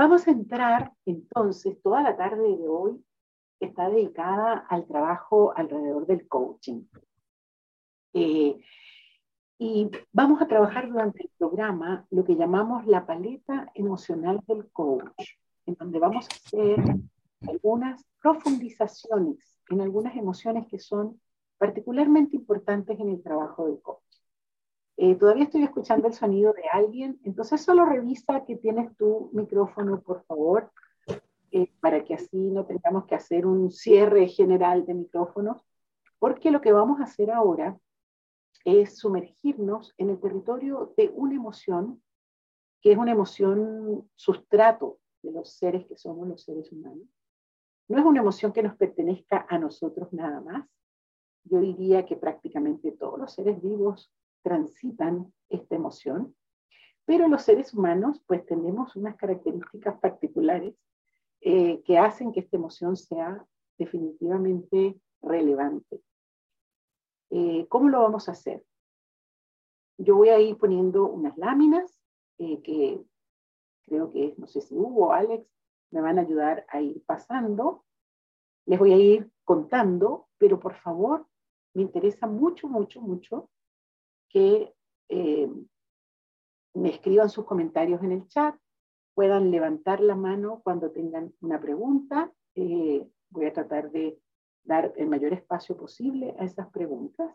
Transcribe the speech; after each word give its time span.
Vamos 0.00 0.26
a 0.26 0.30
entrar 0.30 0.94
entonces, 1.04 1.78
toda 1.82 2.02
la 2.02 2.16
tarde 2.16 2.56
de 2.56 2.66
hoy 2.66 3.04
está 3.60 3.90
dedicada 3.90 4.64
al 4.70 4.86
trabajo 4.86 5.52
alrededor 5.54 6.06
del 6.06 6.26
coaching. 6.26 6.84
Eh, 8.14 8.58
y 9.58 9.90
vamos 10.10 10.40
a 10.40 10.46
trabajar 10.46 10.88
durante 10.88 11.24
el 11.24 11.30
programa 11.36 12.06
lo 12.08 12.24
que 12.24 12.34
llamamos 12.34 12.86
la 12.86 13.04
paleta 13.04 13.70
emocional 13.74 14.40
del 14.46 14.70
coach, 14.70 15.36
en 15.66 15.74
donde 15.74 15.98
vamos 15.98 16.24
a 16.24 16.34
hacer 16.34 16.82
algunas 17.46 18.02
profundizaciones 18.22 19.60
en 19.68 19.82
algunas 19.82 20.16
emociones 20.16 20.66
que 20.68 20.78
son 20.78 21.20
particularmente 21.58 22.36
importantes 22.36 22.98
en 22.98 23.10
el 23.10 23.22
trabajo 23.22 23.66
del 23.66 23.82
coach. 23.82 24.09
Eh, 25.02 25.14
todavía 25.14 25.44
estoy 25.44 25.62
escuchando 25.62 26.08
el 26.08 26.12
sonido 26.12 26.52
de 26.52 26.64
alguien, 26.70 27.18
entonces 27.24 27.62
solo 27.62 27.86
revisa 27.86 28.44
que 28.44 28.56
tienes 28.56 28.94
tu 28.98 29.30
micrófono, 29.32 30.02
por 30.02 30.22
favor, 30.24 30.70
eh, 31.52 31.72
para 31.80 32.04
que 32.04 32.12
así 32.12 32.36
no 32.50 32.66
tengamos 32.66 33.06
que 33.06 33.14
hacer 33.14 33.46
un 33.46 33.70
cierre 33.70 34.28
general 34.28 34.84
de 34.84 34.92
micrófonos, 34.92 35.64
porque 36.18 36.50
lo 36.50 36.60
que 36.60 36.72
vamos 36.72 37.00
a 37.00 37.04
hacer 37.04 37.30
ahora 37.30 37.80
es 38.66 38.98
sumergirnos 38.98 39.94
en 39.96 40.10
el 40.10 40.20
territorio 40.20 40.92
de 40.98 41.10
una 41.14 41.34
emoción 41.34 42.02
que 42.82 42.92
es 42.92 42.98
una 42.98 43.12
emoción 43.12 44.06
sustrato 44.16 44.98
de 45.22 45.32
los 45.32 45.50
seres 45.50 45.86
que 45.86 45.96
somos 45.96 46.28
los 46.28 46.42
seres 46.42 46.70
humanos. 46.72 47.08
No 47.88 47.98
es 47.98 48.04
una 48.04 48.20
emoción 48.20 48.52
que 48.52 48.62
nos 48.62 48.76
pertenezca 48.76 49.46
a 49.48 49.56
nosotros 49.56 50.12
nada 50.12 50.42
más. 50.42 50.68
Yo 51.44 51.58
diría 51.58 52.04
que 52.04 52.16
prácticamente 52.16 52.92
todos 52.92 53.18
los 53.18 53.32
seres 53.32 53.62
vivos 53.62 54.12
transitan 54.42 55.32
esta 55.48 55.74
emoción, 55.74 56.34
pero 57.04 57.28
los 57.28 57.42
seres 57.42 57.74
humanos 57.74 58.22
pues 58.26 58.44
tenemos 58.46 58.94
unas 58.96 59.16
características 59.16 59.98
particulares 59.98 60.74
eh, 61.40 61.82
que 61.82 61.98
hacen 61.98 62.32
que 62.32 62.40
esta 62.40 62.56
emoción 62.56 62.96
sea 62.96 63.44
definitivamente 63.78 65.00
relevante. 65.22 66.00
Eh, 67.30 67.66
¿Cómo 67.68 67.88
lo 67.88 68.02
vamos 68.02 68.28
a 68.28 68.32
hacer? 68.32 68.64
Yo 69.98 70.16
voy 70.16 70.28
a 70.28 70.38
ir 70.38 70.56
poniendo 70.56 71.06
unas 71.06 71.36
láminas 71.36 72.00
eh, 72.38 72.60
que 72.62 73.02
creo 73.82 74.10
que, 74.10 74.34
no 74.38 74.46
sé 74.46 74.60
si 74.60 74.74
Hugo 74.74 75.08
o 75.08 75.12
Alex 75.12 75.46
me 75.90 76.00
van 76.00 76.18
a 76.18 76.22
ayudar 76.22 76.64
a 76.68 76.80
ir 76.80 77.02
pasando. 77.04 77.84
Les 78.66 78.78
voy 78.78 78.92
a 78.92 78.96
ir 78.96 79.30
contando, 79.44 80.28
pero 80.38 80.60
por 80.60 80.74
favor, 80.76 81.26
me 81.74 81.82
interesa 81.82 82.26
mucho, 82.26 82.68
mucho, 82.68 83.00
mucho 83.00 83.50
que 84.30 84.72
eh, 85.08 85.48
me 86.74 86.90
escriban 86.90 87.28
sus 87.28 87.44
comentarios 87.44 88.02
en 88.02 88.12
el 88.12 88.26
chat, 88.28 88.56
puedan 89.14 89.50
levantar 89.50 90.00
la 90.00 90.14
mano 90.14 90.60
cuando 90.64 90.90
tengan 90.90 91.34
una 91.40 91.60
pregunta. 91.60 92.32
Eh, 92.54 93.06
voy 93.28 93.46
a 93.46 93.52
tratar 93.52 93.90
de 93.90 94.18
dar 94.64 94.92
el 94.96 95.08
mayor 95.08 95.32
espacio 95.32 95.76
posible 95.76 96.34
a 96.38 96.44
esas 96.44 96.70
preguntas. 96.70 97.34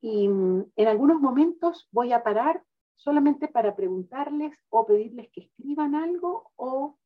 Y 0.00 0.28
mm, 0.28 0.72
en 0.76 0.88
algunos 0.88 1.20
momentos 1.20 1.88
voy 1.92 2.12
a 2.12 2.22
parar 2.22 2.64
solamente 2.96 3.48
para 3.48 3.76
preguntarles 3.76 4.58
o 4.68 4.86
pedirles 4.86 5.30
que 5.30 5.42
escriban 5.42 5.94
algo 5.94 6.50
o 6.56 6.98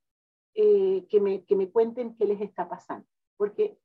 eh, 0.55 1.07
que, 1.09 1.21
me, 1.21 1.45
que, 1.45 1.57
me, 1.57 1.71
cuenten 1.71 2.17
qué 2.17 2.27
les 2.27 2.41
está 2.41 2.69
pasando. 2.69 3.07
Porque 3.37 3.77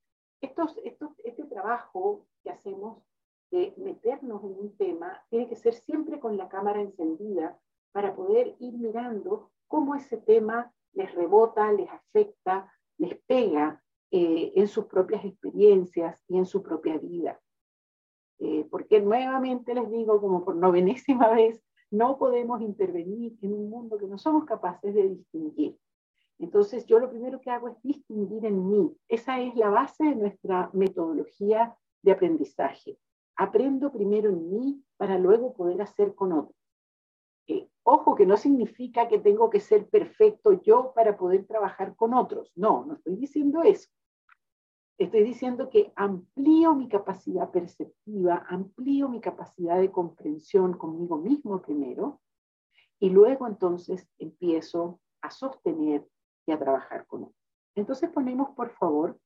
estos, 0.41 0.77
estos, 0.83 1.11
este 1.23 1.43
trabajo 1.45 2.27
que 2.43 2.51
hacemos 2.51 3.03
de 3.51 3.73
meternos 3.77 4.43
en 4.43 4.51
un 4.51 4.77
tema 4.77 5.23
tiene 5.29 5.47
que 5.47 5.55
ser 5.55 5.73
siempre 5.73 6.19
con 6.19 6.37
la 6.37 6.49
cámara 6.49 6.81
encendida 6.81 7.59
para 7.91 8.15
poder 8.15 8.55
ir 8.59 8.73
mirando 8.73 9.51
cómo 9.67 9.95
ese 9.95 10.17
tema 10.17 10.71
les 10.93 11.13
rebota, 11.15 11.71
les 11.71 11.89
afecta, 11.89 12.71
les 12.97 13.15
pega 13.25 13.81
eh, 14.11 14.53
en 14.55 14.67
sus 14.67 14.85
propias 14.85 15.23
experiencias 15.25 16.23
y 16.27 16.37
en 16.37 16.45
su 16.45 16.61
propia 16.61 16.97
vida. 16.97 17.39
Eh, 18.39 18.67
porque 18.71 19.01
nuevamente 19.01 19.73
les 19.73 19.89
digo, 19.91 20.21
como 20.21 20.43
por 20.45 20.55
novenésima 20.55 21.29
vez, 21.33 21.61
no 21.91 22.17
podemos 22.17 22.61
intervenir 22.61 23.37
en 23.41 23.53
un 23.53 23.69
mundo 23.69 23.97
que 23.97 24.07
no 24.07 24.17
somos 24.17 24.45
capaces 24.45 24.93
de 24.93 25.09
distinguir. 25.09 25.77
Entonces, 26.37 26.85
yo 26.85 26.99
lo 26.99 27.09
primero 27.09 27.41
que 27.41 27.49
hago 27.49 27.67
es 27.67 27.81
distinguir 27.83 28.45
en 28.45 28.69
mí. 28.69 28.95
Esa 29.09 29.41
es 29.41 29.55
la 29.55 29.69
base 29.69 30.05
de 30.05 30.15
nuestra 30.15 30.69
metodología 30.73 31.75
de 32.01 32.11
aprendizaje. 32.11 32.97
Aprendo 33.39 33.89
primero 33.89 34.29
en 34.29 34.51
mí 34.51 34.83
para 34.97 35.17
luego 35.17 35.53
poder 35.53 35.81
hacer 35.81 36.13
con 36.13 36.33
otros. 36.33 36.57
Eh, 37.47 37.69
ojo, 37.83 38.13
que 38.13 38.25
no 38.25 38.35
significa 38.35 39.07
que 39.07 39.17
tengo 39.17 39.49
que 39.49 39.61
ser 39.61 39.87
perfecto 39.87 40.61
yo 40.61 40.91
para 40.93 41.15
poder 41.15 41.47
trabajar 41.47 41.95
con 41.95 42.13
otros. 42.13 42.51
No, 42.57 42.83
no 42.83 42.95
estoy 42.95 43.15
diciendo 43.15 43.63
eso. 43.63 43.89
Estoy 44.97 45.23
diciendo 45.23 45.69
que 45.69 45.93
amplío 45.95 46.75
mi 46.75 46.89
capacidad 46.89 47.49
perceptiva, 47.49 48.45
amplío 48.49 49.07
mi 49.07 49.21
capacidad 49.21 49.79
de 49.79 49.89
comprensión 49.89 50.73
conmigo 50.73 51.17
mismo 51.17 51.61
primero, 51.61 52.19
y 52.99 53.09
luego 53.09 53.47
entonces 53.47 54.05
empiezo 54.17 54.99
a 55.21 55.31
sostener 55.31 56.05
y 56.45 56.51
a 56.51 56.59
trabajar 56.59 57.07
con 57.07 57.23
otros. 57.23 57.37
Entonces 57.75 58.09
ponemos, 58.09 58.49
por 58.49 58.71
favor, 58.71 59.17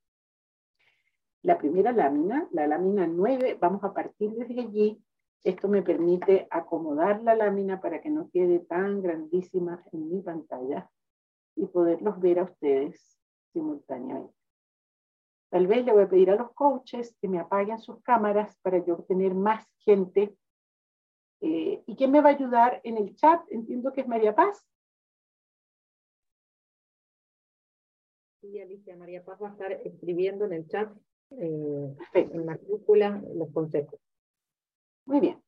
la 1.44 1.58
primera 1.58 1.92
lámina, 1.92 2.48
la 2.52 2.68
lámina 2.68 3.06
9, 3.06 3.58
vamos 3.60 3.84
a 3.84 3.94
partir 3.94 4.32
desde 4.32 4.62
allí. 4.62 5.04
Esto 5.44 5.68
me 5.68 5.82
permite 5.82 6.48
acomodar 6.50 7.22
la 7.22 7.36
lámina 7.36 7.82
para 7.82 8.02
que 8.02 8.10
no 8.10 8.30
quede 8.32 8.60
tan 8.60 9.02
grandísima 9.02 9.84
en 9.92 10.10
mi 10.10 10.22
pantalla 10.22 10.90
y 11.56 11.68
poderlos 11.68 12.20
ver 12.22 12.40
a 12.40 12.44
ustedes 12.44 13.20
simultáneamente. 13.52 14.34
Tal 15.50 15.68
vez 15.68 15.86
le 15.86 15.92
voy 15.92 16.04
a 16.04 16.10
pedir 16.10 16.32
a 16.32 16.36
los 16.38 16.54
coaches 16.54 17.16
que 17.20 17.28
me 17.28 17.40
apaguen 17.40 17.78
sus 17.78 18.02
cámaras 18.04 18.58
para 18.62 18.84
yo 18.84 19.04
tener 19.04 19.36
más 19.36 19.68
gente. 19.80 20.34
Eh, 21.42 21.84
¿Y 21.86 21.96
quién 21.98 22.12
me 22.12 22.22
va 22.22 22.30
a 22.30 22.34
ayudar 22.34 22.80
en 22.86 22.98
el 22.98 23.16
chat? 23.16 23.42
Entiendo 23.50 23.92
que 23.92 24.02
es 24.02 24.08
María 24.08 24.34
Paz. 24.34 24.66
Sí, 28.40 28.60
Alicia, 28.62 28.96
María 28.96 29.24
Paz 29.26 29.42
va 29.44 29.50
a 29.50 29.52
estar 29.52 29.74
escribiendo 29.74 30.46
en 30.46 30.54
el 30.54 30.68
chat 30.68 30.90
eh, 31.40 31.96
en 32.14 33.38
los 33.38 33.50
consejos. 33.52 34.00
Muy 35.06 35.20
bien, 35.20 35.42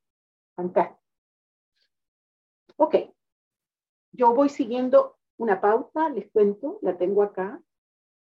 fantástico. 0.55 1.01
Ok, 2.77 2.95
yo 4.11 4.33
voy 4.33 4.49
siguiendo 4.49 5.17
una 5.37 5.61
pauta, 5.61 6.09
les 6.09 6.29
cuento, 6.31 6.79
la 6.81 6.97
tengo 6.97 7.23
acá. 7.23 7.61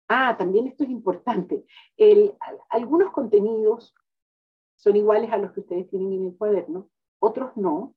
Ah, 0.07 0.35
también 0.37 0.67
esto 0.67 0.83
es 0.83 0.89
importante. 0.89 1.65
Algunos 2.69 3.11
contenidos 3.11 3.95
son 4.75 4.95
iguales 4.95 5.31
a 5.31 5.37
los 5.37 5.53
que 5.53 5.61
ustedes 5.61 5.89
tienen 5.89 6.13
en 6.13 6.25
el 6.25 6.37
cuaderno, 6.37 6.89
otros 7.19 7.55
no. 7.55 7.95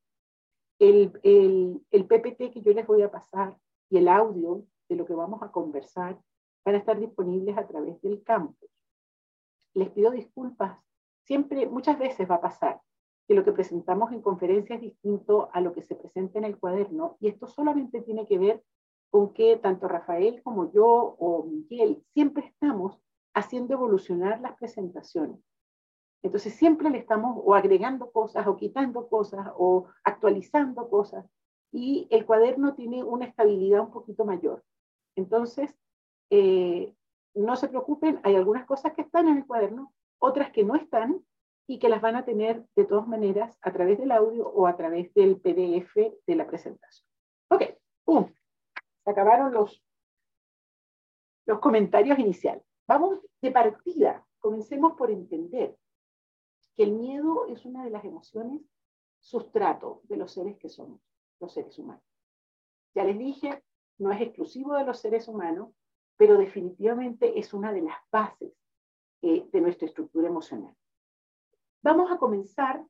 El, 0.78 1.18
el, 1.22 1.82
el 1.90 2.06
PPT 2.06 2.52
que 2.52 2.60
yo 2.60 2.72
les 2.72 2.86
voy 2.86 3.00
a 3.02 3.10
pasar 3.10 3.56
y 3.88 3.96
el 3.96 4.08
audio 4.08 4.66
de 4.88 4.96
lo 4.96 5.06
que 5.06 5.14
vamos 5.14 5.42
a 5.42 5.50
conversar 5.50 6.20
van 6.64 6.74
a 6.74 6.78
estar 6.78 7.00
disponibles 7.00 7.56
a 7.56 7.66
través 7.66 8.00
del 8.02 8.22
campus 8.22 8.75
les 9.76 9.90
pido 9.90 10.10
disculpas. 10.10 10.78
Siempre, 11.24 11.66
muchas 11.66 11.98
veces 11.98 12.28
va 12.28 12.36
a 12.36 12.40
pasar 12.40 12.80
que 13.28 13.34
lo 13.34 13.44
que 13.44 13.52
presentamos 13.52 14.12
en 14.12 14.22
conferencia 14.22 14.76
es 14.76 14.80
distinto 14.80 15.48
a 15.52 15.60
lo 15.60 15.72
que 15.72 15.82
se 15.82 15.94
presenta 15.94 16.38
en 16.38 16.44
el 16.44 16.58
cuaderno 16.58 17.16
y 17.20 17.28
esto 17.28 17.46
solamente 17.46 18.00
tiene 18.00 18.26
que 18.26 18.38
ver 18.38 18.62
con 19.10 19.32
que 19.32 19.56
tanto 19.56 19.88
Rafael 19.88 20.42
como 20.42 20.72
yo 20.72 21.16
o 21.18 21.44
Miguel 21.44 22.02
siempre 22.14 22.46
estamos 22.46 22.98
haciendo 23.34 23.74
evolucionar 23.74 24.40
las 24.40 24.56
presentaciones. 24.56 25.38
Entonces 26.22 26.54
siempre 26.54 26.88
le 26.90 26.98
estamos 26.98 27.40
o 27.44 27.54
agregando 27.54 28.10
cosas 28.10 28.46
o 28.46 28.56
quitando 28.56 29.08
cosas 29.08 29.48
o 29.56 29.86
actualizando 30.04 30.88
cosas 30.88 31.26
y 31.72 32.06
el 32.10 32.24
cuaderno 32.24 32.74
tiene 32.74 33.02
una 33.04 33.26
estabilidad 33.26 33.80
un 33.80 33.90
poquito 33.90 34.24
mayor. 34.24 34.64
Entonces, 35.16 35.74
eh, 36.30 36.94
no 37.36 37.56
se 37.56 37.68
preocupen, 37.68 38.20
hay 38.24 38.34
algunas 38.34 38.64
cosas 38.66 38.94
que 38.94 39.02
están 39.02 39.28
en 39.28 39.38
el 39.38 39.46
cuaderno, 39.46 39.92
otras 40.18 40.50
que 40.50 40.64
no 40.64 40.74
están 40.74 41.24
y 41.66 41.78
que 41.78 41.88
las 41.88 42.00
van 42.00 42.16
a 42.16 42.24
tener 42.24 42.66
de 42.74 42.84
todas 42.84 43.06
maneras 43.06 43.58
a 43.60 43.72
través 43.72 43.98
del 43.98 44.12
audio 44.12 44.48
o 44.48 44.66
a 44.66 44.76
través 44.76 45.12
del 45.14 45.40
PDF 45.40 45.94
de 46.26 46.34
la 46.34 46.46
presentación. 46.46 47.06
Ok, 47.50 47.62
¡pum! 48.04 48.32
Se 49.04 49.10
acabaron 49.10 49.52
los, 49.52 49.84
los 51.44 51.58
comentarios 51.60 52.18
iniciales. 52.18 52.64
Vamos 52.88 53.20
de 53.42 53.50
partida. 53.50 54.24
Comencemos 54.38 54.94
por 54.96 55.10
entender 55.10 55.76
que 56.74 56.84
el 56.84 56.92
miedo 56.92 57.46
es 57.46 57.64
una 57.64 57.84
de 57.84 57.90
las 57.90 58.04
emociones 58.04 58.62
sustrato 59.20 60.02
de 60.04 60.16
los 60.16 60.32
seres 60.32 60.56
que 60.58 60.68
somos, 60.68 61.00
los 61.40 61.52
seres 61.52 61.78
humanos. 61.78 62.04
Ya 62.94 63.04
les 63.04 63.18
dije, 63.18 63.62
no 63.98 64.12
es 64.12 64.20
exclusivo 64.20 64.74
de 64.74 64.84
los 64.84 65.00
seres 65.00 65.26
humanos, 65.26 65.70
pero 66.16 66.38
definitivamente 66.38 67.38
es 67.38 67.52
una 67.52 67.72
de 67.72 67.82
las 67.82 67.96
bases 68.10 68.52
eh, 69.22 69.48
de 69.52 69.60
nuestra 69.60 69.86
estructura 69.86 70.28
emocional. 70.28 70.74
Vamos 71.82 72.10
a 72.10 72.18
comenzar 72.18 72.84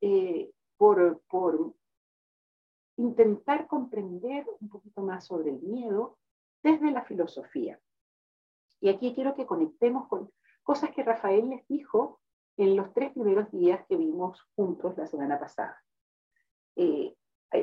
eh, 0.00 0.52
por, 0.76 1.22
por 1.28 1.74
intentar 2.96 3.66
comprender 3.66 4.46
un 4.60 4.68
poquito 4.68 5.02
más 5.02 5.26
sobre 5.26 5.50
el 5.50 5.60
miedo 5.60 6.18
desde 6.62 6.90
la 6.90 7.02
filosofía. 7.04 7.80
Y 8.80 8.88
aquí 8.88 9.14
quiero 9.14 9.34
que 9.34 9.46
conectemos 9.46 10.08
con 10.08 10.32
cosas 10.62 10.90
que 10.90 11.02
Rafael 11.02 11.48
les 11.48 11.66
dijo 11.68 12.20
en 12.56 12.76
los 12.76 12.92
tres 12.92 13.12
primeros 13.12 13.50
días 13.50 13.84
que 13.86 13.96
vimos 13.96 14.42
juntos 14.54 14.96
la 14.96 15.06
semana 15.06 15.38
pasada. 15.38 15.82
Eh, 16.76 17.16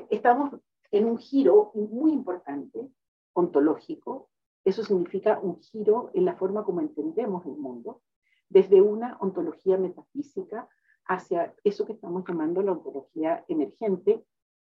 estamos 0.09 0.55
en 0.91 1.05
un 1.05 1.17
giro 1.17 1.71
muy 1.75 2.11
importante, 2.11 2.89
ontológico. 3.33 4.29
Eso 4.65 4.83
significa 4.83 5.39
un 5.39 5.59
giro 5.61 6.11
en 6.13 6.25
la 6.25 6.35
forma 6.35 6.63
como 6.63 6.81
entendemos 6.81 7.45
el 7.45 7.57
mundo, 7.57 8.01
desde 8.49 8.81
una 8.81 9.17
ontología 9.21 9.77
metafísica 9.77 10.67
hacia 11.05 11.55
eso 11.63 11.85
que 11.85 11.93
estamos 11.93 12.23
llamando 12.27 12.61
la 12.61 12.73
ontología 12.73 13.45
emergente, 13.47 14.23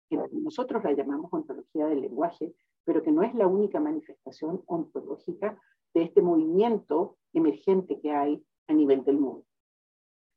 que 0.10 0.18
nosotros 0.32 0.84
la 0.84 0.94
llamamos 0.94 1.32
ontología 1.34 1.88
del 1.88 2.02
lenguaje, 2.02 2.54
pero 2.84 3.04
que 3.04 3.12
no 3.12 3.24
es 3.24 3.34
la 3.34 3.48
única 3.48 3.80
manifestación 3.80 4.64
ontológica 4.68 5.60
de 5.94 6.04
este 6.04 6.22
movimiento 6.22 7.18
emergente 7.34 8.00
que 8.00 8.12
hay 8.12 8.44
a 8.68 8.74
nivel 8.74 9.04
del 9.04 9.18
mundo. 9.18 9.46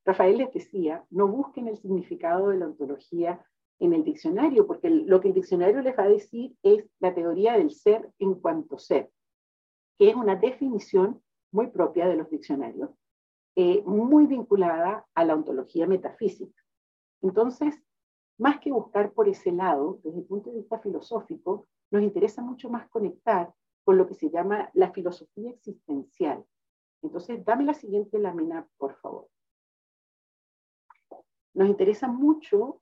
Rafael 0.04 0.38
les 0.38 0.52
decía, 0.52 1.04
no 1.10 1.28
busquen 1.28 1.68
el 1.68 1.76
significado 1.76 2.48
de 2.48 2.58
la 2.58 2.66
ontología 2.66 3.44
en 3.78 3.92
el 3.92 4.04
diccionario, 4.04 4.66
porque 4.66 4.90
lo 4.90 5.20
que 5.20 5.28
el 5.28 5.34
diccionario 5.34 5.82
les 5.82 5.96
va 5.96 6.04
a 6.04 6.08
decir 6.08 6.56
es 6.62 6.88
la 6.98 7.14
teoría 7.14 7.54
del 7.54 7.70
ser 7.70 8.10
en 8.18 8.34
cuanto 8.34 8.78
ser, 8.78 9.10
que 10.00 10.08
es 10.08 10.16
una 10.16 10.34
definición 10.34 11.22
muy 11.52 11.66
propia 11.66 12.08
de 12.08 12.16
los 12.16 12.30
diccionarios, 12.30 12.88
eh, 13.54 13.82
muy 13.82 14.26
vinculada 14.26 15.06
a 15.14 15.24
la 15.26 15.34
ontología 15.34 15.86
metafísica. 15.86 16.58
Entonces, 17.20 17.78
más 18.38 18.60
que 18.60 18.72
buscar 18.72 19.12
por 19.12 19.28
ese 19.28 19.52
lado, 19.52 20.00
desde 20.02 20.20
el 20.20 20.24
punto 20.24 20.48
de 20.48 20.56
vista 20.56 20.78
filosófico, 20.78 21.68
nos 21.90 22.02
interesa 22.02 22.40
mucho 22.40 22.70
más 22.70 22.88
conectar 22.88 23.52
con 23.84 23.98
lo 23.98 24.06
que 24.06 24.14
se 24.14 24.30
llama 24.30 24.70
la 24.72 24.90
filosofía 24.90 25.50
existencial. 25.50 26.46
Entonces, 27.02 27.44
dame 27.44 27.64
la 27.64 27.74
siguiente 27.74 28.18
lámina, 28.18 28.66
por 28.78 28.94
favor. 29.02 29.28
Nos 31.52 31.68
interesa 31.68 32.08
mucho 32.08 32.80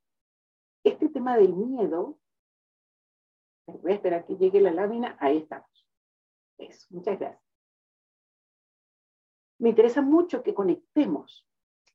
este 0.85 1.09
tema 1.09 1.37
del 1.37 1.53
miedo, 1.53 2.17
voy 3.67 3.91
a 3.91 3.94
esperar 3.97 4.25
que 4.25 4.37
llegue 4.37 4.61
la 4.61 4.70
lámina, 4.70 5.17
ahí 5.19 5.38
estamos. 5.38 5.68
Eso, 6.58 6.87
muchas 6.90 7.19
gracias. 7.19 7.43
Me 9.58 9.70
interesa 9.70 10.02
mucho 10.02 10.43
que 10.43 10.55
conectemos 10.55 11.46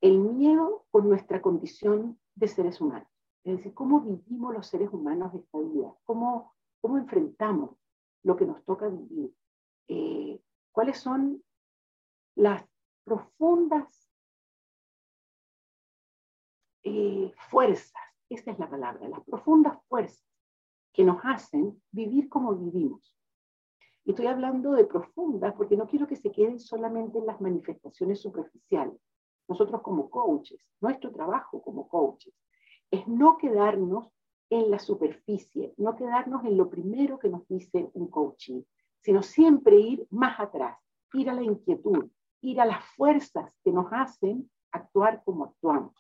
el 0.01 0.19
miedo 0.19 0.85
con 0.91 1.07
nuestra 1.07 1.41
condición 1.41 2.19
de 2.35 2.47
seres 2.47 2.81
humanos. 2.81 3.07
Es 3.43 3.57
decir, 3.57 3.73
cómo 3.73 4.01
vivimos 4.01 4.53
los 4.53 4.67
seres 4.67 4.89
humanos 4.91 5.33
esta 5.33 5.59
vida, 5.59 5.93
cómo, 6.03 6.53
cómo 6.81 6.97
enfrentamos 6.97 7.77
lo 8.23 8.35
que 8.35 8.45
nos 8.45 8.63
toca 8.63 8.87
vivir, 8.87 9.33
eh, 9.87 10.41
cuáles 10.71 10.97
son 10.97 11.43
las 12.35 12.65
profundas 13.03 14.09
eh, 16.83 17.33
fuerzas 17.49 17.93
esa 18.33 18.51
es 18.51 18.59
la 18.59 18.69
palabra, 18.69 19.07
las 19.07 19.23
profundas 19.23 19.77
fuerzas 19.87 20.25
que 20.91 21.03
nos 21.03 21.19
hacen 21.23 21.81
vivir 21.91 22.29
como 22.29 22.55
vivimos. 22.55 23.15
Y 24.05 24.11
estoy 24.11 24.27
hablando 24.27 24.73
de 24.73 24.85
profundas 24.85 25.53
porque 25.55 25.77
no 25.77 25.87
quiero 25.87 26.07
que 26.07 26.15
se 26.15 26.31
queden 26.31 26.59
solamente 26.59 27.19
en 27.19 27.25
las 27.25 27.39
manifestaciones 27.39 28.21
superficiales. 28.21 28.99
Nosotros 29.47 29.81
como 29.81 30.09
coaches, 30.09 30.59
nuestro 30.81 31.11
trabajo 31.11 31.61
como 31.61 31.87
coaches, 31.87 32.33
es 32.91 33.07
no 33.07 33.37
quedarnos 33.37 34.09
en 34.49 34.69
la 34.69 34.79
superficie, 34.79 35.73
no 35.77 35.95
quedarnos 35.95 36.45
en 36.45 36.57
lo 36.57 36.69
primero 36.69 37.17
que 37.17 37.29
nos 37.29 37.47
dice 37.47 37.89
un 37.93 38.07
coaching, 38.07 38.61
sino 39.01 39.23
siempre 39.23 39.77
ir 39.79 40.07
más 40.11 40.39
atrás, 40.39 40.77
ir 41.13 41.29
a 41.29 41.33
la 41.33 41.43
inquietud, 41.43 42.09
ir 42.41 42.61
a 42.61 42.65
las 42.65 42.85
fuerzas 42.95 43.53
que 43.63 43.71
nos 43.71 43.87
hacen 43.91 44.49
actuar 44.71 45.23
como 45.23 45.45
actuamos. 45.45 45.93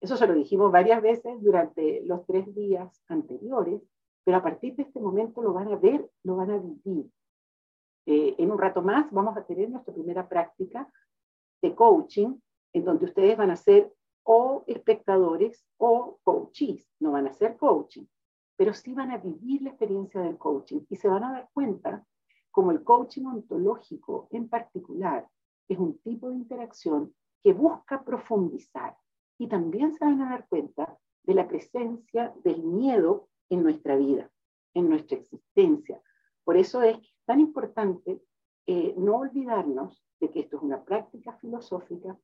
Eso 0.00 0.16
se 0.16 0.26
lo 0.26 0.34
dijimos 0.34 0.70
varias 0.70 1.00
veces 1.00 1.42
durante 1.42 2.02
los 2.04 2.26
tres 2.26 2.54
días 2.54 3.02
anteriores, 3.08 3.80
pero 4.24 4.38
a 4.38 4.42
partir 4.42 4.74
de 4.76 4.84
este 4.84 5.00
momento 5.00 5.42
lo 5.42 5.52
van 5.52 5.68
a 5.68 5.76
ver, 5.76 6.10
lo 6.22 6.36
van 6.36 6.50
a 6.50 6.58
vivir. 6.58 7.10
Eh, 8.06 8.34
en 8.38 8.50
un 8.50 8.58
rato 8.58 8.82
más 8.82 9.10
vamos 9.10 9.36
a 9.36 9.44
tener 9.44 9.70
nuestra 9.70 9.94
primera 9.94 10.28
práctica 10.28 10.90
de 11.62 11.74
coaching, 11.74 12.34
en 12.72 12.84
donde 12.84 13.06
ustedes 13.06 13.36
van 13.36 13.50
a 13.50 13.56
ser 13.56 13.92
o 14.24 14.64
espectadores 14.66 15.64
o 15.76 16.18
coaches, 16.24 16.88
no 17.00 17.12
van 17.12 17.26
a 17.26 17.32
ser 17.32 17.56
coaching, 17.56 18.04
pero 18.56 18.72
sí 18.72 18.94
van 18.94 19.10
a 19.10 19.18
vivir 19.18 19.62
la 19.62 19.70
experiencia 19.70 20.20
del 20.20 20.38
coaching 20.38 20.80
y 20.88 20.96
se 20.96 21.08
van 21.08 21.24
a 21.24 21.32
dar 21.32 21.50
cuenta 21.52 22.04
como 22.50 22.70
el 22.70 22.82
coaching 22.84 23.26
ontológico 23.26 24.28
en 24.30 24.48
particular 24.48 25.28
es 25.68 25.78
un 25.78 25.98
tipo 25.98 26.30
de 26.30 26.36
interacción 26.36 27.14
que 27.42 27.52
busca 27.52 28.02
profundizar, 28.04 28.96
y 29.38 29.48
también 29.48 29.92
se 29.94 30.04
van 30.04 30.20
a 30.22 30.30
dar 30.30 30.46
cuenta 30.48 30.98
de 31.24 31.34
la 31.34 31.48
presencia 31.48 32.32
del 32.44 32.62
miedo 32.62 33.28
en 33.50 33.62
nuestra 33.62 33.96
vida, 33.96 34.30
en 34.74 34.88
nuestra 34.88 35.18
existencia. 35.18 36.00
Por 36.44 36.56
eso 36.56 36.82
es 36.82 36.96
tan 37.24 37.40
importante 37.40 38.20
eh, 38.66 38.94
no 38.96 39.16
olvidarnos 39.16 40.04
de 40.20 40.30
que 40.30 40.40
esto 40.40 40.56
es 40.56 40.62
una 40.62 40.84
práctica 40.84 41.32
filosófica 41.38 42.18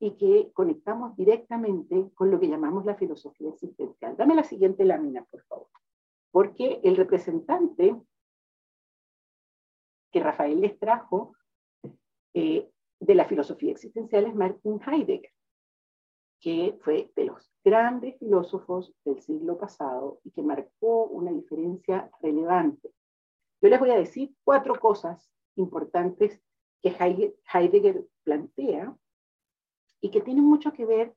y 0.00 0.12
que 0.12 0.50
conectamos 0.52 1.16
directamente 1.16 2.10
con 2.14 2.30
lo 2.30 2.40
que 2.40 2.48
llamamos 2.48 2.84
la 2.84 2.96
filosofía 2.96 3.50
existencial. 3.50 4.16
Dame 4.16 4.34
la 4.34 4.44
siguiente 4.44 4.84
lámina, 4.84 5.24
por 5.24 5.42
favor. 5.44 5.68
Porque 6.30 6.80
el 6.82 6.96
representante 6.96 7.96
que 10.10 10.20
Rafael 10.20 10.60
les 10.60 10.78
trajo 10.78 11.34
eh, 12.34 12.70
de 13.00 13.14
la 13.14 13.24
filosofía 13.24 13.72
existencial 13.72 14.26
es 14.26 14.34
Martin 14.34 14.80
Heidegger 14.84 15.33
que 16.44 16.78
fue 16.82 17.10
de 17.16 17.24
los 17.24 17.50
grandes 17.64 18.18
filósofos 18.18 18.92
del 19.06 19.18
siglo 19.22 19.56
pasado 19.56 20.20
y 20.24 20.30
que 20.30 20.42
marcó 20.42 21.04
una 21.04 21.32
diferencia 21.32 22.10
relevante. 22.20 22.92
Yo 23.62 23.70
les 23.70 23.80
voy 23.80 23.88
a 23.92 23.96
decir 23.96 24.36
cuatro 24.44 24.78
cosas 24.78 25.32
importantes 25.56 26.38
que 26.82 26.90
Heidegger 26.90 28.06
plantea 28.24 28.94
y 30.02 30.10
que 30.10 30.20
tienen 30.20 30.44
mucho 30.44 30.74
que 30.74 30.84
ver 30.84 31.16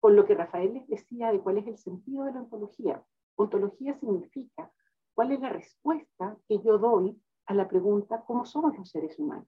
con 0.00 0.16
lo 0.16 0.26
que 0.26 0.34
Rafael 0.34 0.74
les 0.74 0.88
decía 0.88 1.30
de 1.30 1.38
cuál 1.38 1.58
es 1.58 1.68
el 1.68 1.78
sentido 1.78 2.24
de 2.24 2.32
la 2.32 2.40
ontología. 2.40 3.00
Ontología 3.36 3.94
significa 4.00 4.72
cuál 5.14 5.30
es 5.30 5.38
la 5.38 5.50
respuesta 5.50 6.36
que 6.48 6.58
yo 6.64 6.78
doy 6.78 7.16
a 7.46 7.54
la 7.54 7.68
pregunta 7.68 8.24
¿cómo 8.26 8.44
somos 8.44 8.76
los 8.76 8.90
seres 8.90 9.20
humanos? 9.20 9.46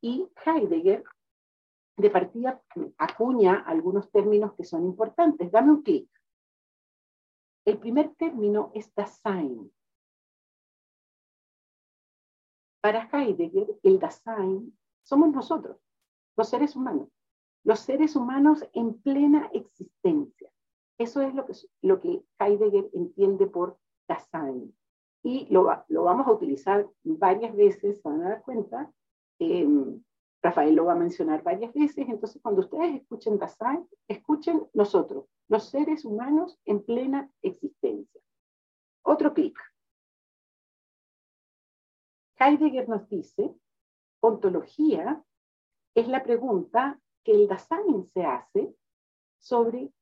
Y 0.00 0.26
Heidegger 0.46 1.04
de 1.96 2.10
partida 2.10 2.60
acuña 2.98 3.62
algunos 3.66 4.10
términos 4.10 4.54
que 4.54 4.64
son 4.64 4.84
importantes. 4.84 5.50
Dame 5.50 5.70
un 5.70 5.82
clic. 5.82 6.08
El 7.64 7.78
primer 7.78 8.14
término 8.16 8.70
es 8.74 8.94
Dasein. 8.94 9.72
Para 12.82 13.08
Heidegger, 13.10 13.78
el 13.82 13.98
Dasein 13.98 14.76
somos 15.02 15.32
nosotros, 15.32 15.78
los 16.36 16.48
seres 16.48 16.76
humanos. 16.76 17.08
Los 17.62 17.80
seres 17.80 18.14
humanos 18.14 18.62
en 18.74 19.00
plena 19.00 19.48
existencia. 19.54 20.50
Eso 20.98 21.22
es 21.22 21.34
lo 21.34 21.46
que, 21.46 21.54
lo 21.80 22.00
que 22.00 22.22
Heidegger 22.38 22.90
entiende 22.92 23.46
por 23.46 23.78
Dasein. 24.06 24.76
Y 25.22 25.46
lo, 25.46 25.64
vamos 25.88 26.26
a 26.26 26.32
utilizar 26.32 26.86
varias 27.02 27.56
veces, 27.56 28.02
se 28.02 28.08
van 28.08 28.22
a 28.22 28.28
dar 28.28 28.42
cuenta, 28.42 28.92
Rafael 30.44 30.74
lo 30.74 30.84
va 30.84 30.92
a 30.92 30.96
mencionar 30.96 31.42
varias 31.42 31.72
veces, 31.72 32.06
entonces 32.06 32.40
cuando 32.42 32.60
ustedes 32.60 32.96
escuchen 32.96 33.38
Dasein, 33.38 33.88
escuchen 34.06 34.68
nosotros, 34.74 35.24
los 35.48 35.70
seres 35.70 36.04
humanos 36.04 36.60
en 36.66 36.84
plena 36.84 37.30
existencia. 37.40 38.20
Otro 39.02 39.32
clic. 39.32 39.58
Heidegger 42.38 42.90
nos 42.90 43.08
dice, 43.08 43.54
ontología 44.20 45.24
es 45.94 46.08
la 46.08 46.22
pregunta 46.22 47.00
que 47.24 47.32
el 47.32 47.48
Dasein 47.48 48.04
se 48.12 48.26
hace 48.26 48.76
sobre 49.38 49.94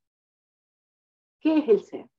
qué 1.38 1.58
es 1.58 1.68
el 1.68 1.84
ser. 1.84 2.10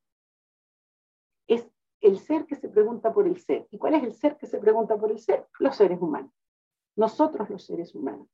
Es 1.47 1.69
el 1.99 2.19
ser 2.19 2.45
que 2.45 2.55
se 2.55 2.69
pregunta 2.69 3.13
por 3.13 3.27
el 3.27 3.37
ser. 3.37 3.67
¿Y 3.69 3.77
cuál 3.77 3.95
es 3.95 4.03
el 4.03 4.13
ser 4.13 4.37
que 4.37 4.47
se 4.47 4.59
pregunta 4.59 4.97
por 4.97 5.11
el 5.11 5.19
ser? 5.19 5.45
Los 5.59 5.75
seres 5.75 6.01
humanos 6.01 6.31
nosotros 6.95 7.49
los 7.49 7.65
seres 7.65 7.95
humanos. 7.95 8.27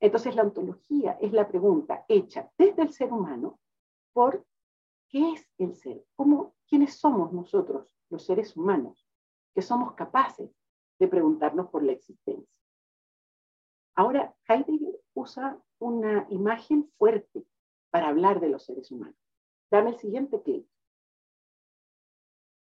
Entonces 0.00 0.34
la 0.36 0.42
ontología 0.42 1.18
es 1.20 1.32
la 1.32 1.48
pregunta 1.48 2.04
hecha 2.08 2.50
desde 2.56 2.82
el 2.82 2.92
ser 2.92 3.12
humano 3.12 3.58
por 4.12 4.44
qué 5.08 5.32
es 5.32 5.48
el 5.58 5.74
ser, 5.74 6.04
¿Cómo, 6.14 6.54
quiénes 6.68 6.98
somos 6.98 7.32
nosotros, 7.32 7.88
los 8.10 8.24
seres 8.24 8.56
humanos, 8.56 9.06
que 9.54 9.62
somos 9.62 9.94
capaces 9.94 10.50
de 10.98 11.08
preguntarnos 11.08 11.68
por 11.70 11.82
la 11.82 11.92
existencia. 11.92 12.52
Ahora, 13.94 14.34
Heidegger 14.48 15.00
usa 15.14 15.60
una 15.78 16.26
imagen 16.30 16.90
fuerte 16.98 17.44
para 17.90 18.08
hablar 18.08 18.40
de 18.40 18.48
los 18.48 18.64
seres 18.64 18.90
humanos. 18.90 19.16
Dame 19.70 19.90
el 19.90 19.98
siguiente 19.98 20.40
clic. 20.42 20.66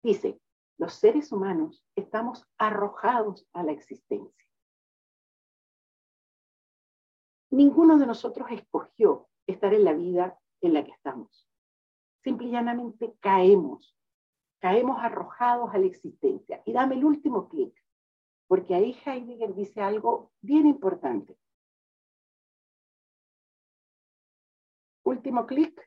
Dice, 0.03 0.39
los 0.77 0.93
seres 0.93 1.31
humanos 1.31 1.83
estamos 1.95 2.45
arrojados 2.57 3.47
a 3.53 3.63
la 3.63 3.71
existencia. 3.71 4.45
Ninguno 7.53 7.99
de 7.99 8.07
nosotros 8.07 8.47
escogió 8.49 9.29
estar 9.45 9.75
en 9.75 9.83
la 9.83 9.93
vida 9.93 10.39
en 10.61 10.73
la 10.73 10.83
que 10.83 10.89
estamos. 10.89 11.47
Simple 12.23 12.47
y 12.47 12.51
llanamente 12.51 13.15
caemos, 13.19 13.95
caemos 14.57 14.97
arrojados 14.99 15.71
a 15.71 15.77
la 15.77 15.85
existencia. 15.85 16.63
Y 16.65 16.73
dame 16.73 16.95
el 16.95 17.05
último 17.05 17.47
clic, 17.49 17.71
porque 18.47 18.73
ahí 18.73 18.97
Heidegger 19.05 19.53
dice 19.53 19.81
algo 19.81 20.31
bien 20.41 20.65
importante. 20.65 21.37
Último 25.03 25.45
clic. 25.45 25.79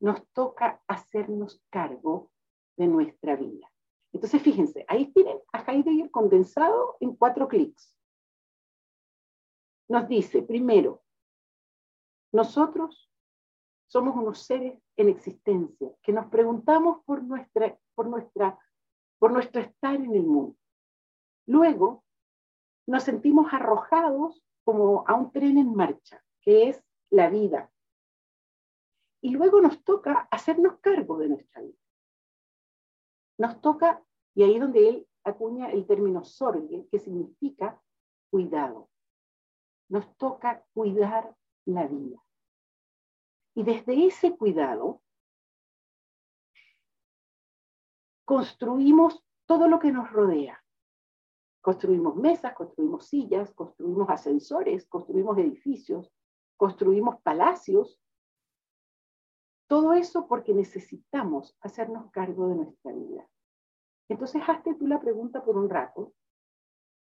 Nos 0.00 0.22
toca 0.34 0.82
hacernos 0.86 1.62
cargo 1.70 2.30
de 2.76 2.88
nuestra 2.88 3.36
vida. 3.36 3.72
Entonces, 4.12 4.42
fíjense, 4.42 4.84
ahí 4.86 5.10
tienen 5.12 5.38
a 5.54 5.60
Heidegger 5.62 6.10
condensado 6.10 6.98
en 7.00 7.16
cuatro 7.16 7.48
clics. 7.48 7.95
Nos 9.88 10.08
dice, 10.08 10.42
primero, 10.42 11.02
nosotros 12.32 13.10
somos 13.86 14.16
unos 14.16 14.40
seres 14.40 14.80
en 14.96 15.08
existencia, 15.08 15.94
que 16.02 16.12
nos 16.12 16.26
preguntamos 16.26 17.04
por, 17.04 17.22
nuestra, 17.22 17.78
por, 17.94 18.08
nuestra, 18.08 18.58
por 19.18 19.30
nuestro 19.30 19.60
estar 19.60 19.94
en 19.94 20.14
el 20.14 20.24
mundo. 20.24 20.56
Luego, 21.46 22.04
nos 22.86 23.04
sentimos 23.04 23.52
arrojados 23.52 24.42
como 24.64 25.04
a 25.06 25.14
un 25.14 25.30
tren 25.30 25.58
en 25.58 25.74
marcha, 25.74 26.22
que 26.40 26.68
es 26.68 26.82
la 27.10 27.30
vida. 27.30 27.70
Y 29.20 29.30
luego 29.30 29.60
nos 29.60 29.82
toca 29.84 30.28
hacernos 30.30 30.78
cargo 30.80 31.18
de 31.18 31.28
nuestra 31.28 31.62
vida. 31.62 31.78
Nos 33.38 33.60
toca, 33.60 34.04
y 34.34 34.42
ahí 34.42 34.54
es 34.54 34.60
donde 34.60 34.88
él 34.88 35.08
acuña 35.24 35.70
el 35.70 35.86
término 35.86 36.24
sorge, 36.24 36.86
que 36.90 36.98
significa 36.98 37.80
cuidado. 38.30 38.88
Nos 39.88 40.16
toca 40.16 40.64
cuidar 40.72 41.36
la 41.64 41.86
vida. 41.86 42.22
Y 43.54 43.62
desde 43.62 44.06
ese 44.06 44.36
cuidado 44.36 45.02
construimos 48.26 49.24
todo 49.46 49.68
lo 49.68 49.78
que 49.78 49.92
nos 49.92 50.10
rodea. 50.10 50.62
Construimos 51.62 52.16
mesas, 52.16 52.54
construimos 52.54 53.06
sillas, 53.06 53.52
construimos 53.54 54.08
ascensores, 54.10 54.86
construimos 54.86 55.38
edificios, 55.38 56.12
construimos 56.56 57.20
palacios. 57.22 58.00
Todo 59.68 59.94
eso 59.94 60.28
porque 60.28 60.52
necesitamos 60.52 61.56
hacernos 61.60 62.10
cargo 62.10 62.48
de 62.48 62.56
nuestra 62.56 62.92
vida. 62.92 63.28
Entonces, 64.08 64.42
hazte 64.46 64.74
tú 64.74 64.86
la 64.86 65.00
pregunta 65.00 65.44
por 65.44 65.56
un 65.56 65.68
rato. 65.68 66.12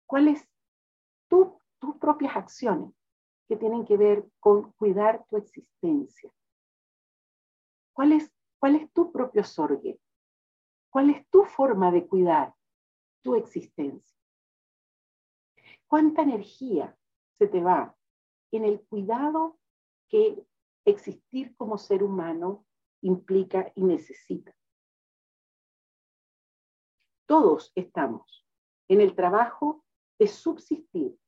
¿Cuáles 0.07 0.50
tus 1.81 1.97
propias 1.97 2.37
acciones 2.37 2.93
que 3.49 3.57
tienen 3.57 3.85
que 3.85 3.97
ver 3.97 4.25
con 4.39 4.73
cuidar 4.73 5.25
tu 5.29 5.37
existencia? 5.37 6.31
¿Cuál 7.93 8.13
es, 8.13 8.31
cuál 8.59 8.77
es 8.77 8.93
tu 8.93 9.11
propio 9.11 9.43
sorgue? 9.43 10.01
¿Cuál 10.91 11.11
es 11.11 11.29
tu 11.31 11.45
forma 11.45 11.91
de 11.91 12.07
cuidar 12.07 12.55
tu 13.23 13.35
existencia? 13.35 14.17
¿Cuánta 15.87 16.23
energía 16.23 16.97
se 17.39 17.49
te 17.49 17.61
va 17.61 17.97
en 18.53 18.65
el 18.65 18.81
cuidado 18.83 19.59
que 20.09 20.45
existir 20.85 21.57
como 21.57 21.79
ser 21.79 22.03
humano 22.03 22.65
implica 23.03 23.73
y 23.75 23.85
necesita? 23.85 24.55
Todos 27.27 27.71
estamos 27.75 28.45
en 28.89 29.01
el 29.01 29.15
trabajo 29.15 29.85
de 30.19 30.27
subsistir. 30.27 31.20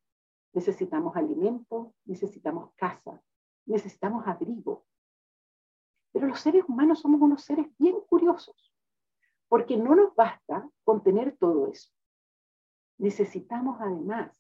Necesitamos 0.53 1.17
alimento, 1.17 1.95
necesitamos 2.05 2.73
casa, 2.77 3.23
necesitamos 3.67 4.27
abrigo, 4.27 4.85
pero 6.13 6.27
los 6.27 6.41
seres 6.41 6.65
humanos 6.69 7.01
somos 7.01 7.21
unos 7.21 7.43
seres 7.43 7.67
bien 7.79 8.01
curiosos, 8.03 8.75
porque 9.49 9.77
no 9.77 9.95
nos 9.95 10.15
basta 10.15 10.69
con 10.85 11.03
tener 11.03 11.37
todo 11.39 11.69
eso. 11.69 11.91
Necesitamos 12.99 13.81
además 13.81 14.31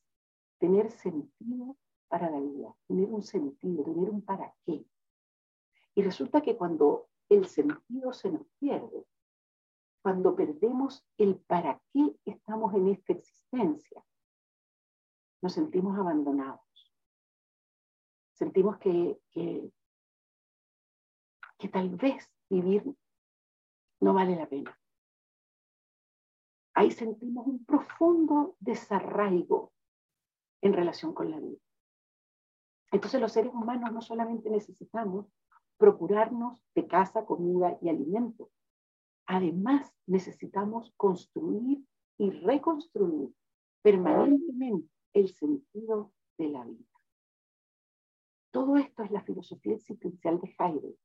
tener 0.58 0.90
sentido 0.90 1.76
para 2.08 2.30
la 2.30 2.38
vida, 2.40 2.76
tener 2.86 3.08
un 3.08 3.22
sentido, 3.22 3.84
tener 3.84 4.10
un 4.10 4.22
para 4.22 4.54
qué. 4.64 4.84
Y 5.94 6.02
resulta 6.02 6.42
que 6.42 6.56
cuando 6.56 7.08
el 7.30 7.46
sentido 7.46 8.12
se 8.12 8.30
nos 8.30 8.46
pierde, 8.58 9.06
cuando 10.02 10.36
perdemos 10.36 11.06
el 11.16 11.36
para 11.36 11.80
qué 11.92 12.14
estamos 12.24 12.74
en 12.74 12.88
esta 12.88 13.14
existencia, 13.14 14.04
nos 15.42 15.52
sentimos 15.52 15.98
abandonados. 15.98 16.60
Sentimos 18.34 18.78
que, 18.78 19.20
que 21.58 21.68
tal 21.68 21.90
vez 21.90 22.28
vivir 22.48 22.82
no 24.00 24.14
vale 24.14 24.36
la 24.36 24.48
pena. 24.48 24.78
Ahí 26.74 26.90
sentimos 26.90 27.46
un 27.46 27.64
profundo 27.64 28.56
desarraigo 28.58 29.72
en 30.62 30.72
relación 30.72 31.12
con 31.12 31.30
la 31.30 31.38
vida. 31.38 31.60
Entonces 32.92 33.20
los 33.20 33.32
seres 33.32 33.52
humanos 33.52 33.92
no 33.92 34.00
solamente 34.00 34.48
necesitamos 34.48 35.26
procurarnos 35.76 36.62
de 36.74 36.86
casa, 36.86 37.24
comida 37.24 37.76
y 37.80 37.88
alimento, 37.88 38.50
además 39.26 39.92
necesitamos 40.06 40.92
construir 40.96 41.84
y 42.18 42.30
reconstruir 42.30 43.34
permanentemente 43.82 44.88
el 45.14 45.28
sentido 45.28 46.12
de 46.38 46.48
la 46.48 46.64
vida. 46.64 46.86
Todo 48.50 48.76
esto 48.76 49.02
es 49.02 49.10
la 49.10 49.22
filosofía 49.22 49.74
existencial 49.74 50.40
de 50.40 50.54
Heidegger 50.58 50.96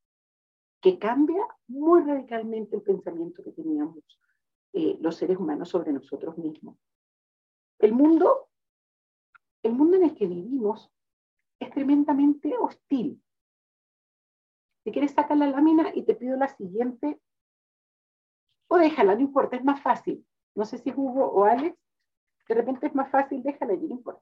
que 0.82 1.00
cambia 1.00 1.46
muy 1.68 2.02
radicalmente 2.02 2.76
el 2.76 2.84
pensamiento 2.84 3.44
que 3.44 3.52
teníamos 3.52 4.04
eh, 4.74 4.98
los 5.02 5.16
seres 5.16 5.38
humanos 5.38 5.70
sobre 5.70 5.92
nosotros 5.92 6.38
mismos. 6.38 6.78
El 7.80 7.94
mundo, 7.94 8.50
el 9.64 9.74
mundo 9.74 9.98
en 9.98 10.04
el 10.04 10.16
que 10.16 10.28
vivimos 10.28 10.92
es 11.60 11.72
tremendamente 11.72 12.56
hostil. 12.58 13.22
Si 14.84 14.92
quieres, 14.92 15.12
saca 15.12 15.36
la 15.36 15.50
lámina 15.50 15.92
y 15.94 16.04
te 16.04 16.16
pido 16.16 16.38
la 16.38 16.48
siguiente, 16.48 17.20
o 18.70 18.78
déjala, 18.78 19.16
no 19.16 19.22
importa, 19.22 19.56
es 19.56 19.64
más 19.64 19.82
fácil. 19.82 20.26
No 20.56 20.66
sé 20.66 20.78
si 20.78 20.90
es 20.90 20.98
Hugo 20.98 21.26
o 21.26 21.44
Alex, 21.46 21.78
de 22.48 22.56
repente 22.56 22.88
es 22.88 22.96
más 22.96 23.10
fácil, 23.12 23.44
déjala 23.44 23.74
y 23.74 23.78
no 23.78 23.96
importa. 23.96 24.22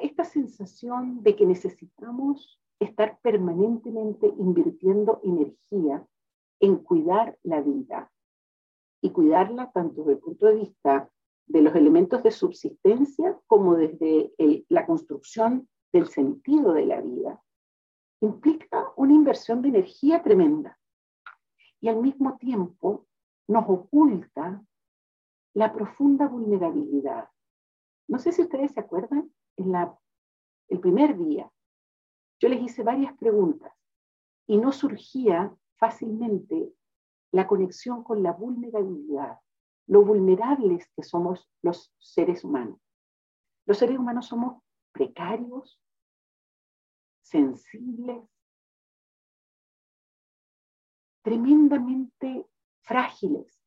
esta, 0.00 0.24
sensación 0.24 1.22
de 1.22 1.36
que 1.36 1.46
necesitamos 1.46 2.60
estar 2.80 3.18
permanentemente 3.20 4.26
invirtiendo 4.26 5.20
energía 5.22 6.06
en 6.60 6.76
cuidar 6.76 7.38
la 7.42 7.60
vida 7.60 8.10
y 9.00 9.10
cuidarla 9.10 9.70
tanto 9.72 10.02
desde 10.02 10.12
el 10.12 10.18
punto 10.18 10.46
de 10.46 10.54
vista 10.56 11.10
de 11.46 11.62
los 11.62 11.74
elementos 11.74 12.22
de 12.22 12.30
subsistencia 12.30 13.38
como 13.46 13.76
desde 13.76 14.32
la 14.68 14.86
construcción 14.86 15.68
del 15.92 16.08
sentido 16.08 16.72
de 16.72 16.86
la 16.86 17.00
vida, 17.00 17.40
implica 18.20 18.92
una 18.96 19.14
inversión 19.14 19.62
de 19.62 19.68
energía 19.68 20.22
tremenda 20.22 20.78
y 21.80 21.88
al 21.88 22.00
mismo 22.00 22.36
tiempo 22.36 23.06
nos 23.48 23.64
oculta 23.68 24.64
la 25.54 25.72
profunda 25.72 26.28
vulnerabilidad. 26.28 27.28
No 28.08 28.18
sé 28.18 28.32
si 28.32 28.42
ustedes 28.42 28.72
se 28.72 28.80
acuerdan 28.80 29.32
en 29.56 29.72
la, 29.72 29.98
el 30.68 30.80
primer 30.80 31.16
día, 31.16 31.50
yo 32.38 32.48
les 32.48 32.62
hice 32.62 32.82
varias 32.82 33.16
preguntas 33.16 33.72
y 34.46 34.58
no 34.58 34.72
surgía 34.72 35.54
fácilmente 35.76 36.72
la 37.32 37.46
conexión 37.46 38.04
con 38.04 38.22
la 38.22 38.32
vulnerabilidad, 38.32 39.38
lo 39.86 40.04
vulnerables 40.04 40.88
que 40.94 41.02
somos 41.02 41.50
los 41.62 41.92
seres 41.98 42.44
humanos. 42.44 42.80
Los 43.66 43.78
seres 43.78 43.98
humanos 43.98 44.26
somos 44.26 44.62
precarios, 44.92 45.80
sensibles, 47.22 48.22
tremendamente 51.26 52.46
frágiles 52.82 53.60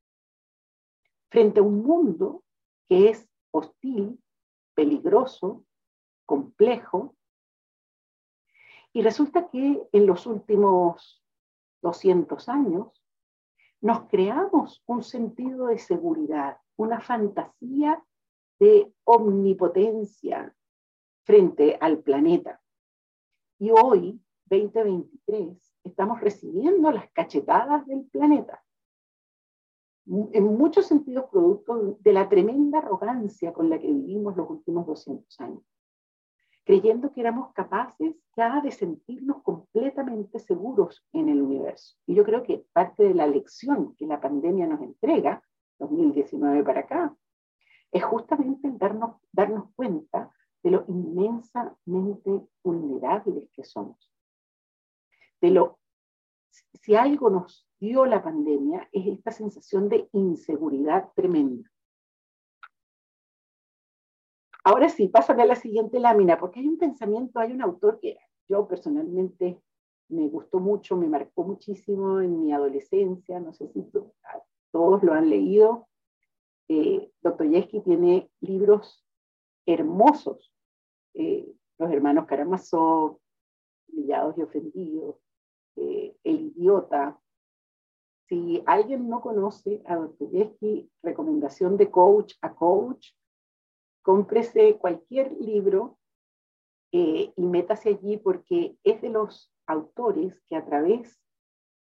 frente 1.30 1.60
a 1.60 1.63
un 1.63 1.84
mundo 1.84 2.46
que 2.88 3.10
es 3.10 3.30
hostil, 3.51 4.18
peligroso, 4.74 5.66
complejo. 6.25 7.18
Y 8.94 9.01
resulta 9.01 9.50
que 9.50 9.89
en 9.92 10.08
los 10.08 10.25
últimos 10.25 11.22
200 11.82 12.48
años 12.48 13.04
nos 13.82 14.08
creamos 14.08 14.82
un 14.86 15.04
sentido 15.04 15.68
de 15.68 15.80
seguridad, 15.80 16.60
una 16.78 17.01
fantasía 17.01 18.01
de 18.58 18.89
omnipotencia 19.04 20.56
frente 21.24 21.78
al 21.82 22.00
planeta. 22.04 22.62
Y 23.60 23.72
hoy, 23.72 24.24
2023, 24.46 25.69
estamos 25.83 26.19
recibiendo 26.21 26.91
las 26.91 27.12
cachetadas 27.12 27.86
del 27.88 28.05
planeta. 28.05 28.63
En 30.05 30.57
muchos 30.57 30.88
sentidos, 30.88 31.25
producto 31.31 31.98
de 32.00 32.13
la 32.13 32.27
tremenda 32.27 32.79
arrogancia 32.79 33.53
con 33.53 33.69
la 33.69 33.77
que 33.77 33.88
vivimos 33.88 34.36
los 34.36 34.50
últimos 34.50 34.88
200 34.88 35.39
años, 35.41 35.63
creyendo 36.65 37.12
que 37.12 37.21
éramos 37.21 37.53
capaces 37.53 38.15
ya 38.36 38.59
de 38.62 38.71
sentirnos 38.71 39.43
completamente 39.43 40.39
seguros 40.39 41.05
en 41.13 41.29
el 41.29 41.41
universo. 41.41 41.95
Y 42.07 42.15
yo 42.15 42.24
creo 42.24 42.41
que 42.41 42.65
parte 42.74 43.03
de 43.03 43.13
la 43.13 43.27
lección 43.27 43.95
que 43.95 44.07
la 44.07 44.19
pandemia 44.19 44.65
nos 44.65 44.81
entrega, 44.81 45.43
2019 45.77 46.63
para 46.63 46.81
acá, 46.81 47.15
es 47.91 48.03
justamente 48.03 48.71
darnos, 48.71 49.15
darnos 49.31 49.71
cuenta 49.75 50.31
de 50.63 50.71
lo 50.71 50.86
inmensamente 50.88 52.48
vulnerables 52.63 53.50
que 53.51 53.63
somos. 53.63 54.09
De 55.41 55.69
si 56.81 56.96
algo 56.96 57.29
nos 57.29 57.67
dio 57.79 58.05
la 58.05 58.22
pandemia 58.22 58.88
es 58.91 59.08
esta 59.08 59.31
sensación 59.31 59.89
de 59.89 60.10
inseguridad 60.13 61.12
tremenda. 61.15 61.69
Ahora 64.63 64.89
sí, 64.89 65.08
pásame 65.08 65.43
a 65.43 65.48
la 65.48 65.55
siguiente 65.55 66.00
lámina, 66.00 66.38
porque 66.38 66.60
hay 66.60 66.67
un 66.67 66.77
pensamiento, 66.77 67.39
hay 67.39 67.53
un 67.53 67.62
autor 67.62 68.00
que 68.00 68.17
yo 68.48 68.67
personalmente 68.67 69.62
me 70.10 70.27
gustó 70.27 70.60
mucho, 70.60 70.98
me 70.98 71.08
marcó 71.08 71.43
muchísimo 71.43 72.19
en 72.19 72.41
mi 72.41 72.51
adolescencia, 72.51 73.39
no 73.39 73.53
sé 73.53 73.67
si 73.69 73.84
todos 74.72 75.03
lo 75.03 75.13
han 75.13 75.29
leído. 75.29 75.88
Eh, 76.67 77.12
Dostoyevsky 77.22 77.81
tiene 77.81 78.29
libros 78.41 79.03
hermosos, 79.65 80.53
eh, 81.13 81.51
Los 81.77 81.91
hermanos 81.91 82.25
Karamazov, 82.25 83.19
Humillados 83.88 84.38
y 84.38 84.41
Ofendidos, 84.41 85.15
El 86.24 86.39
idiota. 86.55 87.19
Si 88.27 88.62
alguien 88.65 89.09
no 89.09 89.21
conoce 89.21 89.81
a 89.86 89.95
Dostoyevsky, 89.95 90.91
recomendación 91.01 91.77
de 91.77 91.89
coach 91.89 92.36
a 92.41 92.53
coach, 92.53 93.07
cómprese 94.03 94.77
cualquier 94.77 95.31
libro 95.39 95.98
eh, 96.91 97.33
y 97.36 97.45
métase 97.45 97.89
allí 97.89 98.17
porque 98.17 98.77
es 98.83 99.01
de 99.01 99.09
los 99.09 99.53
autores 99.67 100.41
que 100.50 100.55
a 100.55 100.65
través 100.65 101.19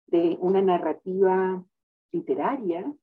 de 0.08 0.38
una 0.40 0.62
narrativa 0.62 1.64
literaria 2.12 2.94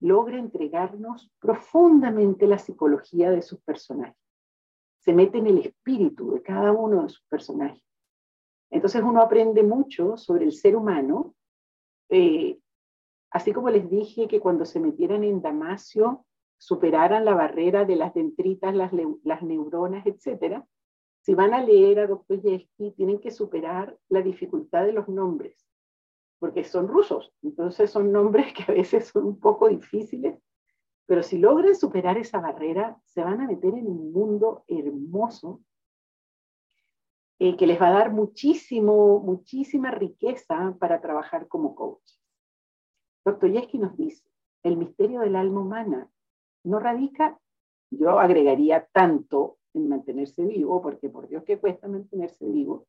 logra 0.00 0.38
entregarnos 0.38 1.30
profundamente 1.38 2.46
la 2.46 2.58
psicología 2.58 3.30
de 3.30 3.42
sus 3.42 3.60
personajes. 3.60 4.16
Se 4.98 5.12
mete 5.12 5.38
en 5.38 5.46
el 5.46 5.58
espíritu 5.58 6.32
de 6.32 6.42
cada 6.42 6.72
uno 6.72 7.02
de 7.02 7.08
sus 7.10 7.24
personajes. 7.28 7.82
Entonces 8.70 9.02
uno 9.02 9.20
aprende 9.20 9.62
mucho 9.62 10.16
sobre 10.16 10.44
el 10.44 10.52
ser 10.52 10.76
humano. 10.76 11.34
Eh, 12.08 12.58
así 13.30 13.52
como 13.52 13.70
les 13.70 13.88
dije 13.90 14.28
que 14.28 14.40
cuando 14.40 14.64
se 14.64 14.80
metieran 14.80 15.24
en 15.24 15.42
Damasio 15.42 16.24
superaran 16.58 17.24
la 17.24 17.34
barrera 17.34 17.84
de 17.84 17.96
las 17.96 18.14
dendritas, 18.14 18.74
las, 18.74 18.92
neuronas, 19.42 20.06
etc. 20.06 20.62
Si 21.22 21.34
van 21.34 21.54
a 21.54 21.62
leer 21.62 22.00
a 22.00 22.06
Dostoyevsky, 22.06 22.92
tienen 22.92 23.18
que 23.18 23.30
superar 23.30 23.98
la 24.08 24.22
dificultad 24.22 24.84
de 24.84 24.92
los 24.92 25.08
nombres 25.08 25.70
porque 26.40 26.64
son 26.64 26.88
rusos, 26.88 27.32
entonces 27.42 27.90
son 27.90 28.10
nombres 28.10 28.52
que 28.54 28.64
a 28.66 28.74
veces 28.74 29.06
son 29.08 29.26
un 29.26 29.38
poco 29.38 29.68
difíciles, 29.68 30.36
pero 31.06 31.22
si 31.22 31.38
logran 31.38 31.76
superar 31.76 32.16
esa 32.16 32.40
barrera, 32.40 32.98
se 33.04 33.22
van 33.22 33.40
a 33.40 33.46
meter 33.46 33.74
en 33.74 33.86
un 33.86 34.10
mundo 34.10 34.64
hermoso 34.66 35.60
eh, 37.40 37.56
que 37.56 37.66
les 37.66 37.80
va 37.80 37.88
a 37.88 37.92
dar 37.92 38.12
muchísimo, 38.12 39.18
muchísima 39.18 39.90
riqueza 39.90 40.76
para 40.78 41.00
trabajar 41.00 41.48
como 41.48 41.74
coach. 41.74 42.12
Dostoyevsky 43.24 43.78
nos 43.78 43.96
dice, 43.96 44.28
el 44.62 44.76
misterio 44.76 45.20
del 45.20 45.36
alma 45.36 45.62
humana 45.62 46.10
no 46.64 46.78
radica, 46.78 47.40
yo 47.90 48.20
agregaría 48.20 48.86
tanto 48.92 49.56
en 49.72 49.88
mantenerse 49.88 50.44
vivo, 50.44 50.82
porque 50.82 51.08
por 51.08 51.28
Dios 51.28 51.42
que 51.44 51.58
cuesta 51.58 51.88
mantenerse 51.88 52.44
vivo, 52.44 52.86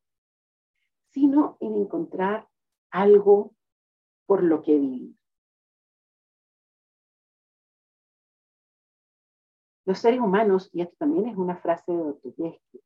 sino 1.08 1.56
en 1.60 1.76
encontrar 1.76 2.46
algo 2.90 3.54
por 4.26 4.42
lo 4.42 4.62
que 4.62 4.78
vivir. 4.78 5.14
Los 9.86 9.98
seres 9.98 10.20
humanos, 10.20 10.68
y 10.74 10.82
esto 10.82 10.94
también 10.98 11.26
es 11.26 11.38
una 11.38 11.56
frase 11.56 11.90
de 11.90 11.98
Dostoyevsky, 11.98 12.82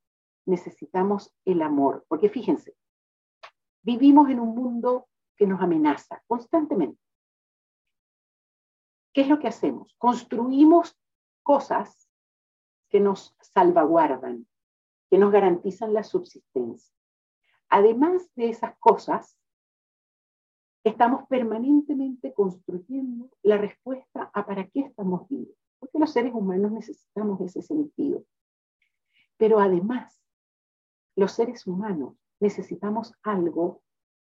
necesitamos 0.47 1.35
el 1.45 1.61
amor, 1.61 2.05
porque 2.07 2.29
fíjense, 2.29 2.75
vivimos 3.83 4.29
en 4.29 4.39
un 4.39 4.55
mundo 4.55 5.07
que 5.35 5.45
nos 5.45 5.61
amenaza 5.61 6.23
constantemente. 6.27 6.99
¿Qué 9.13 9.21
es 9.21 9.27
lo 9.27 9.39
que 9.39 9.47
hacemos? 9.47 9.93
Construimos 9.97 10.97
cosas 11.43 12.09
que 12.89 12.99
nos 12.99 13.35
salvaguardan, 13.41 14.47
que 15.09 15.17
nos 15.17 15.31
garantizan 15.31 15.93
la 15.93 16.03
subsistencia. 16.03 16.93
Además 17.69 18.29
de 18.35 18.49
esas 18.49 18.77
cosas, 18.79 19.37
estamos 20.83 21.27
permanentemente 21.27 22.33
construyendo 22.33 23.29
la 23.43 23.57
respuesta 23.57 24.29
a 24.33 24.45
para 24.45 24.67
qué 24.67 24.81
estamos 24.81 25.27
vivos, 25.27 25.55
porque 25.79 25.99
los 25.99 26.11
seres 26.11 26.33
humanos 26.33 26.71
necesitamos 26.71 27.41
ese 27.41 27.61
sentido. 27.61 28.23
Pero 29.37 29.59
además, 29.59 30.21
los 31.17 31.33
seres 31.33 31.67
humanos 31.67 32.15
necesitamos 32.39 33.13
algo 33.23 33.81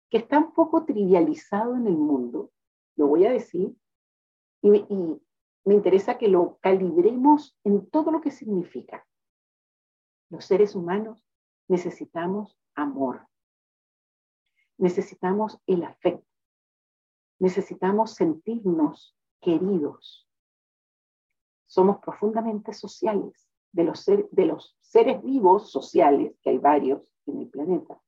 que 0.10 0.20
está 0.20 0.38
un 0.38 0.54
poco 0.54 0.86
trivializado 0.86 1.76
en 1.76 1.88
el 1.88 1.98
mundo, 1.98 2.52
lo 2.96 3.08
voy 3.08 3.26
a 3.26 3.32
decir, 3.32 3.76
y, 4.62 4.72
me 5.66 5.74
interesa 5.74 6.18
que 6.18 6.30
lo 6.30 6.60
calibremos 6.62 7.60
en 7.66 7.90
todo 7.90 8.10
lo 8.10 8.22
que 8.22 8.32
significa. 8.32 9.06
Los 10.30 10.46
seres 10.46 10.76
humanos 10.76 11.28
necesitamos 11.68 12.58
amor, 12.74 13.28
necesitamos 14.78 15.60
el 15.68 15.84
afecto 15.84 16.28
necesitamos 17.40 18.16
sentirnos 18.16 19.16
queridos. 19.42 20.28
Somos 21.68 22.00
profundamente 22.00 22.74
sociales, 22.74 23.47
de 23.78 24.46
los, 24.46 24.76
seres 24.82 25.24
vivos 25.24 25.72
sociales, 25.72 26.36
que 26.42 26.50
hay 26.50 26.58
varios 26.58 27.14
en 27.28 27.42
el 27.42 27.50
planeta. 27.50 28.02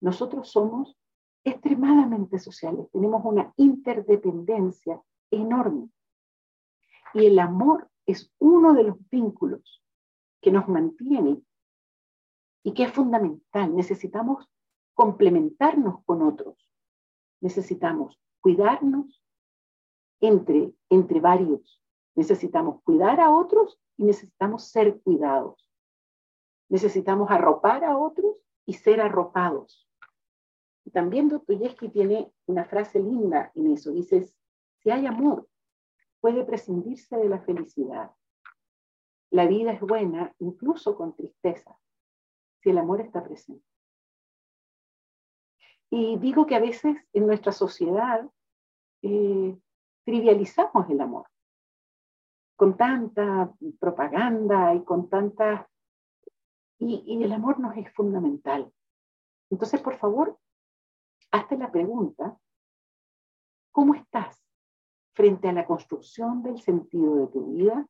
Nosotros 0.00 0.50
somos 0.50 0.98
extremadamente 1.42 2.38
sociales, 2.38 2.88
tenemos 2.92 3.24
una 3.24 3.52
interdependencia 3.56 5.02
enorme. 5.30 5.88
Y 7.14 7.26
el 7.26 7.38
amor 7.38 7.88
es 8.06 8.30
uno 8.38 8.74
de 8.74 8.84
los 8.84 8.96
vínculos 9.08 9.82
que 10.42 10.50
nos 10.50 10.68
mantiene 10.68 11.40
y 12.62 12.74
que 12.74 12.84
es 12.84 12.92
fundamental. 12.92 13.74
Necesitamos 13.74 14.46
complementarnos 14.92 16.04
con 16.04 16.22
otros. 16.22 16.70
Necesitamos 17.40 18.20
cuidarnos 18.40 19.22
entre, 20.20 20.74
entre 20.90 21.20
varios. 21.20 21.83
Necesitamos 22.14 22.80
cuidar 22.82 23.20
a 23.20 23.30
otros 23.30 23.80
y 23.96 24.04
necesitamos 24.04 24.68
ser 24.68 25.00
cuidados. 25.02 25.68
Necesitamos 26.68 27.30
arropar 27.30 27.84
a 27.84 27.98
otros 27.98 28.36
y 28.66 28.74
ser 28.74 29.00
arropados. 29.00 29.88
Y 30.84 30.90
también 30.90 31.28
Dostoyevsky 31.28 31.88
tiene 31.88 32.32
una 32.46 32.64
frase 32.64 33.00
linda 33.00 33.50
en 33.54 33.72
eso. 33.72 33.90
Dice, 33.90 34.32
si 34.78 34.90
hay 34.90 35.06
amor, 35.06 35.48
puede 36.20 36.44
prescindirse 36.44 37.16
de 37.16 37.28
la 37.28 37.40
felicidad. 37.40 38.10
La 39.30 39.46
vida 39.46 39.72
es 39.72 39.80
buena 39.80 40.32
incluso 40.38 40.96
con 40.96 41.16
tristeza, 41.16 41.76
si 42.60 42.70
el 42.70 42.78
amor 42.78 43.00
está 43.00 43.24
presente. 43.24 43.66
Y 45.90 46.18
digo 46.18 46.46
que 46.46 46.54
a 46.54 46.60
veces 46.60 46.96
en 47.12 47.26
nuestra 47.26 47.52
sociedad 47.52 48.28
eh, 49.02 49.58
trivializamos 50.04 50.88
el 50.88 51.00
amor 51.00 51.26
con 52.56 52.76
tanta 52.76 53.52
propaganda 53.78 54.74
y 54.74 54.84
con 54.84 55.08
tanta... 55.08 55.68
Y, 56.78 57.22
el 57.22 57.32
amor 57.32 57.60
nos 57.60 57.76
es 57.76 57.92
fundamental. 57.94 58.72
Entonces, 59.50 59.80
por 59.80 59.96
favor, 59.96 60.38
hazte 61.30 61.56
la 61.56 61.70
pregunta, 61.70 62.36
¿cómo 63.72 63.94
estás 63.94 64.42
frente 65.14 65.48
a 65.48 65.52
la 65.52 65.66
construcción 65.66 66.42
del 66.42 66.60
sentido 66.60 67.16
de 67.16 67.26
tu 67.28 67.54
vida 67.54 67.86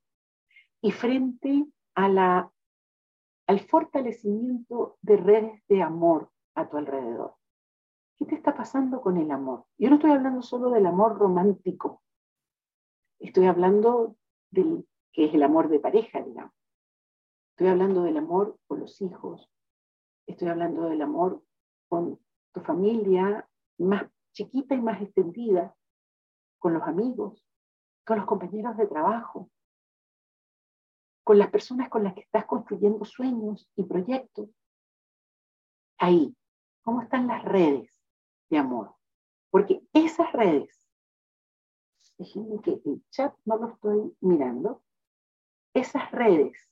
y 0.80 0.92
frente 0.92 1.66
a 1.94 2.08
la, 2.08 2.52
al 3.46 3.60
fortalecimiento 3.60 4.98
de 5.00 5.16
redes 5.16 5.66
de 5.66 5.82
amor 5.82 6.30
a 6.54 6.68
tu 6.68 6.76
alrededor? 6.76 7.34
¿Qué 8.16 8.26
te 8.26 8.36
está 8.36 8.54
pasando 8.54 9.00
con 9.00 9.16
el 9.16 9.30
amor? 9.30 9.66
Yo 9.76 9.88
no 9.88 9.96
estoy 9.96 10.12
hablando 10.12 10.42
solo 10.42 10.70
del 10.70 10.86
amor 10.86 11.18
romántico, 11.18 12.02
estoy 13.18 13.46
hablando 13.46 14.16
del 14.54 14.86
que 15.12 15.26
es 15.26 15.34
el 15.34 15.42
amor 15.42 15.68
de 15.68 15.80
pareja, 15.80 16.22
digamos. 16.22 16.52
Estoy 17.50 17.68
hablando 17.68 18.02
del 18.02 18.16
amor 18.16 18.58
con 18.66 18.80
los 18.80 19.00
hijos, 19.00 19.48
estoy 20.26 20.48
hablando 20.48 20.88
del 20.88 21.02
amor 21.02 21.42
con 21.88 22.18
tu 22.52 22.60
familia 22.60 23.48
más 23.78 24.10
chiquita 24.32 24.74
y 24.74 24.80
más 24.80 25.00
extendida, 25.00 25.76
con 26.58 26.74
los 26.74 26.82
amigos, 26.82 27.46
con 28.04 28.18
los 28.18 28.26
compañeros 28.26 28.76
de 28.76 28.86
trabajo, 28.86 29.50
con 31.22 31.38
las 31.38 31.50
personas 31.50 31.88
con 31.88 32.04
las 32.04 32.14
que 32.14 32.20
estás 32.20 32.44
construyendo 32.46 33.04
sueños 33.04 33.70
y 33.76 33.84
proyectos. 33.84 34.48
Ahí, 35.98 36.36
¿cómo 36.82 37.02
están 37.02 37.26
las 37.26 37.44
redes 37.44 38.02
de 38.50 38.58
amor? 38.58 38.94
Porque 39.50 39.82
esas 39.92 40.32
redes, 40.32 40.83
que 42.62 42.80
el 42.84 43.04
chat 43.10 43.34
no 43.44 43.56
lo 43.56 43.68
estoy 43.68 44.16
mirando, 44.20 44.82
esas 45.74 46.10
redes 46.12 46.70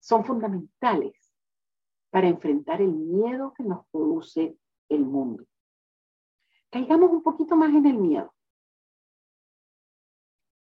son 0.00 0.24
fundamentales 0.24 1.32
para 2.10 2.28
enfrentar 2.28 2.80
el 2.80 2.92
miedo 2.92 3.54
que 3.54 3.62
nos 3.62 3.86
produce 3.88 4.58
el 4.88 5.04
mundo. 5.04 5.44
Caigamos 6.70 7.10
un 7.10 7.22
poquito 7.22 7.56
más 7.56 7.70
en 7.70 7.86
el 7.86 7.98
miedo. 7.98 8.34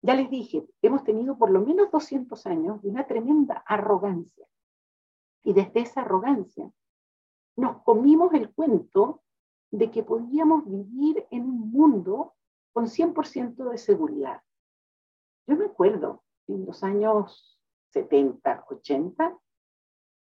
Ya 0.02 0.16
les 0.16 0.30
dije, 0.30 0.66
hemos 0.82 1.04
tenido 1.04 1.38
por 1.38 1.52
lo 1.52 1.62
menos 1.62 1.92
200 1.92 2.46
años 2.46 2.82
de 2.82 2.90
una 2.90 3.06
tremenda 3.06 3.64
arrogancia. 3.66 4.48
Y 5.44 5.54
desde 5.54 5.82
esa 5.82 6.02
arrogancia 6.02 6.72
nos 7.56 7.82
comimos 7.84 8.34
el 8.34 8.54
cuento 8.54 9.24
de 9.72 9.92
que 9.92 10.04
podíamos 10.04 10.66
vivir 10.66 11.28
en 11.32 11.44
un 11.44 11.72
mundo 11.72 12.36
con 12.74 12.86
100% 12.88 13.72
de 13.72 13.78
seguridad. 13.78 14.42
Yo 15.48 15.56
me 15.56 15.66
acuerdo, 15.66 16.24
en 16.48 16.66
los 16.66 16.84
años 16.84 17.60
70, 17.92 18.66
80, 18.70 19.38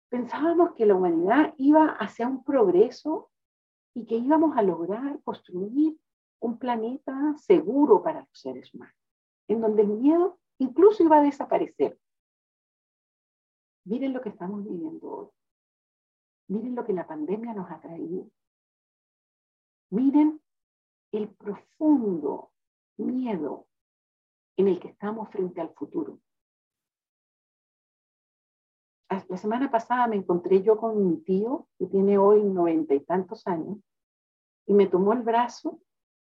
pensábamos 0.09 0.73
que 0.75 0.85
la 0.85 0.95
humanidad 0.95 1.53
iba 1.57 1.87
hacia 1.99 2.27
un 2.27 2.43
progreso 2.43 3.29
y 3.93 4.05
que 4.05 4.15
íbamos 4.15 4.55
a 4.57 4.61
lograr 4.61 5.19
construir 5.23 5.97
un 6.39 6.59
planeta 6.59 7.35
seguro 7.37 8.03
para 8.03 8.21
los 8.21 8.39
seres 8.39 8.73
humanos, 8.73 8.95
en 9.47 9.61
donde 9.61 9.81
el 9.81 9.89
miedo 9.89 10.39
incluso 10.59 11.03
iba 11.03 11.17
a 11.17 11.23
desaparecer. 11.23 11.99
Miren 13.85 14.13
lo 14.13 14.21
que 14.21 14.29
estamos 14.29 14.63
viviendo 14.63 15.09
hoy. 15.09 15.27
Miren 16.49 16.75
lo 16.75 16.85
que 16.85 16.93
la 16.93 17.07
pandemia 17.07 17.53
nos 17.53 17.71
ha 17.71 17.79
traído. 17.79 18.29
Miren 19.89 20.41
el 21.11 21.29
profundo 21.29 22.51
miedo 22.97 23.67
en 24.57 24.67
el 24.67 24.79
que 24.79 24.89
estamos 24.89 25.29
frente 25.29 25.61
al 25.61 25.73
futuro 25.73 26.19
la 29.29 29.37
semana 29.37 29.71
pasada 29.71 30.07
me 30.07 30.15
encontré 30.15 30.61
yo 30.61 30.77
con 30.77 31.07
mi 31.07 31.17
tío, 31.17 31.67
que 31.77 31.87
tiene 31.87 32.17
hoy 32.17 32.43
noventa 32.43 32.93
y 32.93 32.99
tantos 33.01 33.47
años, 33.47 33.77
y 34.65 34.73
me 34.73 34.87
tomó 34.87 35.13
el 35.13 35.21
brazo 35.21 35.79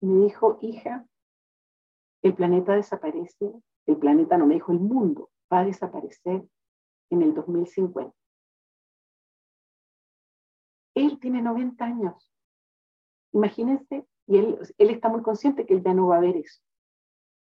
y 0.01 0.07
me 0.07 0.25
dijo, 0.25 0.59
hija, 0.61 1.07
el 2.23 2.35
planeta 2.35 2.75
desaparece, 2.75 3.53
el 3.87 3.97
planeta 3.97 4.37
no 4.37 4.47
me 4.47 4.55
dijo, 4.55 4.73
el 4.73 4.81
mundo 4.81 5.31
va 5.53 5.61
a 5.61 5.65
desaparecer 5.65 6.45
en 7.11 7.23
el 7.23 7.35
2050. 7.35 8.15
Él 10.95 11.19
tiene 11.21 11.43
90 11.43 11.85
años. 11.85 12.33
Imagínense, 13.33 14.07
y 14.27 14.39
él, 14.39 14.59
él 14.79 14.91
está 14.91 15.09
muy 15.09 15.23
consciente 15.23 15.67
que 15.67 15.75
él 15.75 15.83
ya 15.83 15.95
no 15.95 16.09
va 16.09 16.17
a 16.17 16.21
ver 16.21 16.37
eso. 16.37 16.63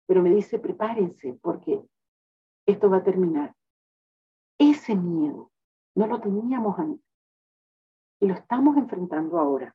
Pero 0.07 0.23
me 0.23 0.31
dice, 0.31 0.59
prepárense 0.59 1.39
porque 1.43 1.83
esto 2.67 2.91
va 2.91 2.99
a 2.99 3.05
terminar. 3.05 3.55
Ese 4.59 4.95
miedo 4.95 5.51
no 5.95 6.07
lo 6.07 6.21
teníamos 6.21 6.79
antes 6.79 7.05
y 8.21 8.27
lo 8.27 8.35
estamos 8.35 8.77
enfrentando 8.77 9.39
ahora. 9.39 9.75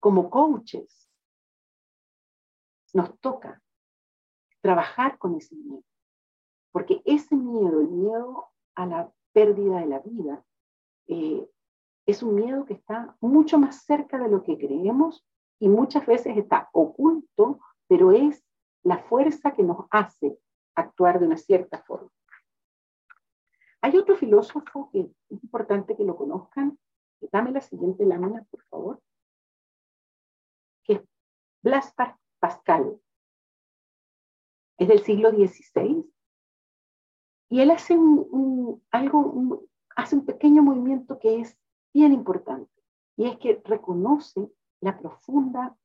Como 0.00 0.30
coaches, 0.30 1.08
nos 2.92 3.18
toca 3.20 3.62
trabajar 4.60 5.18
con 5.18 5.36
ese 5.36 5.54
miedo, 5.56 5.82
porque 6.70 7.02
ese 7.04 7.34
miedo, 7.34 7.80
el 7.80 7.88
miedo 7.88 8.48
a 8.74 8.86
la 8.86 9.12
pérdida 9.32 9.80
de 9.80 9.86
la 9.86 9.98
vida, 10.00 10.44
eh, 11.06 11.48
es 12.06 12.22
un 12.22 12.34
miedo 12.34 12.64
que 12.64 12.74
está 12.74 13.16
mucho 13.20 13.58
más 13.58 13.84
cerca 13.84 14.18
de 14.18 14.28
lo 14.28 14.42
que 14.42 14.58
creemos 14.58 15.24
y 15.58 15.68
muchas 15.68 16.04
veces 16.06 16.36
está 16.36 16.68
oculto, 16.72 17.60
pero 17.86 18.12
es 18.12 18.44
la 18.82 18.98
fuerza 18.98 19.52
que 19.52 19.62
nos 19.62 19.86
hace 19.90 20.38
actuar 20.74 21.20
de 21.20 21.26
una 21.26 21.36
cierta 21.36 21.82
forma. 21.82 22.10
Hay 23.80 23.96
otro 23.96 24.16
filósofo 24.16 24.90
que 24.92 25.00
es 25.00 25.10
importante 25.30 25.96
que 25.96 26.04
lo 26.04 26.16
conozcan. 26.16 26.78
Dame 27.32 27.52
la 27.52 27.60
siguiente 27.60 28.04
lámina, 28.04 28.44
por 28.50 28.62
favor. 28.64 29.02
Que 30.84 30.94
es 30.94 31.02
Blas 31.62 31.94
Pascal. 32.38 33.00
Es 34.78 34.88
del 34.88 35.04
siglo 35.04 35.30
XVI. 35.30 36.04
Y 37.50 37.60
él 37.60 37.70
hace 37.70 37.96
un, 37.96 38.82
algo, 38.90 39.64
hace 39.94 40.16
un 40.16 40.24
pequeño 40.24 40.62
movimiento 40.62 41.18
que 41.18 41.40
es 41.40 41.58
bien 41.92 42.12
importante. 42.12 42.70
Y 43.16 43.26
es 43.28 43.38
que 43.38 43.60
reconoce 43.64 44.50
la 44.80 44.98
profunda 44.98 45.76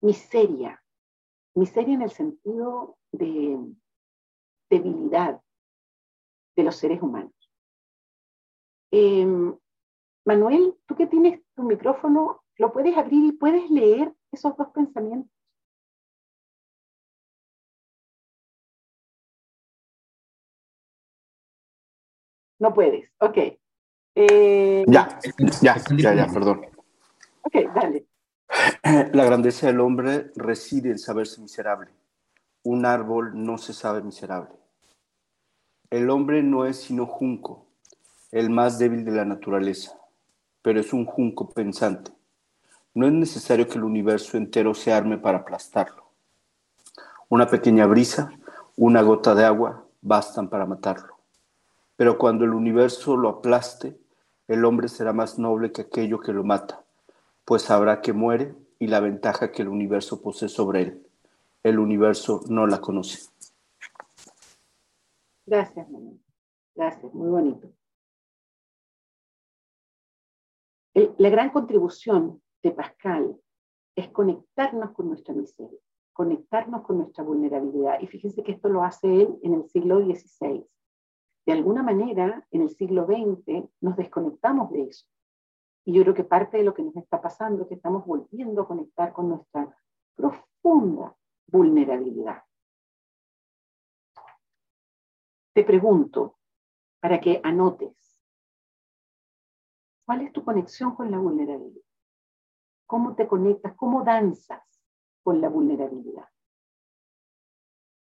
miseria. 0.00 0.82
Miseria 1.54 1.94
en 1.94 2.02
el 2.02 2.10
sentido 2.10 2.96
de 3.12 3.58
debilidad 4.70 5.42
de 6.56 6.62
los 6.62 6.76
seres 6.76 7.02
humanos. 7.02 7.32
Em, 8.90 9.56
Manuel, 10.24 10.74
tú 10.86 10.94
que 10.96 11.06
tienes 11.06 11.42
tu 11.54 11.62
micrófono, 11.62 12.42
lo 12.56 12.72
puedes 12.72 12.96
abrir 12.96 13.24
y 13.24 13.32
puedes 13.32 13.70
leer 13.70 14.14
esos 14.30 14.56
dos 14.56 14.68
pensamientos. 14.68 15.30
No 22.58 22.72
puedes, 22.72 23.10
ok. 23.18 23.61
Eh, 24.14 24.84
ya, 24.86 25.18
ya, 25.60 25.76
ya, 25.96 26.14
ya, 26.14 26.26
perdón. 26.26 26.66
Ok, 27.42 27.54
dale. 27.74 28.06
La 29.12 29.24
grandeza 29.24 29.66
del 29.68 29.80
hombre 29.80 30.30
reside 30.36 30.90
en 30.90 30.98
saberse 30.98 31.40
miserable 31.40 31.90
un 32.64 32.86
árbol 32.86 33.32
no 33.34 33.58
se 33.58 33.72
sabe 33.72 34.02
miserable. 34.02 34.54
El 35.90 36.10
hombre 36.10 36.42
no 36.42 36.64
es 36.64 36.80
sino 36.80 37.06
junco, 37.06 37.66
el 38.30 38.50
más 38.50 38.78
débil 38.78 39.04
de 39.04 39.12
la 39.12 39.24
naturaleza, 39.24 39.98
pero 40.62 40.80
es 40.80 40.92
un 40.92 41.04
junco 41.04 41.50
pensante. 41.50 42.12
No 42.94 43.06
es 43.06 43.12
necesario 43.12 43.66
que 43.66 43.78
el 43.78 43.84
universo 43.84 44.36
entero 44.36 44.74
se 44.74 44.92
arme 44.92 45.18
para 45.18 45.38
aplastarlo. 45.38 46.04
Una 47.28 47.48
pequeña 47.48 47.86
brisa, 47.86 48.30
una 48.76 49.02
gota 49.02 49.34
de 49.34 49.44
agua 49.44 49.84
bastan 50.00 50.48
para 50.48 50.66
matarlo. 50.66 51.16
Pero 51.96 52.16
cuando 52.16 52.44
el 52.44 52.54
universo 52.54 53.16
lo 53.16 53.28
aplaste, 53.28 53.98
el 54.48 54.64
hombre 54.64 54.88
será 54.88 55.12
más 55.12 55.38
noble 55.38 55.72
que 55.72 55.82
aquello 55.82 56.20
que 56.20 56.32
lo 56.32 56.44
mata, 56.44 56.84
pues 57.44 57.62
sabrá 57.62 58.00
que 58.00 58.12
muere 58.12 58.54
y 58.78 58.88
la 58.88 59.00
ventaja 59.00 59.52
que 59.52 59.62
el 59.62 59.68
universo 59.68 60.20
posee 60.20 60.48
sobre 60.48 60.82
él 60.82 61.02
el 61.62 61.78
universo 61.78 62.40
no 62.48 62.66
la 62.66 62.80
conoce. 62.80 63.30
Gracias, 65.46 65.88
mamá. 65.90 66.12
Gracias, 66.74 67.12
muy 67.14 67.28
bonito. 67.28 67.68
la 70.94 71.30
gran 71.30 71.48
contribución 71.50 72.42
de 72.62 72.70
Pascal 72.70 73.40
es 73.96 74.08
conectarnos 74.10 74.90
con 74.92 75.08
nuestra 75.08 75.32
miseria, 75.32 75.78
conectarnos 76.12 76.82
con 76.82 76.98
nuestra 76.98 77.24
vulnerabilidad. 77.24 77.98
Y 78.00 78.06
fíjense 78.08 78.42
que 78.42 78.52
esto 78.52 78.68
lo 78.68 78.84
hace 78.84 79.22
él 79.22 79.38
en 79.42 79.54
el 79.54 79.68
siglo 79.70 80.00
XVI. 80.00 80.66
De 81.44 81.52
alguna 81.52 81.82
manera, 81.82 82.46
en 82.50 82.62
el 82.62 82.70
siglo 82.70 83.06
XX 83.06 83.68
nos 83.80 83.96
desconectamos 83.96 84.70
de 84.70 84.84
eso. 84.84 85.06
Y 85.84 85.94
yo 85.94 86.02
creo 86.02 86.14
que 86.14 86.24
parte 86.24 86.58
de 86.58 86.64
lo 86.64 86.74
que 86.74 86.82
nos 86.82 86.96
está 86.96 87.20
pasando 87.20 87.62
es 87.62 87.68
que 87.68 87.74
estamos 87.74 88.06
volviendo 88.06 88.62
a 88.62 88.68
conectar 88.68 89.12
con 89.12 89.28
nuestra 89.28 89.76
profunda 90.14 91.16
vulnerabilidad. 91.48 92.44
Te 95.52 95.64
pregunto, 95.64 96.38
para 97.00 97.20
que 97.20 97.40
anotes, 97.42 98.22
¿cuál 100.06 100.22
es 100.22 100.32
tu 100.32 100.44
conexión 100.44 100.94
con 100.94 101.10
la 101.10 101.18
vulnerabilidad? 101.18 101.84
¿Cómo 102.86 103.14
te 103.16 103.26
conectas? 103.26 103.74
¿Cómo 103.74 104.04
danzas 104.04 104.62
con 105.22 105.40
la 105.40 105.48
vulnerabilidad? 105.48 106.28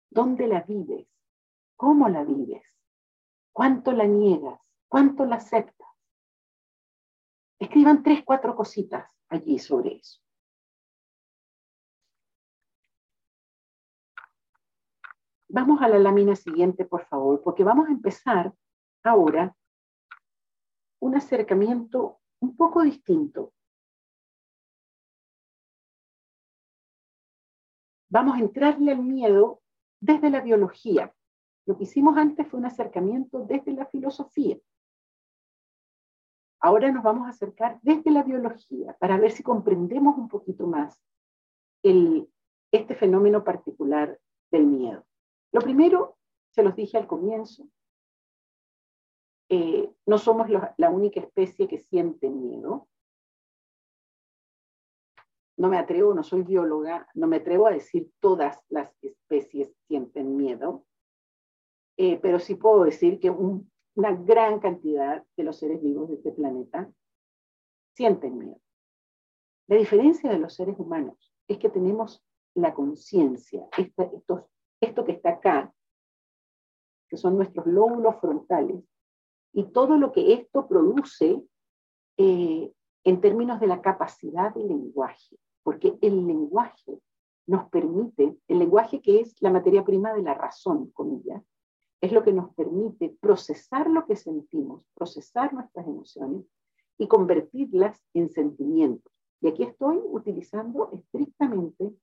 ¿Dónde 0.09 0.47
la 0.47 0.61
vives? 0.61 1.07
¿Cómo 1.75 2.07
la 2.07 2.23
vives? 2.23 2.72
¿Cuánto 3.53 3.91
la 3.91 4.05
niegas? 4.05 4.59
¿Cuánto 4.87 5.25
la 5.25 5.35
aceptas? 5.35 5.87
Escriban 7.59 8.03
tres, 8.03 8.23
cuatro 8.25 8.55
cositas 8.55 9.09
allí 9.29 9.59
sobre 9.59 9.97
eso. 9.97 10.19
Vamos 15.47 15.81
a 15.83 15.87
la 15.87 15.99
lámina 15.99 16.35
siguiente, 16.35 16.83
por 16.83 17.05
favor, 17.05 17.43
porque 17.43 17.63
vamos 17.63 17.87
a 17.87 17.91
empezar 17.91 18.53
ahora 19.03 19.55
un 20.99 21.15
acercamiento 21.15 22.19
un 22.39 22.57
poco 22.57 22.81
distinto. 22.81 23.53
Vamos 28.09 28.35
a 28.35 28.39
entrarle 28.39 28.91
al 28.93 29.03
miedo 29.03 29.61
desde 29.99 30.31
la 30.31 30.41
biología. 30.41 31.13
Lo 31.65 31.77
que 31.77 31.83
hicimos 31.83 32.17
antes 32.17 32.47
fue 32.47 32.59
un 32.59 32.65
acercamiento 32.65 33.45
desde 33.45 33.73
la 33.73 33.85
filosofía. 33.85 34.57
Ahora 36.59 36.91
nos 36.91 37.03
vamos 37.03 37.27
a 37.27 37.31
acercar 37.31 37.79
desde 37.81 38.11
la 38.11 38.23
biología 38.23 38.95
para 38.99 39.17
ver 39.17 39.31
si 39.31 39.43
comprendemos 39.43 40.17
un 40.17 40.29
poquito 40.29 40.65
más 40.67 41.01
este 41.83 42.95
fenómeno 42.95 43.43
particular 43.43 44.17
del 44.49 44.65
miedo. 44.65 45.05
Lo 45.51 45.61
primero, 45.61 46.17
se 46.51 46.63
los 46.63 46.75
dije 46.75 46.97
al 46.97 47.07
comienzo, 47.07 47.67
eh, 49.49 49.91
no 50.05 50.17
somos 50.17 50.47
la 50.49 50.89
única 50.89 51.19
especie 51.19 51.67
que 51.67 51.79
siente 51.79 52.29
miedo. 52.29 52.87
No 55.57 55.69
me 55.69 55.77
atrevo, 55.77 56.13
no 56.13 56.23
soy 56.23 56.43
bióloga, 56.43 57.07
no 57.13 57.27
me 57.27 57.37
atrevo 57.37 57.67
a 57.67 57.71
decir 57.71 58.09
todas 58.19 58.59
las 58.69 58.91
especies 59.03 59.75
sienten 59.87 60.35
miedo, 60.35 60.85
eh, 61.97 62.19
pero 62.21 62.39
sí 62.39 62.55
puedo 62.55 62.83
decir 62.83 63.19
que 63.19 63.29
una 63.29 64.15
gran 64.15 64.59
cantidad 64.59 65.23
de 65.35 65.43
los 65.43 65.57
seres 65.57 65.81
vivos 65.81 66.09
de 66.09 66.15
este 66.15 66.31
planeta 66.31 66.91
sienten 67.95 68.37
miedo. 68.37 68.59
La 69.67 69.77
diferencia 69.77 70.29
de 70.29 70.39
los 70.39 70.55
seres 70.55 70.77
humanos 70.77 71.33
es 71.47 71.57
que 71.57 71.69
tenemos 71.69 72.23
la 72.55 72.73
conciencia, 72.73 73.67
esto, 73.77 74.49
esto 74.81 75.05
que 75.05 75.13
está 75.13 75.29
acá, 75.31 75.73
que 77.09 77.17
son 77.17 77.35
nuestros 77.35 77.65
lóbulos 77.65 78.15
frontales, 78.19 78.83
y 79.53 79.65
todo 79.65 79.97
lo 79.97 80.11
que 80.11 80.33
esto 80.33 80.67
produce 80.67 81.41
eh, 82.17 82.73
en 83.03 83.21
términos 83.21 83.59
de 83.59 83.67
la 83.67 83.81
capacidad 83.81 84.53
del 84.53 84.67
lenguaje, 84.67 85.37
porque 85.63 85.97
el 86.01 86.25
lenguaje 86.25 86.99
nos 87.45 87.69
permite, 87.69 88.37
el 88.47 88.59
lenguaje 88.59 89.01
que 89.01 89.19
es 89.19 89.35
la 89.41 89.51
materia 89.51 89.83
prima 89.83 90.13
de 90.13 90.23
la 90.23 90.33
razón, 90.33 90.91
comillas, 90.91 91.43
es 92.03 92.11
lo 92.11 92.21
que 92.21 92.33
nos 92.33 92.53
permite 92.53 93.15
procesar 93.21 93.89
lo 93.89 94.05
que 94.05 94.17
sentimos, 94.17 94.83
procesar 94.93 95.53
nuestras 95.53 95.87
emociones 95.87 96.43
y 96.97 97.07
convertirlas 97.07 98.03
en 98.13 98.29
sentimientos. 98.29 99.09
Y 99.39 99.47
aquí 99.47 99.63
estoy 99.63 100.01
utilizando 100.03 100.91
estrictamente 100.91 101.93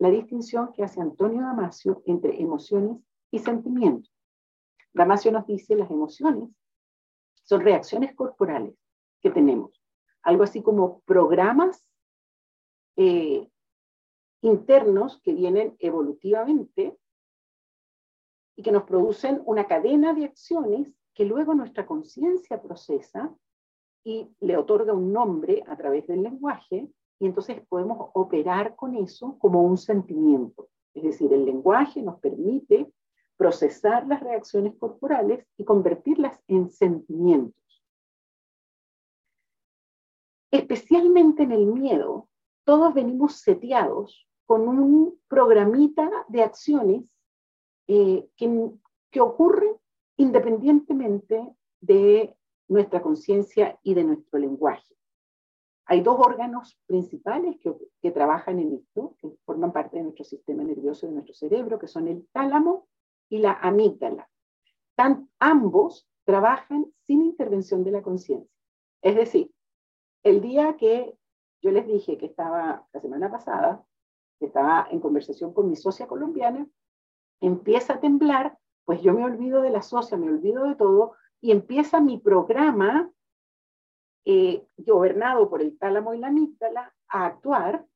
la 0.00 0.10
distinción 0.10 0.72
que 0.72 0.82
hace 0.82 1.00
Antonio 1.00 1.42
Damasio 1.42 2.02
entre 2.06 2.42
emociones 2.42 2.98
y 3.30 3.38
sentimientos. 3.38 4.12
Damasio 4.92 5.30
nos 5.30 5.46
dice 5.46 5.76
las 5.76 5.90
emociones 5.92 6.50
son 7.44 7.60
reacciones 7.60 8.16
corporales 8.16 8.74
que 9.20 9.30
tenemos, 9.30 9.80
algo 10.22 10.42
así 10.42 10.62
como 10.62 10.98
programas 11.02 11.86
eh, 12.96 13.48
internos 14.40 15.20
que 15.22 15.32
vienen 15.32 15.76
evolutivamente 15.78 16.98
y 18.58 18.62
que 18.64 18.72
nos 18.72 18.82
producen 18.82 19.40
una 19.46 19.68
cadena 19.68 20.12
de 20.14 20.24
acciones 20.24 20.92
que 21.14 21.24
luego 21.24 21.54
nuestra 21.54 21.86
conciencia 21.86 22.60
procesa 22.60 23.32
y 24.02 24.28
le 24.40 24.56
otorga 24.56 24.92
un 24.92 25.12
nombre 25.12 25.62
a 25.68 25.76
través 25.76 26.08
del 26.08 26.24
lenguaje 26.24 26.90
y 27.20 27.26
entonces 27.26 27.64
podemos 27.68 28.10
operar 28.14 28.74
con 28.74 28.96
eso 28.96 29.38
como 29.38 29.62
un 29.62 29.78
sentimiento. 29.78 30.68
Es 30.92 31.04
decir, 31.04 31.32
el 31.32 31.44
lenguaje 31.44 32.02
nos 32.02 32.18
permite 32.18 32.92
procesar 33.36 34.08
las 34.08 34.20
reacciones 34.20 34.74
corporales 34.76 35.46
y 35.56 35.64
convertirlas 35.64 36.40
en 36.48 36.68
sentimientos. 36.68 37.84
Especialmente 40.50 41.44
en 41.44 41.52
el 41.52 41.66
miedo, 41.66 42.28
todos 42.64 42.92
venimos 42.92 43.34
seteados 43.36 44.28
con 44.46 44.66
un 44.66 45.16
programita 45.28 46.10
de 46.26 46.42
acciones 46.42 47.04
eh, 47.88 48.28
que, 48.36 49.20
ocurren 49.20 49.74
independientemente 50.16 51.42
de 51.80 52.36
nuestra 52.68 53.02
conciencia 53.02 53.78
y 53.82 53.94
de 53.94 54.04
nuestro 54.04 54.38
lenguaje. 54.38 54.94
Hay 55.86 56.02
dos 56.02 56.18
órganos 56.20 56.78
principales 56.86 57.56
que, 57.58 57.74
que, 58.02 58.10
trabajan 58.10 58.58
en 58.58 58.74
esto, 58.74 59.16
que 59.18 59.30
forman 59.44 59.72
parte 59.72 59.96
de 59.96 60.02
nuestro 60.02 60.24
sistema 60.24 60.62
nervioso 60.62 61.06
de 61.06 61.12
nuestro 61.14 61.34
cerebro, 61.34 61.78
que 61.78 61.88
son 61.88 62.06
el 62.08 62.28
tálamo 62.30 62.86
y 63.30 63.38
la 63.38 63.54
amígdala. 63.54 64.28
Tan, 64.94 65.30
ambos 65.38 66.06
trabajan 66.24 66.92
sin 67.06 67.22
intervención 67.22 67.82
de 67.84 67.90
la 67.90 68.02
conciencia. 68.02 68.54
Es 69.00 69.16
decir, 69.16 69.50
el 70.22 70.42
día 70.42 70.76
que 70.76 71.16
yo 71.62 71.70
les 71.70 71.86
dije 71.86 72.18
que 72.18 72.26
estaba, 72.26 72.86
la 72.92 73.00
semana 73.00 73.30
pasada, 73.30 73.84
que 74.38 74.46
estaba 74.46 74.86
en 74.90 75.00
conversación 75.00 75.52
con 75.52 75.70
mi 75.70 75.76
socia 75.76 76.06
colombiana, 76.06 76.68
empieza 77.40 77.94
a 77.94 78.00
temblar, 78.00 78.58
pues 78.84 79.02
yo 79.02 79.12
me 79.14 79.24
olvido 79.24 79.62
de 79.62 79.70
la 79.70 79.82
socia, 79.82 80.16
me 80.16 80.28
olvido 80.28 80.64
de 80.64 80.74
todo, 80.74 81.12
y 81.40 81.52
empieza 81.52 82.00
mi 82.00 82.18
programa, 82.18 83.10
eh, 84.24 84.66
gobernado 84.76 85.48
por 85.48 85.62
el 85.62 85.78
tálamo 85.78 86.14
y 86.14 86.18
la 86.18 86.28
amígdala, 86.28 86.94
a 87.08 87.26
actuar. 87.26 87.86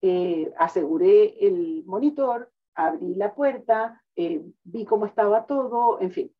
Eh, 0.00 0.52
aseguré 0.58 1.46
el 1.46 1.84
monitor, 1.86 2.50
abrí 2.74 3.14
la 3.14 3.34
puerta, 3.34 4.02
eh, 4.16 4.44
vi 4.64 4.84
cómo 4.84 5.06
estaba 5.06 5.46
todo, 5.46 6.00
en 6.00 6.10
fin. 6.10 6.34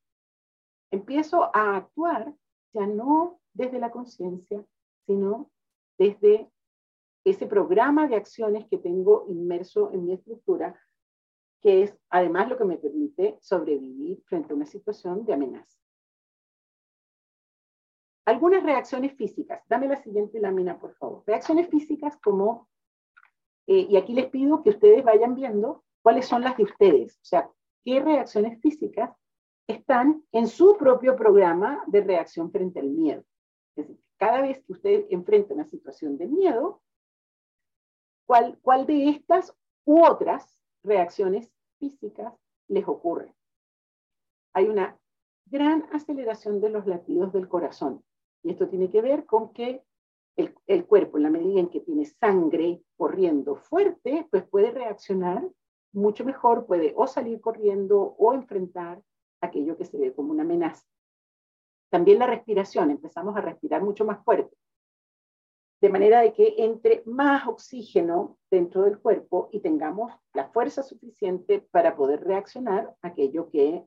Empiezo 0.90 1.50
a 1.54 1.76
actuar 1.76 2.34
ya 2.72 2.86
no 2.86 3.40
desde 3.54 3.78
la 3.78 3.90
conciencia, 3.90 4.64
sino 5.06 5.50
desde 5.98 6.50
ese 7.24 7.46
programa 7.46 8.08
de 8.08 8.16
acciones 8.16 8.66
que 8.68 8.78
tengo 8.78 9.26
inmerso 9.28 9.90
en 9.92 10.06
mi 10.06 10.12
estructura, 10.12 10.74
que 11.62 11.84
es 11.84 11.96
además 12.10 12.48
lo 12.48 12.58
que 12.58 12.64
me 12.64 12.76
permite 12.76 13.38
sobrevivir 13.40 14.22
frente 14.24 14.52
a 14.52 14.56
una 14.56 14.66
situación 14.66 15.24
de 15.24 15.32
amenaza. 15.32 15.78
Algunas 18.24 18.62
reacciones 18.62 19.14
físicas. 19.14 19.62
Dame 19.68 19.88
la 19.88 20.02
siguiente 20.02 20.40
lámina, 20.40 20.78
por 20.78 20.94
favor. 20.94 21.22
Reacciones 21.26 21.68
físicas 21.68 22.16
como, 22.18 22.68
eh, 23.66 23.86
y 23.88 23.96
aquí 23.96 24.12
les 24.12 24.26
pido 24.26 24.62
que 24.62 24.70
ustedes 24.70 25.04
vayan 25.04 25.34
viendo 25.34 25.84
cuáles 26.02 26.26
son 26.26 26.42
las 26.42 26.56
de 26.56 26.64
ustedes, 26.64 27.16
o 27.16 27.24
sea, 27.24 27.50
qué 27.84 28.00
reacciones 28.00 28.60
físicas 28.60 29.10
están 29.68 30.24
en 30.32 30.48
su 30.48 30.76
propio 30.76 31.16
programa 31.16 31.82
de 31.86 32.00
reacción 32.00 32.50
frente 32.50 32.80
al 32.80 32.90
miedo. 32.90 33.24
Es 33.76 33.88
decir, 33.88 34.02
cada 34.16 34.42
vez 34.42 34.62
que 34.64 34.72
usted 34.72 35.06
enfrenta 35.10 35.54
una 35.54 35.64
situación 35.64 36.18
de 36.18 36.26
miedo, 36.26 36.82
¿cuál, 38.26 38.58
cuál 38.62 38.86
de 38.86 39.10
estas 39.10 39.56
u 39.84 40.04
otras 40.04 40.61
reacciones 40.82 41.50
físicas 41.78 42.34
les 42.68 42.86
ocurre? 42.86 43.34
Hay 44.54 44.68
una 44.68 44.98
gran 45.46 45.86
aceleración 45.92 46.60
de 46.60 46.70
los 46.70 46.86
latidos 46.86 47.32
del 47.32 47.48
corazón. 47.48 48.02
Y 48.42 48.50
esto 48.50 48.68
tiene 48.68 48.90
que 48.90 49.02
ver 49.02 49.26
con 49.26 49.52
que 49.52 49.82
el, 50.36 50.86
cuerpo, 50.86 51.18
en 51.18 51.24
la 51.24 51.30
medida 51.30 51.60
en 51.60 51.68
que 51.68 51.80
tiene 51.80 52.06
sangre 52.06 52.82
corriendo 52.96 53.56
fuerte, 53.56 54.26
pues 54.30 54.44
puede 54.44 54.70
reaccionar 54.70 55.46
mucho 55.92 56.24
mejor 56.24 56.66
puede 56.66 56.94
o 56.96 57.06
salir 57.06 57.40
corriendo 57.40 58.00
o 58.18 58.32
enfrentar 58.32 59.02
aquello 59.42 59.76
que 59.76 59.84
se 59.84 59.98
ve 59.98 60.14
como 60.14 60.32
una 60.32 60.42
amenaza. 60.42 60.86
También 61.90 62.18
la 62.18 62.26
respiración, 62.26 62.90
empezamos 62.90 63.36
a 63.36 63.42
respirar 63.42 63.82
mucho 63.82 64.06
más 64.06 64.24
fuerte, 64.24 64.56
de 65.82 65.88
manera 65.88 66.20
de 66.20 66.32
que 66.32 66.54
entre 66.58 67.02
más 67.06 67.48
oxígeno 67.48 68.38
dentro 68.48 68.82
del 68.82 69.00
cuerpo 69.00 69.48
y 69.50 69.58
tengamos 69.58 70.12
la 70.32 70.48
fuerza 70.48 70.84
suficiente 70.84 71.60
para 71.72 71.96
poder 71.96 72.22
reaccionar 72.22 72.96
a 73.02 73.08
aquello 73.08 73.50
que 73.50 73.84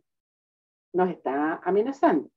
nos 0.94 1.10
está 1.10 1.62
amenazando. 1.64 2.30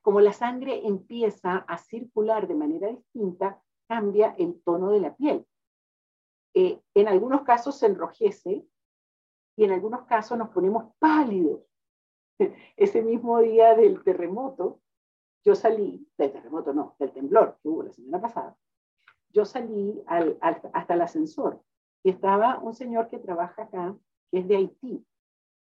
Como 0.00 0.20
la 0.20 0.32
sangre 0.32 0.86
empieza 0.86 1.56
a 1.56 1.76
circular 1.76 2.46
de 2.46 2.54
manera 2.54 2.86
distinta, 2.86 3.60
cambia 3.88 4.36
el 4.38 4.62
tono 4.62 4.92
de 4.92 5.00
la 5.00 5.16
piel. 5.16 5.44
Eh, 6.54 6.80
en 6.94 7.08
algunos 7.08 7.42
casos 7.42 7.76
se 7.76 7.86
enrojece 7.86 8.64
y 9.56 9.64
en 9.64 9.72
algunos 9.72 10.06
casos 10.06 10.38
nos 10.38 10.50
ponemos 10.50 10.94
pálidos. 11.00 11.62
Ese 12.76 13.02
mismo 13.02 13.40
día 13.40 13.74
del 13.74 14.04
terremoto, 14.04 14.80
yo 15.46 15.54
salí, 15.54 16.04
del 16.18 16.32
terremoto 16.32 16.74
no, 16.74 16.96
del 16.98 17.12
temblor 17.12 17.56
que 17.62 17.68
hubo 17.68 17.84
la 17.84 17.92
semana 17.92 18.20
pasada, 18.20 18.56
yo 19.30 19.44
salí 19.44 20.02
hasta 20.40 20.94
el 20.94 21.00
ascensor 21.00 21.62
y 22.02 22.10
estaba 22.10 22.58
un 22.58 22.74
señor 22.74 23.08
que 23.08 23.18
trabaja 23.18 23.62
acá, 23.62 23.96
que 24.32 24.40
es 24.40 24.48
de 24.48 24.56
Haití, 24.56 25.06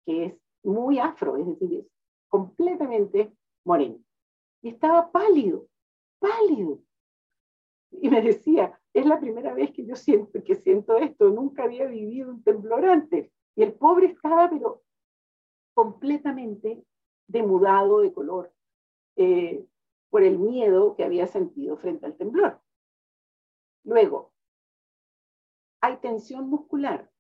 que 0.04 0.26
es 0.26 0.36
muy 0.64 0.98
afro, 0.98 1.38
es 1.38 1.46
decir, 1.46 1.82
es 1.82 1.86
completamente 2.28 3.32
moreno. 3.64 4.00
Y 4.64 4.70
estaba 4.70 5.12
pálido, 5.12 5.68
pálido. 6.18 6.80
Y 7.92 8.10
me 8.10 8.24
decía, 8.24 8.80
es 8.92 9.06
la 9.06 9.20
primera 9.20 9.54
vez 9.54 9.72
que 9.72 9.86
yo 9.86 9.96
siento, 9.96 10.44
que 10.44 10.56
siento 10.56 10.98
esto, 10.98 11.30
nunca 11.30 11.64
había 11.64 11.86
vivido 11.86 12.32
un 12.32 12.44
temblor 12.44 12.86
antes. 12.86 13.32
Y 13.56 13.62
el 13.62 13.74
pobre 13.74 14.08
estaba, 14.08 14.50
pero 14.50 14.82
completamente 15.76 16.84
demudado 17.28 18.00
de 18.00 18.12
color 18.12 18.52
eh, 19.16 19.64
por 20.16 20.24
el 20.24 20.40
miedo 20.40 20.96
que 20.96 21.04
había 21.04 21.28
sentido 21.28 21.76
frente 21.76 22.06
al 22.06 22.16
temblor. 22.16 22.62
Luego, 23.84 24.32
hay 25.82 25.98
tensión 25.98 26.50
muscular, 26.50 27.12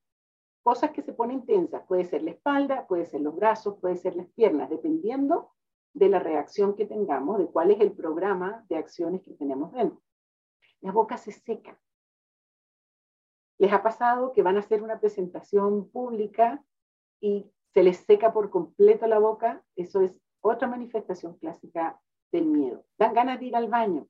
cosas 0.63 0.91
que 0.91 1.01
se 1.01 1.11
ponen 1.11 1.45
tensas, 1.45 1.85
puede 1.87 2.05
ser 2.05 2.23
la 2.23 2.31
espalda, 2.31 2.87
puede 2.87 3.05
ser 3.05 3.19
los 3.19 3.35
brazos, 3.35 3.77
puede 3.81 3.97
ser 3.97 4.15
las 4.15 4.27
piernas, 4.27 4.69
dependiendo 4.69 5.51
de 5.93 6.07
la 6.07 6.19
reacción 6.19 6.73
que 6.73 6.85
tengamos, 6.85 7.37
de 7.37 7.47
cuál 7.47 7.71
es 7.71 7.81
el 7.81 7.91
programa 7.91 8.65
de 8.69 8.77
acciones 8.77 9.21
que 9.23 9.33
tenemos 9.33 9.73
dentro. 9.73 10.01
La 10.79 10.93
boca 10.93 11.17
se 11.17 11.33
seca. 11.33 11.77
¿Les 13.57 13.73
ha 13.73 13.83
pasado 13.83 14.31
que 14.31 14.41
van 14.41 14.55
a 14.55 14.59
hacer 14.59 14.81
una 14.81 15.01
presentación 15.01 15.89
pública 15.89 16.63
y 17.19 17.51
se 17.73 17.83
les 17.83 17.97
seca 17.97 18.31
por 18.31 18.49
completo 18.49 19.05
la 19.05 19.19
boca? 19.19 19.65
Eso 19.75 19.99
es 19.99 20.17
otra 20.39 20.69
manifestación 20.69 21.37
clásica 21.39 21.99
del 22.35 22.45
miedo. 22.45 22.83
Dan 22.97 23.13
ganas 23.13 23.39
de 23.39 23.45
ir 23.45 23.55
al 23.55 23.69
baño. 23.69 24.07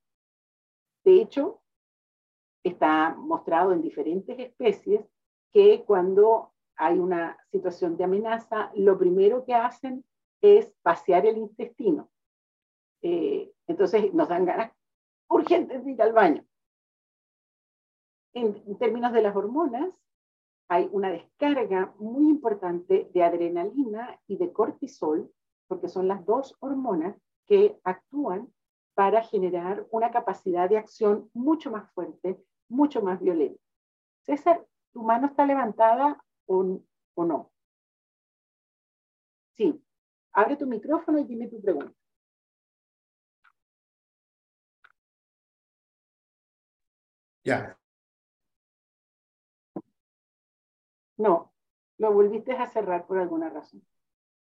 De 1.04 1.22
hecho, 1.22 1.62
está 2.64 3.14
mostrado 3.16 3.72
en 3.72 3.82
diferentes 3.82 4.38
especies 4.40 5.06
que 5.52 5.84
cuando 5.86 6.54
hay 6.76 6.98
una 6.98 7.38
situación 7.52 7.96
de 7.96 8.04
amenaza, 8.04 8.72
lo 8.76 8.98
primero 8.98 9.46
que 9.46 9.54
hacen 9.54 10.04
es 10.42 10.74
vaciar 10.84 11.26
el 11.26 11.38
intestino. 11.38 12.10
Eh, 13.02 13.54
entonces 13.68 14.14
nos 14.14 14.28
dan 14.28 14.46
ganas 14.46 14.72
urgentes 15.30 15.86
de 15.86 15.92
ir 15.92 16.02
al 16.02 16.14
baño. 16.14 16.44
en 18.34 18.78
términos 18.78 19.14
de 19.14 19.22
las 19.22 19.34
hormonas, 19.34 19.90
hay 20.68 20.90
una 20.92 21.10
descarga 21.10 21.94
muy 22.00 22.28
importante 22.28 23.10
de 23.14 23.24
adrenalina 23.24 24.20
y 24.28 24.36
de 24.36 24.52
cortisol, 24.52 25.32
porque 25.68 25.88
son 25.88 26.10
las 26.10 26.26
dos 26.26 26.58
hormonas 26.60 27.16
que 27.46 27.80
actúan 27.84 28.52
para 28.94 29.22
generar 29.24 29.86
una 29.92 30.12
capacidad 30.12 30.70
de 30.70 30.78
acción 30.78 31.30
mucho 31.34 31.72
más 31.72 31.92
fuerte, 31.92 32.42
mucho 32.70 33.02
más 33.02 33.22
violenta. 33.22 33.62
César, 34.22 34.66
¿tu 34.94 35.04
mano 35.04 35.28
está 35.28 35.46
levantada 35.46 36.24
o, 36.48 36.82
o 37.16 37.26
no? 37.26 37.52
Sí. 39.58 39.82
Abre 40.34 40.58
tu 40.58 40.68
micrófono 40.68 41.20
y 41.20 41.24
dime 41.26 41.48
tu 41.48 41.62
pregunta. 41.62 41.94
Ya. 47.44 47.78
No, 51.18 51.54
lo 51.98 52.14
volviste 52.14 52.54
a 52.54 52.68
cerrar 52.68 53.06
por 53.08 53.18
alguna 53.20 53.50
razón. 53.50 53.82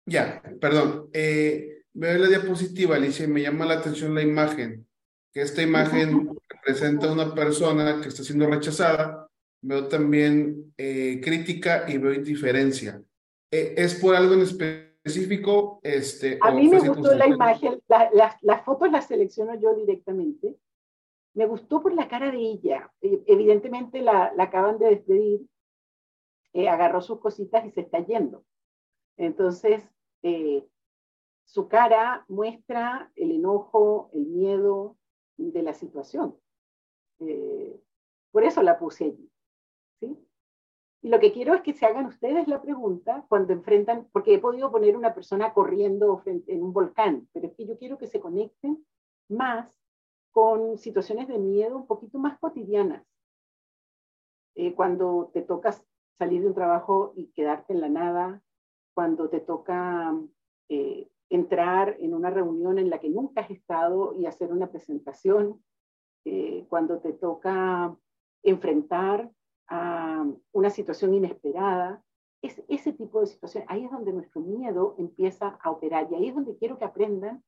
Ya, 0.05 0.41
perdón. 0.59 1.09
Eh, 1.13 1.83
veo 1.93 2.17
la 2.17 2.27
diapositiva, 2.27 2.95
Alicia, 2.95 3.25
y 3.25 3.29
me 3.29 3.41
llama 3.41 3.65
la 3.65 3.75
atención 3.75 4.13
la 4.13 4.21
imagen. 4.21 4.87
Que 5.31 5.41
esta 5.41 5.61
imagen 5.61 6.29
representa 6.47 7.07
a 7.07 7.13
una 7.13 7.33
persona 7.33 7.99
que 8.01 8.09
está 8.09 8.23
siendo 8.23 8.47
rechazada. 8.47 9.27
Veo 9.61 9.87
también 9.87 10.73
eh, 10.77 11.19
crítica 11.23 11.85
y 11.87 11.97
veo 11.97 12.13
indiferencia. 12.13 13.01
Eh, 13.49 13.73
¿Es 13.77 13.95
por 13.95 14.15
algo 14.15 14.33
en 14.33 14.41
específico? 14.41 15.79
Este, 15.81 16.37
a 16.41 16.51
mí 16.51 16.67
me 16.67 16.79
gustó 16.79 17.15
la 17.15 17.27
imagen, 17.27 17.81
las 17.87 18.63
fotos 18.63 18.91
las 18.91 19.07
selecciono 19.07 19.55
yo 19.59 19.73
directamente. 19.73 20.55
Me 21.33 21.47
gustó 21.47 21.81
por 21.81 21.93
la 21.93 22.07
cara 22.07 22.29
de 22.29 22.37
ella. 22.37 22.91
Evidentemente 23.01 24.01
la, 24.01 24.31
la 24.35 24.43
acaban 24.43 24.77
de 24.77 24.89
despedir. 24.89 25.47
agarró 26.69 27.01
sus 27.01 27.19
cositas 27.19 27.65
y 27.65 27.71
se 27.71 27.81
está 27.81 28.05
yendo. 28.05 28.43
Entonces, 29.17 29.83
eh, 30.23 30.67
su 31.45 31.67
cara 31.67 32.25
muestra 32.27 33.11
el 33.15 33.31
enojo, 33.31 34.09
el 34.13 34.25
miedo 34.25 34.97
de 35.37 35.61
la 35.61 35.73
situación. 35.73 36.35
Eh, 37.19 37.79
por 38.31 38.43
eso 38.43 38.63
la 38.63 38.79
puse 38.79 39.05
allí. 39.05 39.31
¿sí? 39.99 40.17
Y 41.01 41.09
lo 41.09 41.19
que 41.19 41.33
quiero 41.33 41.53
es 41.53 41.61
que 41.61 41.73
se 41.73 41.85
hagan 41.85 42.05
ustedes 42.05 42.47
la 42.47 42.61
pregunta 42.61 43.25
cuando 43.27 43.53
enfrentan, 43.53 44.07
porque 44.11 44.35
he 44.35 44.39
podido 44.39 44.71
poner 44.71 44.95
una 44.95 45.13
persona 45.13 45.53
corriendo 45.53 46.17
frente, 46.19 46.53
en 46.53 46.63
un 46.63 46.73
volcán, 46.73 47.27
pero 47.33 47.47
es 47.47 47.53
que 47.55 47.65
yo 47.65 47.77
quiero 47.77 47.97
que 47.97 48.07
se 48.07 48.19
conecten 48.19 48.83
más 49.29 49.69
con 50.31 50.77
situaciones 50.77 51.27
de 51.27 51.37
miedo 51.37 51.77
un 51.77 51.87
poquito 51.87 52.17
más 52.17 52.39
cotidianas. 52.39 53.05
Eh, 54.55 54.73
cuando 54.73 55.29
te 55.33 55.41
tocas 55.41 55.85
salir 56.17 56.41
de 56.41 56.47
un 56.47 56.53
trabajo 56.53 57.13
y 57.15 57.27
quedarte 57.31 57.73
en 57.73 57.81
la 57.81 57.89
nada, 57.89 58.41
cuando 58.93 59.29
te 59.29 59.39
toca 59.39 60.15
eh, 60.69 61.09
entrar 61.29 61.97
en 61.99 62.13
una 62.13 62.29
reunión 62.29 62.77
en 62.77 62.89
la 62.89 62.99
que 62.99 63.09
nunca 63.09 63.41
has 63.41 63.51
estado 63.51 64.13
y 64.13 64.25
hacer 64.25 64.51
una 64.51 64.69
presentación, 64.69 65.63
eh, 66.25 66.65
cuando 66.69 66.99
te 66.99 67.13
toca 67.13 67.95
enfrentar 68.43 69.31
a 69.67 70.25
una 70.51 70.69
situación 70.69 71.13
inesperada, 71.13 72.03
es 72.41 72.61
ese 72.67 72.91
tipo 72.91 73.21
de 73.21 73.27
situación, 73.27 73.63
ahí 73.67 73.85
es 73.85 73.91
donde 73.91 74.11
nuestro 74.11 74.41
miedo 74.41 74.95
empieza 74.97 75.57
a 75.61 75.71
operar 75.71 76.07
y 76.11 76.15
ahí 76.15 76.27
es 76.27 76.35
donde 76.35 76.57
quiero 76.57 76.77
que 76.77 76.85
aprendan 76.85 77.43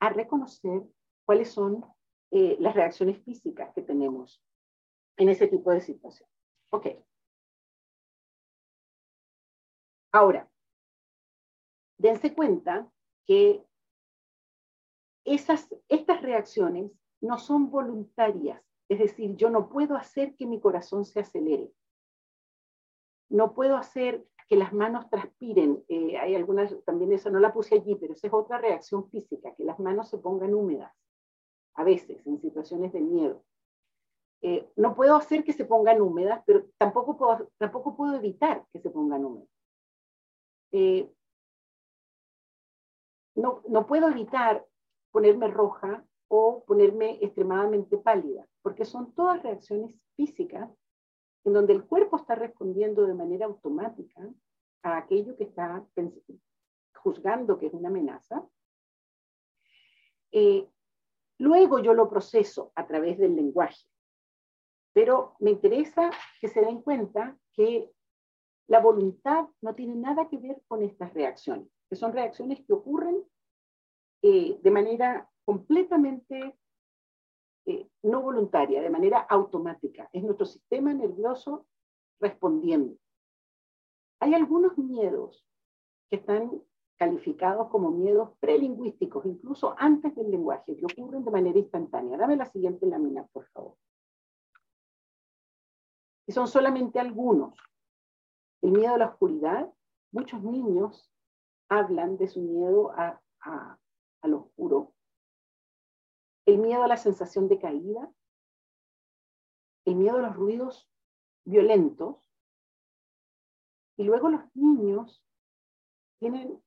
a 0.00 0.10
reconocer 0.10 0.82
cuáles 1.24 1.50
son 1.50 1.84
eh, 2.32 2.56
las 2.58 2.74
reacciones 2.74 3.22
físicas 3.22 3.72
que 3.74 3.82
tenemos 3.82 4.42
en 5.16 5.28
ese 5.28 5.46
tipo 5.46 5.70
de 5.70 5.80
situación. 5.80 6.28
Ok. 6.70 6.86
Ahora, 10.12 10.49
dense 12.00 12.34
cuenta 12.34 12.90
que 13.26 13.62
estas 15.24 16.22
reacciones 16.22 16.90
no 17.20 17.38
son 17.38 17.70
voluntarias, 17.70 18.62
es 18.88 18.98
decir, 18.98 19.36
yo 19.36 19.50
no 19.50 19.68
puedo 19.68 19.96
hacer 19.96 20.34
que 20.34 20.46
mi 20.46 20.60
corazón 20.60 21.04
se 21.04 21.20
acelere, 21.20 21.72
no 23.28 23.54
puedo 23.54 23.76
hacer 23.76 24.26
que 24.48 24.56
las 24.56 24.72
manos 24.72 25.08
transpiren, 25.10 25.84
eh, 25.88 26.16
hay 26.16 26.34
algunas, 26.34 26.74
también 26.84 27.12
eso 27.12 27.30
no 27.30 27.38
la 27.38 27.52
puse 27.52 27.76
allí, 27.76 27.94
pero 27.96 28.14
esa 28.14 28.26
es 28.26 28.32
otra 28.32 28.58
reacción 28.58 29.08
física, 29.10 29.54
que 29.54 29.64
las 29.64 29.78
manos 29.78 30.08
se 30.08 30.18
pongan 30.18 30.54
húmedas, 30.54 30.92
a 31.74 31.84
veces 31.84 32.26
en 32.26 32.40
situaciones 32.40 32.92
de 32.92 33.00
miedo. 33.00 33.44
Eh, 34.42 34.68
no 34.76 34.94
puedo 34.94 35.16
hacer 35.16 35.44
que 35.44 35.52
se 35.52 35.66
pongan 35.66 36.00
húmedas, 36.00 36.42
pero 36.46 36.64
tampoco 36.78 37.16
puedo, 37.16 37.50
tampoco 37.58 37.94
puedo 37.94 38.16
evitar 38.16 38.64
que 38.72 38.80
se 38.80 38.90
pongan 38.90 39.24
húmedas. 39.24 39.50
Eh, 40.72 41.12
no, 43.40 43.62
no 43.68 43.86
puedo 43.86 44.08
evitar 44.08 44.64
ponerme 45.10 45.48
roja 45.48 46.04
o 46.28 46.64
ponerme 46.64 47.18
extremadamente 47.22 47.96
pálida, 47.98 48.46
porque 48.62 48.84
son 48.84 49.12
todas 49.14 49.42
reacciones 49.42 49.94
físicas 50.14 50.70
en 51.44 51.52
donde 51.52 51.72
el 51.72 51.84
cuerpo 51.84 52.16
está 52.16 52.34
respondiendo 52.34 53.06
de 53.06 53.14
manera 53.14 53.46
automática 53.46 54.22
a 54.82 54.98
aquello 54.98 55.36
que 55.36 55.44
está 55.44 55.84
juzgando 56.94 57.58
que 57.58 57.66
es 57.66 57.74
una 57.74 57.88
amenaza. 57.88 58.46
Eh, 60.30 60.68
luego 61.38 61.80
yo 61.80 61.94
lo 61.94 62.08
proceso 62.08 62.70
a 62.76 62.86
través 62.86 63.18
del 63.18 63.34
lenguaje, 63.34 63.84
pero 64.92 65.34
me 65.40 65.50
interesa 65.50 66.10
que 66.40 66.48
se 66.48 66.60
den 66.60 66.82
cuenta 66.82 67.36
que 67.54 67.90
la 68.68 68.80
voluntad 68.80 69.48
no 69.60 69.74
tiene 69.74 69.96
nada 69.96 70.28
que 70.28 70.36
ver 70.36 70.62
con 70.68 70.82
estas 70.84 71.12
reacciones 71.12 71.68
que 71.90 71.96
son 71.96 72.12
reacciones 72.12 72.64
que 72.64 72.72
ocurren 72.72 73.20
eh, 74.22 74.58
de 74.62 74.70
manera 74.70 75.28
completamente 75.44 76.56
eh, 77.66 77.88
no 78.02 78.22
voluntaria, 78.22 78.82
de 78.82 78.90
manera 78.90 79.20
automática. 79.20 80.08
Es 80.12 80.22
nuestro 80.22 80.46
sistema 80.46 80.92
nervioso 80.92 81.66
respondiendo. 82.20 82.96
Hay 84.20 84.34
algunos 84.34 84.76
miedos 84.76 85.46
que 86.10 86.16
están 86.16 86.62
calificados 86.98 87.68
como 87.68 87.90
miedos 87.90 88.36
prelingüísticos, 88.40 89.24
incluso 89.24 89.74
antes 89.78 90.14
del 90.14 90.30
lenguaje, 90.30 90.76
que 90.76 90.84
ocurren 90.84 91.24
de 91.24 91.30
manera 91.30 91.58
instantánea. 91.58 92.18
Dame 92.18 92.36
la 92.36 92.44
siguiente 92.44 92.86
lámina, 92.86 93.26
por 93.32 93.46
favor. 93.46 93.76
Y 96.26 96.32
son 96.32 96.46
solamente 96.46 97.00
algunos. 97.00 97.56
El 98.60 98.72
miedo 98.72 98.94
a 98.94 98.98
la 98.98 99.06
oscuridad. 99.06 99.72
Muchos 100.12 100.42
niños 100.42 101.10
hablan 101.70 102.18
de 102.18 102.28
su 102.28 102.42
miedo 102.42 102.92
a, 102.92 103.18
a, 103.40 103.78
al 104.22 104.34
oscuro, 104.34 104.94
el 106.46 106.58
miedo 106.58 106.82
a 106.82 106.88
la 106.88 106.96
sensación 106.96 107.48
de 107.48 107.58
caída, 107.58 108.10
el 109.84 109.96
miedo 109.96 110.18
a 110.18 110.22
los 110.22 110.36
ruidos 110.36 110.88
violentos, 111.44 112.16
y 113.96 114.04
luego 114.04 114.30
los 114.30 114.42
niños 114.54 115.22
tienen 116.18 116.62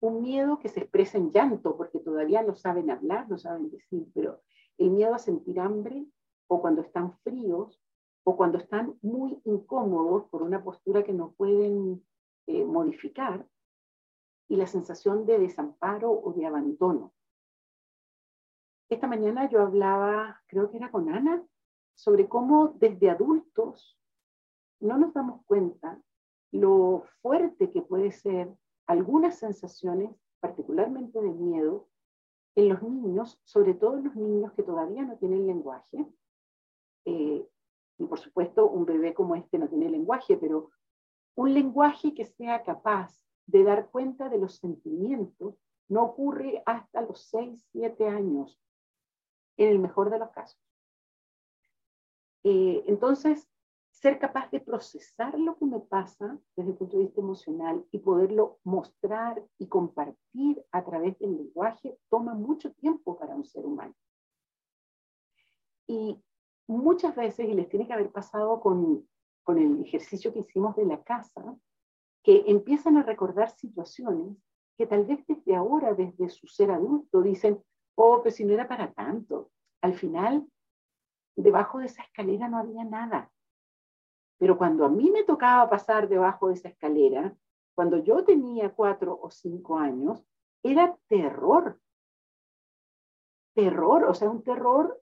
un 0.00 0.22
miedo 0.22 0.58
que 0.58 0.68
se 0.68 0.80
expresa 0.80 1.18
en 1.18 1.30
llanto, 1.30 1.76
porque 1.76 1.98
todavía 1.98 2.42
no 2.42 2.54
saben 2.54 2.90
hablar, 2.90 3.28
no 3.28 3.38
saben 3.38 3.70
decir, 3.70 4.06
pero 4.14 4.42
el 4.78 4.90
miedo 4.90 5.14
a 5.14 5.18
sentir 5.18 5.58
hambre, 5.60 6.06
o 6.46 6.60
cuando 6.60 6.82
están 6.82 7.18
fríos, 7.18 7.80
o 8.24 8.36
cuando 8.36 8.58
están 8.58 8.96
muy 9.02 9.40
incómodos 9.44 10.24
por 10.30 10.42
una 10.42 10.62
postura 10.62 11.02
que 11.02 11.12
no 11.12 11.32
pueden 11.32 12.04
eh, 12.46 12.64
modificar, 12.64 13.46
y 14.48 14.56
la 14.56 14.66
sensación 14.66 15.26
de 15.26 15.38
desamparo 15.38 16.10
o 16.10 16.32
de 16.32 16.46
abandono. 16.46 17.12
Esta 18.88 19.06
mañana 19.06 19.48
yo 19.50 19.60
hablaba, 19.60 20.40
creo 20.46 20.70
que 20.70 20.78
era 20.78 20.90
con 20.90 21.10
Ana, 21.10 21.42
sobre 21.94 22.28
cómo 22.28 22.68
desde 22.78 23.10
adultos 23.10 23.98
no 24.80 24.96
nos 24.96 25.12
damos 25.12 25.44
cuenta 25.44 26.00
lo 26.52 27.04
fuerte 27.20 27.70
que 27.70 27.82
puede 27.82 28.12
ser 28.12 28.54
algunas 28.86 29.38
sensaciones, 29.38 30.10
particularmente 30.40 31.20
de 31.20 31.30
miedo, 31.30 31.88
en 32.54 32.70
los 32.70 32.82
niños, 32.82 33.38
sobre 33.44 33.74
todo 33.74 33.98
en 33.98 34.04
los 34.04 34.16
niños 34.16 34.52
que 34.52 34.62
todavía 34.62 35.02
no 35.02 35.16
tienen 35.18 35.46
lenguaje. 35.46 36.06
Eh, 37.04 37.46
y 37.98 38.04
por 38.06 38.18
supuesto, 38.18 38.68
un 38.68 38.86
bebé 38.86 39.12
como 39.12 39.34
este 39.34 39.58
no 39.58 39.68
tiene 39.68 39.90
lenguaje, 39.90 40.36
pero 40.36 40.70
un 41.34 41.52
lenguaje 41.52 42.14
que 42.14 42.24
sea 42.24 42.62
capaz 42.62 43.27
de 43.48 43.64
dar 43.64 43.90
cuenta 43.90 44.28
de 44.28 44.38
los 44.38 44.56
sentimientos 44.56 45.54
no 45.88 46.04
ocurre 46.04 46.62
hasta 46.66 47.00
los 47.00 47.22
6, 47.30 47.66
7 47.72 48.06
años, 48.06 48.60
en 49.56 49.70
el 49.70 49.78
mejor 49.78 50.10
de 50.10 50.18
los 50.18 50.30
casos. 50.30 50.60
Eh, 52.44 52.84
entonces, 52.86 53.48
ser 53.90 54.18
capaz 54.18 54.50
de 54.50 54.60
procesar 54.60 55.36
lo 55.38 55.56
que 55.56 55.64
me 55.64 55.80
pasa 55.80 56.38
desde 56.54 56.70
el 56.70 56.76
punto 56.76 56.98
de 56.98 57.04
vista 57.04 57.20
emocional 57.20 57.84
y 57.90 57.98
poderlo 57.98 58.60
mostrar 58.64 59.42
y 59.58 59.66
compartir 59.66 60.62
a 60.70 60.84
través 60.84 61.18
del 61.18 61.36
lenguaje 61.36 61.98
toma 62.10 62.34
mucho 62.34 62.72
tiempo 62.74 63.18
para 63.18 63.34
un 63.34 63.44
ser 63.44 63.64
humano. 63.64 63.94
Y 65.86 66.22
muchas 66.66 67.16
veces, 67.16 67.48
y 67.48 67.54
les 67.54 67.68
tiene 67.68 67.86
que 67.86 67.94
haber 67.94 68.12
pasado 68.12 68.60
con, 68.60 69.08
con 69.42 69.58
el 69.58 69.80
ejercicio 69.80 70.34
que 70.34 70.40
hicimos 70.40 70.76
de 70.76 70.84
la 70.84 71.02
casa, 71.02 71.58
que 72.22 72.44
empiezan 72.46 72.96
a 72.96 73.02
recordar 73.02 73.50
situaciones 73.50 74.36
que 74.76 74.86
tal 74.86 75.04
vez 75.04 75.26
desde 75.26 75.56
ahora, 75.56 75.94
desde 75.94 76.28
su 76.28 76.46
ser 76.46 76.70
adulto, 76.70 77.20
dicen, 77.20 77.62
oh, 77.96 78.20
pero 78.22 78.34
si 78.34 78.44
no 78.44 78.54
era 78.54 78.68
para 78.68 78.92
tanto. 78.92 79.50
Al 79.80 79.94
final, 79.94 80.46
debajo 81.36 81.78
de 81.78 81.86
esa 81.86 82.02
escalera 82.02 82.48
no 82.48 82.58
había 82.58 82.84
nada. 82.84 83.30
Pero 84.38 84.56
cuando 84.56 84.84
a 84.84 84.88
mí 84.88 85.10
me 85.10 85.24
tocaba 85.24 85.68
pasar 85.68 86.08
debajo 86.08 86.48
de 86.48 86.54
esa 86.54 86.68
escalera, 86.68 87.36
cuando 87.74 87.98
yo 87.98 88.24
tenía 88.24 88.72
cuatro 88.72 89.18
o 89.20 89.30
cinco 89.30 89.78
años, 89.78 90.24
era 90.62 90.96
terror. 91.08 91.80
Terror, 93.54 94.04
o 94.04 94.14
sea, 94.14 94.30
un 94.30 94.42
terror 94.42 95.00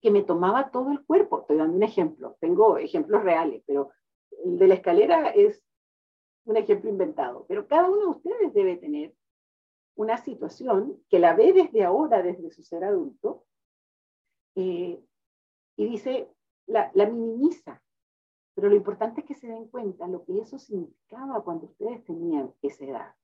que 0.00 0.12
me 0.12 0.22
tomaba 0.22 0.70
todo 0.70 0.92
el 0.92 1.04
cuerpo. 1.04 1.40
Estoy 1.40 1.56
dando 1.56 1.76
un 1.76 1.82
ejemplo, 1.82 2.36
tengo 2.40 2.78
ejemplos 2.78 3.22
reales, 3.24 3.64
pero 3.66 3.90
el 4.44 4.58
de 4.58 4.68
la 4.68 4.74
escalera 4.74 5.30
es 5.30 5.65
un 6.46 6.56
ejemplo 6.56 6.88
inventado. 6.88 7.44
Pero 7.48 7.66
cada 7.68 7.88
uno 7.90 8.00
de 8.00 8.06
ustedes 8.06 8.54
debe 8.54 8.76
tener 8.76 9.14
una 9.96 10.16
situación 10.18 11.02
que 11.08 11.18
la 11.18 11.34
ve 11.34 11.52
desde 11.52 11.84
ahora, 11.84 12.22
desde 12.22 12.50
su 12.50 12.62
ser 12.62 12.84
adulto, 12.84 13.44
eh, 14.54 14.98
y 15.76 15.84
dice, 15.84 16.28
la, 16.66 16.90
la 16.94 17.06
minimiza. 17.06 17.82
Pero 18.54 18.68
lo 18.68 18.76
importante 18.76 19.20
es 19.20 19.26
que 19.26 19.34
se 19.34 19.48
den 19.48 19.68
cuenta 19.68 20.08
lo 20.08 20.24
que 20.24 20.40
eso 20.40 20.58
significaba 20.58 21.44
cuando 21.44 21.66
ustedes 21.66 22.02
tenían 22.04 22.54
esa 22.62 22.84
edad. 22.84 23.14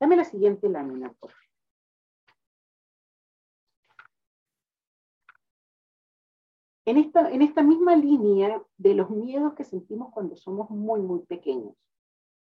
Dame 0.00 0.16
la 0.16 0.24
siguiente 0.24 0.68
lámina, 0.68 1.12
por 1.12 1.30
favor. 1.30 1.43
En 6.86 6.98
esta, 6.98 7.30
en 7.30 7.40
esta 7.40 7.62
misma 7.62 7.96
línea 7.96 8.62
de 8.76 8.94
los 8.94 9.08
miedos 9.08 9.54
que 9.54 9.64
sentimos 9.64 10.12
cuando 10.12 10.36
somos 10.36 10.68
muy, 10.68 11.00
muy 11.00 11.20
pequeños. 11.20 11.74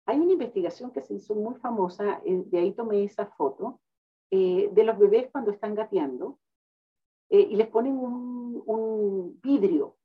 Hay 0.06 0.20
una 0.20 0.34
investigación 0.34 0.92
que 0.92 1.02
se 1.02 1.16
hizo 1.16 1.34
muy 1.36 1.56
famosa, 1.56 2.22
eh, 2.26 2.44
de 2.46 2.60
ahí 2.60 2.74
tomé 2.74 3.04
esa 3.04 3.28
foto, 3.28 3.80
eh, 4.32 4.70
de 4.72 4.84
los 4.84 5.00
bebés 5.00 5.30
cuando 5.32 5.52
están 5.52 5.74
gateando, 5.74 6.40
eh, 7.30 7.48
y 7.50 7.56
les 7.56 7.68
ponen 7.68 7.98
un, 7.98 8.64
un, 8.66 9.40
vidrio 9.42 9.98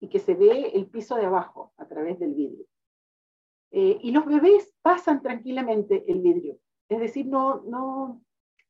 y 0.00 0.08
que 0.08 0.18
se 0.18 0.34
ve 0.34 0.72
el 0.74 0.86
piso 0.86 1.16
de 1.16 1.26
abajo 1.26 1.72
a 1.76 1.86
través 1.86 2.18
del 2.18 2.34
vidrio. 2.34 2.66
y 3.72 4.10
los 4.10 4.26
bebés 4.26 4.74
pasan 4.82 5.22
tranquilamente 5.22 6.04
el 6.10 6.20
vidrio, 6.20 6.58
es 6.88 6.98
decir, 6.98 7.26
no, 7.26 7.60
no, 7.62 8.20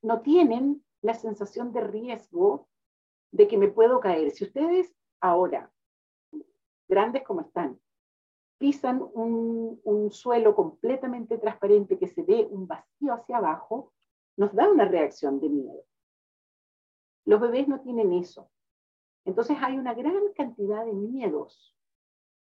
no 0.03 0.20
tienen 0.20 0.84
la 1.01 1.14
sensación 1.14 1.72
de 1.72 1.80
riesgo 1.80 2.68
de 3.33 3.49
que 3.49 3.59
me 3.59 3.68
puedo 3.68 4.01
caer. 4.01 4.31
Si 4.31 4.45
ustedes 4.45 4.95
ahora, 5.20 5.70
grandes 6.89 7.22
como 7.22 7.43
están, 7.43 7.81
pisan 8.59 9.03
un, 9.14 9.81
un, 9.85 10.11
suelo 10.11 10.55
completamente 10.55 11.39
transparente 11.39 11.99
que 11.99 12.09
se 12.09 12.22
ve 12.22 12.47
un 12.51 12.66
vacío 12.66 13.14
hacia 13.14 13.39
abajo, 13.39 13.93
nos 14.37 14.53
da 14.55 14.68
una 14.70 14.85
reacción 14.85 15.41
de 15.41 15.49
miedo. 15.49 15.85
Los 17.24 17.41
bebés 17.41 17.68
no 17.68 17.81
tienen 17.81 18.12
eso. 18.12 18.51
Entonces 19.24 19.57
hay 19.61 19.78
una 19.78 19.95
gran 19.95 20.33
cantidad 20.35 20.85
de 20.85 20.93
miedos 20.93 21.76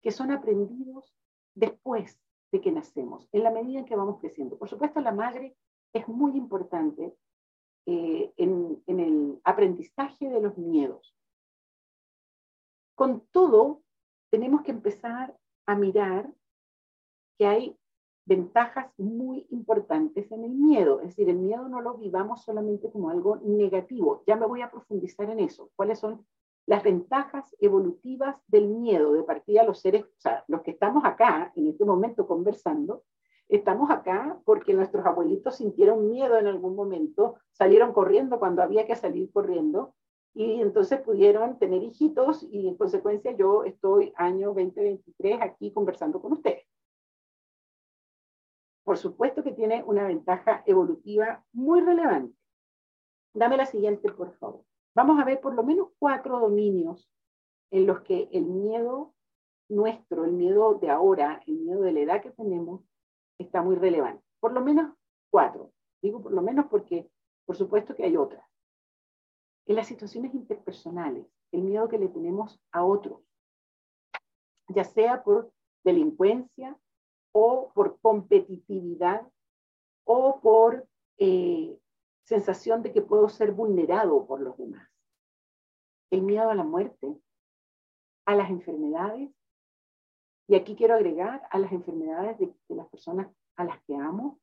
que 0.02 0.10
son 0.10 0.30
aprendidos 0.30 1.14
después 1.54 2.20
de 2.52 2.60
que 2.60 2.70
nacemos, 2.70 3.28
en 3.32 3.42
la 3.42 3.50
medida 3.50 3.80
en 3.80 3.84
que 3.84 3.96
vamos 3.96 4.20
creciendo. 4.20 4.56
Por 4.56 4.68
supuesto, 4.68 5.00
la 5.00 5.12
madre 5.12 5.56
es 5.92 6.06
muy 6.06 6.36
importante 6.36 7.16
eh, 7.88 8.32
en, 8.36 8.82
el 8.88 9.40
aprendizaje 9.44 10.28
de 10.28 10.40
los 10.40 10.58
miedos. 10.58 11.14
Con 12.96 13.20
todo, 13.30 13.82
tenemos 14.30 14.62
que 14.62 14.72
empezar 14.72 15.36
a 15.66 15.76
mirar 15.76 16.28
que 17.38 17.46
hay 17.46 17.76
ventajas 18.24 18.90
muy 18.98 19.46
importantes 19.50 20.32
en 20.32 20.44
el 20.44 20.50
miedo. 20.50 21.00
Es 21.00 21.10
decir, 21.10 21.28
el 21.28 21.36
miedo 21.36 21.68
no 21.68 21.80
lo 21.80 21.94
vivamos 21.94 22.42
solamente 22.42 22.90
como 22.90 23.10
algo 23.10 23.36
negativo. 23.36 24.24
Ya 24.26 24.34
me 24.34 24.46
voy 24.46 24.62
a 24.62 24.70
profundizar 24.70 25.30
en 25.30 25.38
eso. 25.38 25.70
¿Cuáles 25.76 26.00
son 26.00 26.26
las 26.66 26.82
ventajas 26.82 27.54
evolutivas 27.60 28.36
del 28.48 28.66
miedo? 28.66 29.12
De 29.12 29.22
partida, 29.22 29.62
los 29.62 29.78
seres, 29.80 30.04
o 30.06 30.20
sea, 30.20 30.44
los 30.48 30.62
que 30.62 30.72
estamos 30.72 31.04
acá 31.04 31.52
en 31.54 31.68
este 31.68 31.84
momento 31.84 32.26
conversando, 32.26 33.04
Estamos 33.48 33.90
acá 33.90 34.40
porque 34.44 34.74
nuestros 34.74 35.06
abuelitos 35.06 35.56
sintieron 35.56 36.10
miedo 36.10 36.36
en 36.36 36.48
algún 36.48 36.74
momento, 36.74 37.36
salieron 37.52 37.92
corriendo 37.92 38.38
cuando 38.40 38.62
había 38.62 38.86
que 38.86 38.96
salir 38.96 39.30
corriendo 39.32 39.94
y 40.34 40.60
entonces 40.60 41.00
pudieron 41.00 41.58
tener 41.58 41.82
hijitos 41.82 42.42
y 42.42 42.68
en 42.68 42.76
consecuencia 42.76 43.36
yo 43.36 43.64
estoy 43.64 44.12
año 44.16 44.48
2023 44.48 45.40
aquí 45.40 45.72
conversando 45.72 46.20
con 46.20 46.32
ustedes. 46.32 46.66
Por 48.84 48.98
supuesto 48.98 49.42
que 49.42 49.52
tiene 49.52 49.82
una 49.84 50.06
ventaja 50.06 50.62
evolutiva 50.66 51.44
muy 51.52 51.80
relevante. 51.80 52.36
Dame 53.32 53.56
la 53.56 53.66
siguiente, 53.66 54.12
por 54.12 54.32
favor. 54.38 54.62
Vamos 54.94 55.20
a 55.20 55.24
ver 55.24 55.40
por 55.40 55.54
lo 55.54 55.62
menos 55.62 55.88
cuatro 55.98 56.40
dominios 56.40 57.10
en 57.70 57.86
los 57.86 58.00
que 58.00 58.28
el 58.32 58.44
miedo 58.44 59.14
nuestro, 59.68 60.24
el 60.24 60.32
miedo 60.32 60.74
de 60.74 60.90
ahora, 60.90 61.42
el 61.46 61.56
miedo 61.56 61.82
de 61.82 61.92
la 61.92 62.00
edad 62.00 62.22
que 62.22 62.30
tenemos, 62.30 62.82
está 63.38 63.62
muy 63.62 63.76
relevante. 63.76 64.22
Por 64.40 64.52
lo 64.52 64.60
menos 64.60 64.94
cuatro. 65.30 65.72
Digo 66.02 66.22
por 66.22 66.32
lo 66.32 66.42
menos 66.42 66.66
porque, 66.66 67.10
por 67.44 67.56
supuesto 67.56 67.94
que 67.94 68.04
hay 68.04 68.16
otras. 68.16 68.46
En 69.66 69.76
las 69.76 69.88
situaciones 69.88 70.34
interpersonales, 70.34 71.26
el 71.52 71.62
miedo 71.62 71.88
que 71.88 71.98
le 71.98 72.08
tenemos 72.08 72.60
a 72.70 72.84
otros, 72.84 73.20
ya 74.68 74.84
sea 74.84 75.22
por 75.22 75.52
delincuencia 75.84 76.78
o 77.32 77.72
por 77.74 77.98
competitividad 78.00 79.26
o 80.04 80.40
por 80.40 80.86
eh, 81.18 81.78
sensación 82.24 82.82
de 82.82 82.92
que 82.92 83.02
puedo 83.02 83.28
ser 83.28 83.52
vulnerado 83.52 84.26
por 84.26 84.40
los 84.40 84.56
demás. 84.56 84.88
El 86.10 86.22
miedo 86.22 86.50
a 86.50 86.54
la 86.54 86.64
muerte, 86.64 87.16
a 88.26 88.34
las 88.34 88.50
enfermedades, 88.50 89.30
y 90.48 90.54
aquí 90.54 90.76
quiero 90.76 90.94
agregar 90.94 91.42
a 91.50 91.58
las 91.58 91.72
enfermedades 91.72 92.38
de, 92.38 92.54
las 92.68 92.88
personas 92.88 93.28
a 93.56 93.64
las 93.64 93.82
que 93.82 93.96
amo, 93.96 94.38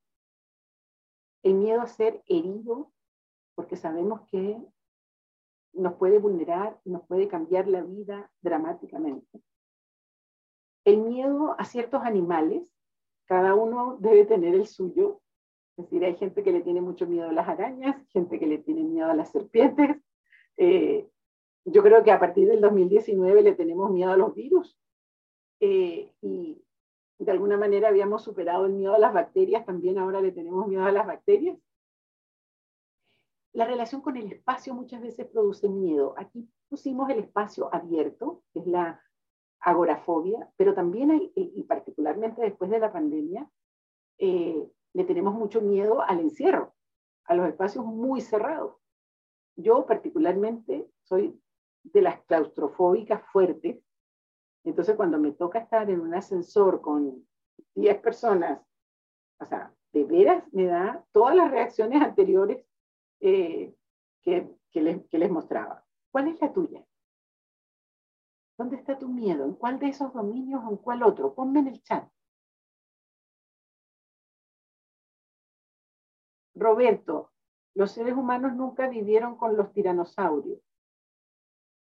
el 1.44 1.56
miedo 1.56 1.82
a 1.82 1.88
ser 1.88 2.24
herido, 2.28 2.92
porque 3.56 3.76
sabemos 3.76 4.22
que 4.30 4.58
nos 5.74 5.94
puede 5.96 6.20
vulnerar, 6.20 6.80
nos 6.86 7.06
puede 7.08 7.28
cambiar 7.28 7.68
la 7.68 7.82
vida 7.82 8.32
dramáticamente. 8.42 9.42
El 10.86 11.02
miedo 11.02 11.56
a 11.58 11.66
ciertos 11.66 12.04
animales, 12.04 12.64
cada 13.26 13.56
uno 13.56 13.98
debe 14.00 14.26
tener 14.26 14.54
el 14.56 14.68
suyo. 14.68 15.22
Es 15.78 15.86
decir, 15.86 16.04
hay 16.04 16.16
gente 16.16 16.44
que 16.44 16.52
le 16.52 16.62
tiene 16.62 16.82
mucho 16.82 17.08
miedo 17.08 17.30
a 17.30 17.34
las 17.34 17.48
arañas, 17.48 17.96
gente 18.10 18.40
que 18.40 18.46
le 18.46 18.58
tiene 18.58 18.84
miedo 18.84 19.10
a 19.10 19.16
las 19.16 19.32
serpientes. 19.32 19.98
Eh, 20.58 21.10
yo 21.66 21.82
creo 21.82 22.04
que 22.04 22.12
a 22.12 22.20
partir 22.20 22.48
del 22.48 22.62
2019 22.62 23.42
le 23.42 23.56
tenemos 23.56 23.90
miedo 23.92 24.12
a 24.12 24.18
los 24.18 24.36
virus. 24.36 24.78
Eh, 25.60 26.12
y 26.22 26.62
de 27.20 27.32
alguna 27.32 27.58
manera 27.58 27.90
habíamos 27.90 28.24
superado 28.24 28.66
el 28.66 28.74
miedo 28.74 28.94
a 28.94 29.00
las 29.00 29.14
bacterias, 29.14 29.66
también 29.66 29.98
ahora 29.98 30.22
le 30.22 30.32
tenemos 30.32 30.68
miedo 30.68 30.84
a 30.84 30.92
las 30.92 31.08
bacterias. 31.08 31.58
La 33.54 33.66
relación 33.66 34.02
con 34.02 34.18
el 34.18 34.32
espacio 34.32 34.74
muchas 34.74 35.02
veces 35.02 35.28
produce 35.28 35.70
miedo. 35.70 36.16
Aquí 36.18 36.50
pusimos 36.70 37.10
el 37.10 37.20
espacio 37.20 37.74
abierto, 37.74 38.44
que 38.52 38.60
es 38.60 38.68
la 38.68 39.00
agorafobia, 39.60 40.52
pero 40.58 40.74
también 40.74 41.12
hay, 41.12 41.32
y 41.36 41.64
particularmente 41.64 42.42
después 42.42 42.70
de 42.70 42.80
la 42.80 42.92
pandemia, 42.92 43.50
eh, 44.18 44.68
le 44.94 45.04
tenemos 45.06 45.34
mucho 45.34 45.62
miedo 45.62 46.02
al 46.02 46.20
encierro, 46.20 46.74
a 47.26 47.36
los 47.36 47.48
espacios 47.48 47.86
muy 47.86 48.22
cerrados. 48.22 48.76
Yo 49.56 49.86
particularmente 49.86 50.90
soy 51.04 51.40
de 51.84 52.02
las 52.02 52.22
claustrofóbicas 52.24 53.24
fuertes, 53.32 53.80
entonces 54.64 54.96
cuando 54.96 55.20
me 55.20 55.32
toca 55.32 55.60
estar 55.60 55.90
en 55.90 56.00
un 56.00 56.14
ascensor 56.14 56.82
con 56.82 57.28
10 57.76 58.02
personas, 58.02 58.62
o 59.40 59.46
sea, 59.46 59.74
de 59.92 60.04
veras 60.06 60.44
me 60.54 60.66
da 60.66 61.06
todas 61.12 61.36
las 61.36 61.52
reacciones 61.52 62.02
anteriores 62.02 62.66
eh, 63.20 63.76
que, 64.22 64.58
les, 64.74 65.06
que 65.08 65.18
les 65.18 65.30
mostraba. 65.30 65.86
¿Cuál 66.12 66.30
es 66.30 66.42
la 66.42 66.52
tuya? 66.52 66.84
¿Dónde 68.58 68.76
está 68.78 68.98
tu 68.98 69.08
miedo? 69.08 69.46
¿En 69.46 69.54
cuál 69.56 69.80
de 69.80 69.88
esos 69.88 70.14
dominios 70.14 70.62
o 70.66 70.70
en 70.72 70.78
cuál 70.78 71.04
otro? 71.04 71.34
Ponme 71.34 71.60
en 71.60 71.68
el 71.68 71.84
chat. 71.84 72.08
Roberto, 76.56 77.32
los 77.74 77.92
seres 77.92 78.16
humanos 78.16 78.54
nunca 78.54 78.88
vivieron 78.88 79.36
con 79.36 79.58
los 79.58 79.74
tiranosaurios. 79.74 80.60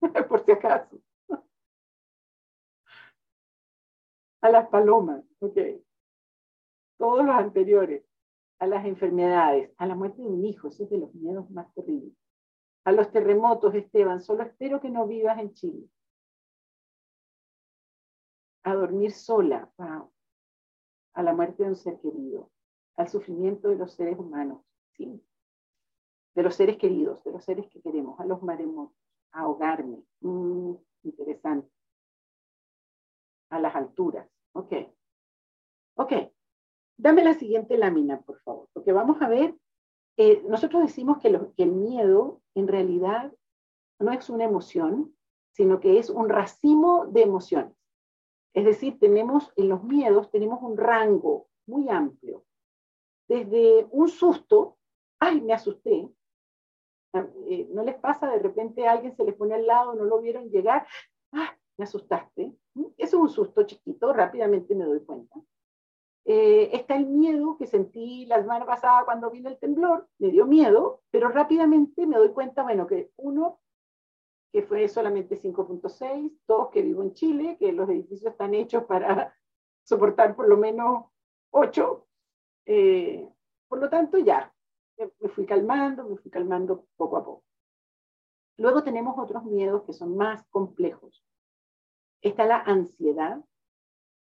Por 0.28 0.44
si 0.44 0.52
acaso. 0.52 1.00
A 4.46 4.52
las 4.52 4.70
palomas, 4.70 5.26
ok. 5.40 5.58
Todos 6.98 7.26
los 7.26 7.36
anteriores. 7.36 8.06
A 8.60 8.68
las 8.68 8.86
enfermedades, 8.86 9.72
a 9.78 9.88
la 9.88 9.96
muerte 9.96 10.22
de 10.22 10.28
un 10.28 10.46
hijo, 10.46 10.68
ese 10.68 10.84
es 10.84 10.90
de 10.92 11.00
los 11.00 11.16
miedos 11.16 11.50
más 11.50 11.74
terribles. 11.74 12.14
A 12.84 12.92
los 12.92 13.12
terremotos, 13.12 13.74
Esteban, 13.74 14.22
solo 14.22 14.44
espero 14.44 14.80
que 14.80 14.92
no 14.92 15.08
vivas 15.08 15.40
en 15.40 15.52
Chile. 15.54 15.90
A 18.62 18.76
dormir 18.76 19.14
sola, 19.14 19.74
A 19.80 21.24
la 21.24 21.34
muerte 21.34 21.64
de 21.64 21.70
un 21.70 21.76
ser 21.76 22.00
querido, 22.00 22.52
al 22.98 23.10
sufrimiento 23.10 23.70
de 23.70 23.78
los 23.78 23.94
seres 23.94 24.20
humanos, 24.20 24.62
¿sí? 24.92 25.26
De 26.36 26.44
los 26.44 26.54
seres 26.54 26.78
queridos, 26.78 27.24
de 27.24 27.32
los 27.32 27.44
seres 27.44 27.66
que 27.72 27.82
queremos, 27.82 28.20
a 28.20 28.26
los 28.26 28.44
maremotos, 28.44 28.96
ahogarme. 29.32 30.04
Mm, 30.22 30.76
interesante. 31.02 31.68
A 33.50 33.60
las 33.60 33.76
alturas. 33.76 34.35
Ok. 34.56 34.74
Ok. 35.98 36.14
Dame 36.98 37.24
la 37.24 37.34
siguiente 37.34 37.78
lámina, 37.78 38.22
por 38.22 38.40
favor, 38.40 38.70
porque 38.74 38.94
vamos 38.94 39.22
a 39.22 39.28
ver, 39.28 39.54
eh, 40.18 40.42
nosotros 40.48 40.82
decimos 40.82 41.18
que, 41.20 41.28
el 41.28 41.72
miedo 41.72 42.42
en 42.56 42.70
realidad 42.70 43.34
no 44.00 44.14
es 44.14 44.30
una 44.30 44.46
emoción, 44.46 45.14
sino 45.52 45.82
que 45.82 46.00
es 46.00 46.10
un 46.10 46.30
racimo 46.30 47.06
de 47.08 47.24
emociones. 47.24 47.76
Es 48.54 48.64
decir, 48.64 48.98
tenemos 48.98 49.52
en 49.58 49.68
los 49.68 49.84
miedos, 49.84 50.32
tenemos 50.32 50.62
un 50.62 50.78
rango 50.78 51.48
muy 51.68 51.90
amplio. 51.90 52.46
Desde 53.28 53.86
un 53.92 54.08
susto, 54.08 54.78
ay, 55.20 55.42
me 55.42 55.54
asusté. 55.54 56.10
Eh, 57.14 57.68
¿No 57.72 57.84
les 57.84 57.96
pasa 57.96 58.30
de 58.30 58.40
repente 58.40 58.88
alguien 58.88 59.16
se 59.16 59.26
les 59.26 59.36
pone 59.36 59.56
al 59.56 59.68
lado, 59.68 59.96
no 59.96 60.06
lo 60.06 60.22
vieron 60.22 60.50
llegar? 60.50 60.88
Ah, 61.34 61.58
me 61.78 61.84
asustaste. 61.84 62.56
Eso 62.76 62.94
es 62.98 63.14
un 63.14 63.30
susto 63.30 63.64
chiquito, 63.64 64.14
rápidamente 64.14 64.76
me 64.76 64.86
doy 64.86 65.02
cuenta. 65.02 65.40
Eh, 66.28 66.72
está 66.74 66.96
el 66.96 67.06
miedo 67.06 67.56
que 67.58 67.68
sentí 67.68 68.26
la 68.26 68.42
semana 68.42 68.66
pasada 68.66 69.06
cuando 69.06 69.30
vino 69.30 69.48
el 69.48 69.60
temblor, 69.60 70.08
me 70.18 70.32
dio 70.32 70.48
miedo, 70.48 71.02
pero 71.12 71.30
rápidamente 71.30 72.08
me 72.08 72.18
doy 72.18 72.30
cuenta, 72.30 72.64
bueno, 72.64 72.88
que 72.88 73.12
uno, 73.18 73.60
que 74.52 74.64
fue 74.64 74.88
solamente 74.88 75.40
5.6, 75.40 76.32
dos, 76.48 76.70
que 76.70 76.82
vivo 76.82 77.04
en 77.04 77.14
Chile, 77.14 77.58
que 77.60 77.72
los 77.72 77.88
edificios 77.90 78.32
están 78.32 78.56
hechos 78.56 78.86
para 78.86 79.36
soportar 79.84 80.36
por 80.36 80.48
lo 80.48 80.58
menos 80.58 81.06
8. 81.52 82.08
Eh, 82.66 83.30
por 83.68 83.80
lo 83.80 83.90
tanto, 83.90 84.18
ya, 84.18 84.52
me 85.20 85.30
fui 85.30 85.46
calmando, 85.46 86.06
me 86.06 86.18
fui 86.18 86.32
calmando 86.32 86.88
poco 86.96 87.18
a 87.18 87.26
poco. 87.26 87.44
Luego 88.58 88.84
tenemos 88.84 89.16
otros 89.18 89.44
miedos 89.44 89.84
que 89.84 89.94
son 89.94 90.16
más 90.16 90.44
complejos. 90.50 91.24
Está 92.26 92.48
la 92.48 92.58
ansiedad, 92.58 93.46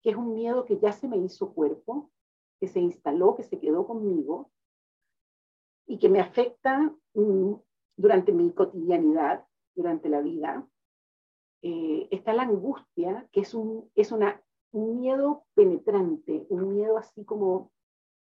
que 0.03 0.11
es 0.11 0.17
un 0.17 0.33
miedo 0.33 0.65
que 0.65 0.79
ya 0.79 0.93
se 0.93 1.09
me 1.09 1.17
hizo 1.17 1.53
cuerpo, 1.53 2.13
que 2.61 2.69
se 2.69 2.79
instaló, 2.79 3.35
que 3.35 3.43
se 3.43 3.59
quedó 3.59 3.89
conmigo 3.89 4.53
y 5.85 5.99
que 5.99 6.09
me 6.09 6.21
afecta 6.21 6.95
mm, 7.15 7.55
durante 7.97 8.31
mi 8.31 8.53
cotidianidad, 8.53 9.45
durante 9.75 10.09
la 10.09 10.21
vida. 10.21 10.65
Eh, 11.63 12.07
está 12.13 12.33
la 12.35 12.45
angustia, 12.45 13.29
que 13.33 13.41
es, 13.41 13.53
un, 13.53 13.91
es 13.97 14.13
una, 14.13 14.41
un 14.71 15.01
miedo 15.01 15.47
penetrante, 15.55 16.47
un 16.51 16.69
miedo 16.69 16.99
así 16.99 17.25
como 17.25 17.73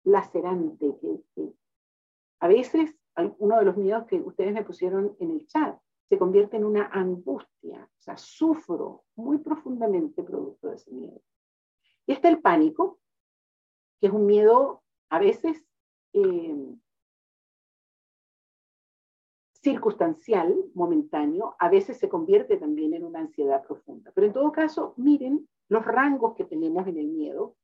lacerante, 0.06 0.96
que, 1.02 1.52
a 2.40 2.48
veces 2.48 2.96
uno 3.40 3.60
de 3.60 3.66
los 3.66 3.76
miedos 3.76 4.06
que 4.06 4.22
ustedes 4.22 4.54
me 4.54 4.64
pusieron 4.64 5.18
en 5.20 5.32
el 5.32 5.48
chat 5.48 5.78
se 6.10 6.18
convierte 6.18 6.58
en 6.58 6.66
una 6.66 6.88
angustia, 6.88 7.84
o 7.84 8.02
sea, 8.02 8.18
sufro 8.18 9.06
muy 9.16 9.40
profundamente 9.40 10.24
producto 10.24 10.70
de 10.70 10.76
ese 10.76 10.92
miedo. 10.92 11.22
Y 12.06 12.14
está 12.14 12.30
el 12.30 12.42
pánico, 12.42 13.00
que 14.00 14.08
es 14.08 14.14
un 14.14 14.26
miedo 14.26 14.84
a 15.10 15.20
veces 15.20 15.64
eh, 16.14 16.76
circunstancial, 19.66 20.56
momentáneo, 20.76 21.56
a 21.58 21.70
veces 21.70 21.98
se 21.98 22.08
convierte 22.08 22.58
también 22.58 22.94
en 22.94 23.04
una 23.04 23.20
ansiedad 23.20 23.66
profunda. 23.66 24.12
Pero 24.14 24.28
en 24.28 24.34
todo 24.34 24.52
caso, 24.52 24.94
miren 24.96 25.50
los 25.70 25.84
rangos 25.84 26.36
que 26.36 26.46
tenemos 26.46 26.86
en 26.88 26.98
el 26.98 27.08
miedo. 27.08 27.56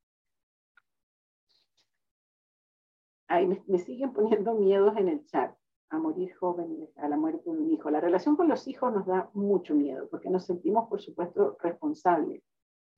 Ahí 3.28 3.46
me, 3.46 3.78
siguen 3.78 4.14
poniendo 4.14 4.56
miedos 4.66 4.98
en 4.98 5.10
el 5.10 5.26
chat 5.28 5.56
a 5.92 6.00
morir 6.00 6.34
joven, 6.36 6.90
a 6.96 7.08
la 7.10 7.18
muerte 7.18 7.44
de 7.44 7.58
un 7.58 7.70
hijo. 7.70 7.90
La 7.90 8.00
relación 8.00 8.36
con 8.36 8.48
los 8.48 8.68
hijos 8.68 8.94
nos 8.94 9.06
da 9.06 9.30
mucho 9.34 9.76
miedo 9.76 10.08
porque 10.10 10.30
nos 10.30 10.46
sentimos, 10.46 10.88
por 10.88 11.02
supuesto, 11.02 11.58
responsables 11.62 12.42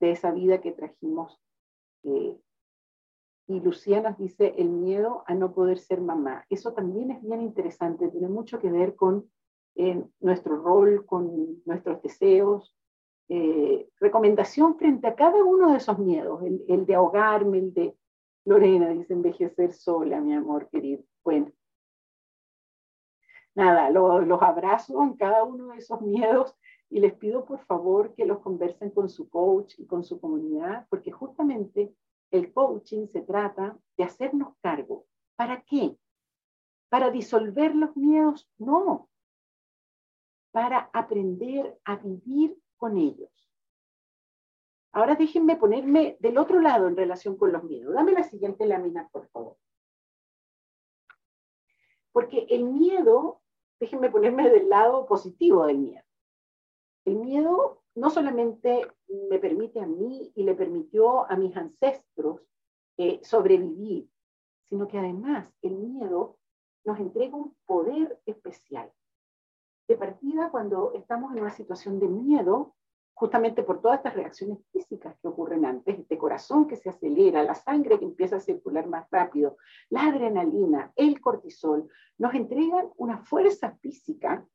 de 0.00 0.12
esa 0.12 0.30
vida 0.30 0.60
que 0.60 0.72
trajimos. 0.72 1.40
Eh, 2.04 2.38
y 3.46 3.60
Lucía 3.60 4.00
nos 4.00 4.16
dice 4.16 4.54
el 4.56 4.70
miedo 4.70 5.24
a 5.26 5.34
no 5.34 5.52
poder 5.52 5.78
ser 5.78 6.00
mamá. 6.00 6.46
Eso 6.48 6.72
también 6.72 7.10
es 7.10 7.20
bien 7.20 7.42
interesante, 7.42 8.08
tiene 8.08 8.28
mucho 8.28 8.60
que 8.60 8.70
ver 8.70 8.94
con 8.94 9.28
eh, 9.74 10.02
nuestro 10.20 10.62
rol, 10.62 11.04
con 11.04 11.62
nuestros 11.64 12.00
deseos. 12.00 12.76
Eh, 13.28 13.88
recomendación 13.98 14.76
frente 14.76 15.08
a 15.08 15.16
cada 15.16 15.42
uno 15.42 15.72
de 15.72 15.78
esos 15.78 15.98
miedos, 15.98 16.42
el, 16.68 16.86
de 16.86 16.94
ahogarme, 16.94 17.58
el 17.58 17.74
de 17.74 17.96
Lorena, 18.44 18.90
dice 18.90 19.14
envejecer 19.14 19.72
sola, 19.72 20.20
mi 20.20 20.34
amor 20.34 20.68
querido. 20.68 21.02
Bueno, 21.24 21.50
nada, 23.54 23.90
los 23.90 24.42
abrazo 24.42 25.02
en 25.02 25.14
cada 25.16 25.44
uno 25.44 25.68
de 25.68 25.78
esos 25.78 26.00
miedos 26.00 26.56
y 26.90 27.00
les 27.00 27.14
pido 27.14 27.44
por 27.44 27.60
favor 27.64 28.14
que 28.14 28.26
los 28.26 28.40
conversen 28.40 28.90
con 28.90 29.08
su 29.08 29.28
coach 29.28 29.74
y 29.78 29.86
con 29.86 30.04
su 30.04 30.20
comunidad, 30.20 30.86
porque 30.88 31.10
justamente 31.10 31.94
el 32.30 32.52
coaching 32.52 33.06
se 33.08 33.22
trata 33.22 33.78
de 33.96 34.04
hacernos 34.04 34.54
cargo. 34.60 35.06
¿Para 35.36 35.62
qué? 35.62 35.96
¿Para 36.88 37.10
disolver 37.10 37.74
los 37.74 37.96
miedos? 37.96 38.48
No. 38.58 39.08
Para 40.52 40.90
aprender 40.92 41.78
a 41.84 41.96
vivir 41.96 42.56
con 42.76 42.96
ellos. 42.96 43.30
Ahora 44.92 45.16
déjenme 45.16 45.56
ponerme 45.56 46.16
del 46.20 46.38
otro 46.38 46.60
lado 46.60 46.86
en 46.86 46.96
relación 46.96 47.36
con 47.36 47.52
los 47.52 47.64
miedos. 47.64 47.94
Dame 47.94 48.12
la 48.12 48.22
siguiente 48.22 48.64
lámina, 48.64 49.08
por 49.10 49.26
favor. 49.28 49.56
Porque 52.12 52.46
el 52.48 52.64
miedo, 52.64 53.42
déjenme 53.80 54.10
ponerme 54.10 54.48
del 54.50 54.68
lado 54.68 55.06
positivo 55.06 55.66
del 55.66 55.78
miedo. 55.78 56.04
El 57.04 57.16
miedo 57.16 57.82
no 57.94 58.10
solamente 58.10 58.86
me 59.30 59.38
permite 59.38 59.80
a 59.80 59.86
mí 59.86 60.32
y 60.34 60.42
le 60.44 60.54
permitió 60.54 61.30
a 61.30 61.36
mis 61.36 61.56
ancestros 61.56 62.40
eh, 62.96 63.20
sobrevivir, 63.22 64.08
sino 64.68 64.88
que 64.88 64.98
además 64.98 65.52
el 65.62 65.76
miedo 65.76 66.38
nos 66.84 66.98
entrega 66.98 67.36
un 67.36 67.54
poder 67.66 68.20
especial. 68.26 68.92
De 69.86 69.96
partida, 69.96 70.50
cuando 70.50 70.92
estamos 70.94 71.32
en 71.32 71.42
una 71.42 71.50
situación 71.50 72.00
de 72.00 72.08
miedo, 72.08 72.74
justamente 73.14 73.62
por 73.62 73.80
todas 73.80 73.98
estas 73.98 74.14
reacciones 74.14 74.58
físicas 74.72 75.16
que 75.20 75.28
ocurren 75.28 75.64
antes, 75.64 75.98
este 75.98 76.18
corazón 76.18 76.66
que 76.66 76.76
se 76.76 76.90
acelera, 76.90 77.44
la 77.44 77.54
sangre 77.54 77.98
que 77.98 78.04
empieza 78.04 78.36
a 78.36 78.40
circular 78.40 78.88
más 78.88 79.08
rápido, 79.10 79.56
la 79.88 80.08
adrenalina, 80.08 80.92
el 80.96 81.20
cortisol, 81.20 81.88
nos 82.18 82.34
entregan 82.34 82.90
una 82.96 83.18
fuerza 83.18 83.76
física 83.80 84.46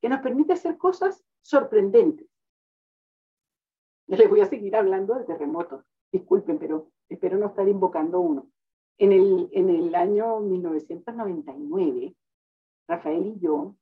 que 0.00 0.08
nos 0.08 0.20
permite 0.20 0.54
hacer 0.54 0.78
cosas 0.78 1.22
sorprendentes. 1.42 2.26
Les 4.06 4.28
voy 4.28 4.40
a 4.40 4.46
seguir 4.46 4.74
hablando 4.74 5.14
de 5.14 5.24
terremotos. 5.24 5.84
Disculpen, 6.10 6.58
pero 6.58 6.90
espero 7.08 7.36
no 7.36 7.48
estar 7.48 7.68
invocando 7.68 8.20
uno. 8.20 8.48
En 8.96 9.12
el, 9.12 9.48
en 9.52 9.68
el 9.68 9.94
año 9.94 10.40
1999, 10.40 12.16
Rafael 12.88 13.26
y 13.26 13.38
yo 13.38 13.76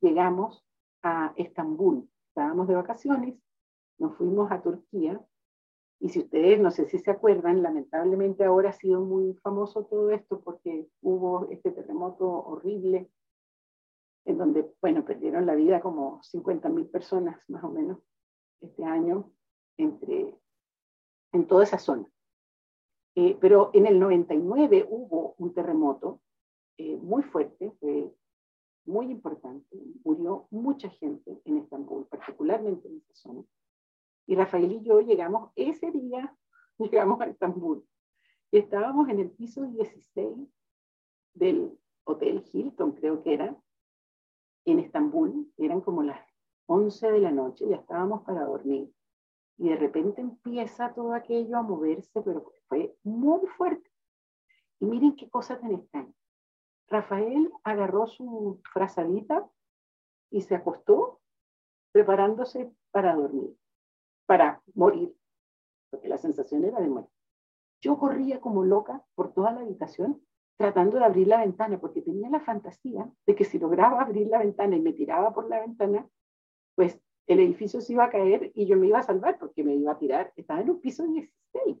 llegamos 0.00 0.64
a 1.02 1.32
Estambul. 1.36 2.08
Estábamos 2.28 2.68
de 2.68 2.74
vacaciones, 2.74 3.34
nos 4.00 4.16
fuimos 4.16 4.50
a 4.50 4.62
Turquía 4.62 5.20
Y 6.00 6.08
si 6.08 6.20
ustedes, 6.20 6.58
no 6.58 6.70
sé 6.70 6.86
si 6.86 6.98
se 6.98 7.10
acuerdan, 7.10 7.62
lamentablemente 7.62 8.42
ahora 8.44 8.70
ha 8.70 8.72
sido 8.72 9.02
muy 9.02 9.34
famoso 9.34 9.84
todo 9.84 10.10
esto 10.10 10.40
porque 10.40 10.88
hubo 11.02 11.48
este 11.50 11.70
terremoto 11.70 12.26
horrible 12.26 13.10
en 14.24 14.38
donde, 14.38 14.70
bueno, 14.80 15.04
perdieron 15.04 15.44
la 15.44 15.54
vida 15.54 15.80
como 15.80 16.20
50.000 16.22 16.90
personas 16.90 17.48
más 17.50 17.62
o 17.64 17.70
menos 17.70 17.98
este 18.60 18.84
año 18.84 19.30
entre, 19.76 20.34
en 21.32 21.46
toda 21.46 21.64
esa 21.64 21.78
zona. 21.78 22.10
Eh, 23.16 23.36
pero 23.40 23.70
en 23.74 23.86
el 23.86 23.98
99 23.98 24.86
hubo 24.88 25.34
un 25.36 25.52
terremoto 25.52 26.20
eh, 26.78 26.96
muy 26.96 27.22
fuerte, 27.22 27.72
muy 28.86 29.10
importante, 29.10 29.76
murió 30.04 30.46
mucha 30.50 30.88
gente 30.88 31.40
en 31.44 31.58
Estambul, 31.58 32.06
particularmente 32.06 32.88
en 32.88 32.96
esa 32.96 33.14
zona. 33.14 33.44
Y 34.30 34.36
Rafael 34.36 34.70
y 34.70 34.80
yo 34.84 35.00
llegamos 35.00 35.50
ese 35.56 35.90
día, 35.90 36.32
llegamos 36.78 37.20
a 37.20 37.24
Estambul, 37.24 37.84
y 38.52 38.58
estábamos 38.58 39.08
en 39.08 39.18
el 39.18 39.32
piso 39.32 39.64
16 39.64 40.48
del 41.34 41.76
Hotel 42.04 42.44
Hilton, 42.52 42.92
creo 42.92 43.24
que 43.24 43.34
era, 43.34 43.60
en 44.66 44.78
Estambul, 44.78 45.52
eran 45.56 45.80
como 45.80 46.04
las 46.04 46.24
11 46.66 47.10
de 47.10 47.18
la 47.18 47.32
noche, 47.32 47.66
ya 47.68 47.74
estábamos 47.74 48.22
para 48.22 48.44
dormir. 48.44 48.94
Y 49.58 49.70
de 49.70 49.76
repente 49.76 50.20
empieza 50.20 50.94
todo 50.94 51.12
aquello 51.12 51.56
a 51.56 51.62
moverse, 51.62 52.22
pero 52.22 52.52
fue 52.68 52.96
muy 53.02 53.44
fuerte. 53.56 53.90
Y 54.78 54.86
miren 54.86 55.16
qué 55.16 55.28
cosa 55.28 55.58
tan 55.58 55.72
extraña. 55.72 56.14
Rafael 56.86 57.50
agarró 57.64 58.06
su 58.06 58.60
frazadita 58.72 59.50
y 60.30 60.42
se 60.42 60.54
acostó 60.54 61.20
preparándose 61.90 62.72
para 62.92 63.16
dormir, 63.16 63.56
para 64.30 64.62
morir, 64.74 65.12
porque 65.90 66.08
la 66.08 66.16
sensación 66.16 66.64
era 66.64 66.78
de 66.78 66.88
morir. 66.88 67.10
Yo 67.80 67.98
corría 67.98 68.40
como 68.40 68.64
loca 68.64 69.04
por 69.16 69.34
toda 69.34 69.50
la 69.50 69.62
habitación 69.62 70.24
tratando 70.56 70.98
de 70.98 71.04
abrir 71.04 71.26
la 71.26 71.40
ventana, 71.40 71.80
porque 71.80 72.00
tenía 72.00 72.30
la 72.30 72.38
fantasía 72.38 73.10
de 73.26 73.34
que 73.34 73.44
si 73.44 73.58
lograba 73.58 74.00
abrir 74.00 74.28
la 74.28 74.38
ventana 74.38 74.76
y 74.76 74.80
me 74.82 74.92
tiraba 74.92 75.34
por 75.34 75.48
la 75.48 75.58
ventana, 75.58 76.08
pues 76.76 77.00
el 77.26 77.40
edificio 77.40 77.80
se 77.80 77.94
iba 77.94 78.04
a 78.04 78.10
caer 78.10 78.52
y 78.54 78.66
yo 78.66 78.76
me 78.76 78.86
iba 78.86 79.00
a 79.00 79.02
salvar 79.02 79.36
porque 79.36 79.64
me 79.64 79.74
iba 79.74 79.90
a 79.90 79.98
tirar. 79.98 80.32
Estaba 80.36 80.60
en 80.60 80.70
un 80.70 80.80
piso 80.80 81.02
16. 81.02 81.78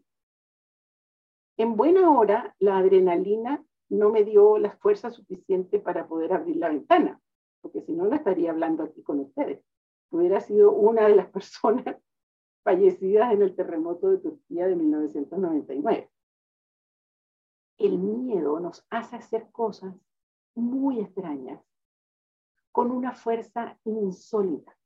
En 1.56 1.76
buena 1.76 2.10
hora, 2.10 2.56
la 2.58 2.78
adrenalina 2.78 3.64
no 3.90 4.10
me 4.10 4.24
dio 4.24 4.58
la 4.58 4.72
fuerza 4.72 5.12
suficiente 5.12 5.78
para 5.78 6.08
poder 6.08 6.32
abrir 6.32 6.56
la 6.56 6.70
ventana, 6.70 7.20
porque 7.60 7.80
si 7.82 7.92
no, 7.92 8.06
no 8.06 8.16
estaría 8.16 8.50
hablando 8.50 8.82
aquí 8.82 9.04
con 9.04 9.20
ustedes. 9.20 9.62
Hubiera 10.10 10.40
sido 10.40 10.72
una 10.72 11.06
de 11.06 11.14
las 11.14 11.26
personas 11.30 11.96
fallecidas 12.62 13.32
en 13.32 13.42
el 13.42 13.54
terremoto 13.54 14.10
de 14.10 14.18
Turquía 14.18 14.66
de 14.66 14.76
1999 14.76 16.10
el 17.80 17.98
miedo 17.98 18.60
nos 18.60 18.86
hace 18.90 19.16
hacer 19.16 19.50
cosas 19.50 19.94
muy 20.54 21.00
extrañas, 21.00 21.64
con 22.72 22.90
una 22.90 23.12
fuerza 23.14 23.78
insólita. 23.84 24.76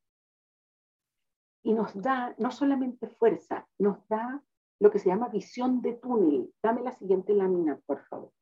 Y 1.64 1.72
nos 1.72 2.00
da 2.00 2.34
no 2.38 2.52
solamente 2.52 3.08
fuerza, 3.08 3.66
nos 3.78 4.06
da 4.08 4.42
lo 4.78 4.90
que 4.90 5.00
se 5.00 5.08
llama 5.08 5.28
visión 5.28 5.82
de 5.82 5.94
túnel. 5.94 6.54
Dame 6.62 6.82
la 6.82 6.92
siguiente 6.92 7.34
lámina, 7.34 7.80
por 7.84 8.00
favor. 8.04 8.32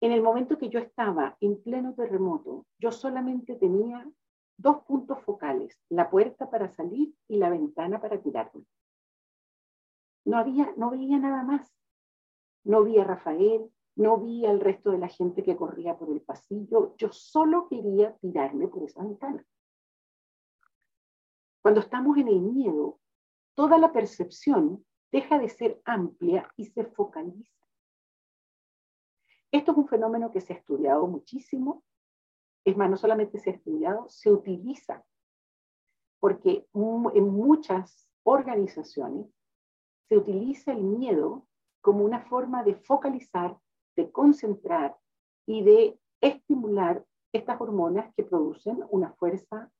En 0.00 0.12
el 0.12 0.22
momento 0.22 0.56
que 0.56 0.68
yo 0.68 0.78
estaba 0.78 1.36
en 1.40 1.60
pleno 1.60 1.94
terremoto, 1.94 2.64
yo 2.78 2.92
solamente 2.92 3.56
tenía 3.56 4.08
dos 4.58 4.82
puntos 4.82 5.22
focales, 5.22 5.80
la 5.88 6.10
puerta 6.10 6.50
para 6.50 6.68
salir 6.68 7.14
y 7.28 7.38
la 7.38 7.48
ventana 7.48 8.00
para 8.00 8.20
tirarme. 8.20 8.64
No, 10.24 10.36
había, 10.36 10.74
no 10.76 10.90
veía 10.90 11.18
nada 11.18 11.42
más. 11.42 11.72
No 12.64 12.84
vi 12.84 12.98
a 12.98 13.04
Rafael, 13.04 13.72
no 13.96 14.18
vi 14.18 14.44
al 14.44 14.60
resto 14.60 14.90
de 14.90 14.98
la 14.98 15.08
gente 15.08 15.42
que 15.42 15.56
corría 15.56 15.96
por 15.96 16.10
el 16.10 16.20
pasillo. 16.20 16.94
Yo 16.98 17.10
solo 17.12 17.68
quería 17.68 18.14
tirarme 18.18 18.68
por 18.68 18.82
esa 18.82 19.02
ventana. 19.02 19.44
Cuando 21.62 21.80
estamos 21.80 22.18
en 22.18 22.28
el 22.28 22.40
miedo, 22.40 23.00
toda 23.54 23.78
la 23.78 23.92
percepción 23.92 24.84
deja 25.10 25.38
de 25.38 25.48
ser 25.48 25.80
amplia 25.84 26.52
y 26.56 26.66
se 26.66 26.84
focaliza. 26.84 27.58
Esto 29.50 29.72
es 29.72 29.78
un 29.78 29.88
fenómeno 29.88 30.30
que 30.30 30.40
se 30.40 30.52
ha 30.52 30.56
estudiado 30.56 31.06
muchísimo. 31.06 31.84
Es 32.68 32.76
más, 32.76 32.90
no 32.90 32.98
solamente 32.98 33.38
se 33.38 33.48
ha 33.48 33.52
estudiado, 33.54 34.06
se 34.10 34.30
utiliza. 34.30 35.02
Porque 36.20 36.68
en 36.74 37.30
muchas 37.30 38.06
organizaciones 38.24 39.26
se 40.06 40.18
utiliza 40.18 40.72
el 40.72 40.82
miedo 40.82 41.46
como 41.80 42.04
una 42.04 42.20
forma 42.26 42.62
de 42.64 42.74
focalizar, 42.74 43.58
de 43.96 44.12
concentrar 44.12 44.98
y 45.46 45.62
de 45.62 45.98
estimular 46.20 47.06
estas 47.32 47.58
hormonas 47.58 48.12
que 48.14 48.24
producen 48.24 48.84
una 48.90 49.14
fuerza 49.14 49.72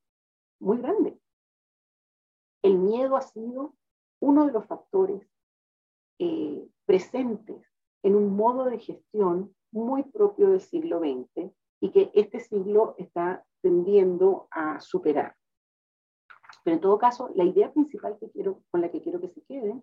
muy 0.59 0.79
grande. 0.79 1.21
El 2.63 2.79
miedo 2.79 3.17
ha 3.17 3.23
sido 3.23 3.75
uno 4.19 4.47
de 4.47 4.53
los 4.53 4.65
factores 4.65 5.29
eh, 6.21 6.67
presentes 6.87 7.71
en 8.03 8.17
un 8.17 8.35
modo 8.35 8.65
de 8.65 8.79
gestión 8.79 9.55
muy 9.73 10.05
propio 10.05 10.53
del 10.53 10.63
siglo 10.63 11.01
XX 11.01 11.53
y 11.81 11.91
que 11.91 12.11
este 12.15 12.41
siglo 12.41 12.95
está 12.99 13.45
tendiendo 13.63 14.49
a 14.51 14.81
superar. 14.81 15.37
Pero 16.65 16.75
en 16.75 16.81
todo 16.81 16.99
caso, 16.99 17.31
la 17.35 17.45
idea 17.45 17.73
principal 17.73 18.19
que 18.19 18.31
quiero, 18.31 18.63
con 18.71 18.81
la 18.81 18.91
que 18.91 19.01
quiero 19.01 19.21
que 19.21 19.29
se 19.29 19.43
queden 19.43 19.83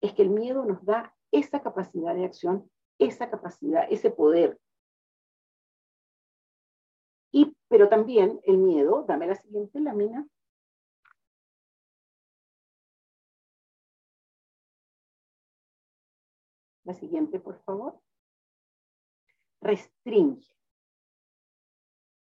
es 0.00 0.12
que 0.14 0.22
el 0.22 0.30
miedo 0.30 0.64
nos 0.64 0.84
da 0.84 1.14
esa 1.32 1.62
capacidad 1.62 2.14
de 2.14 2.24
acción, 2.24 2.70
esa 2.98 3.30
capacidad, 3.30 3.86
ese 3.90 4.10
poder. 4.10 4.58
Y, 7.32 7.56
pero 7.68 7.88
también 7.88 8.40
el 8.44 8.58
miedo, 8.58 9.04
dame 9.06 9.26
la 9.26 9.34
siguiente 9.34 9.80
lámina. 9.80 10.26
La 16.84 16.94
siguiente, 16.94 17.40
por 17.40 17.58
favor. 17.64 18.00
Restringe. 19.60 20.55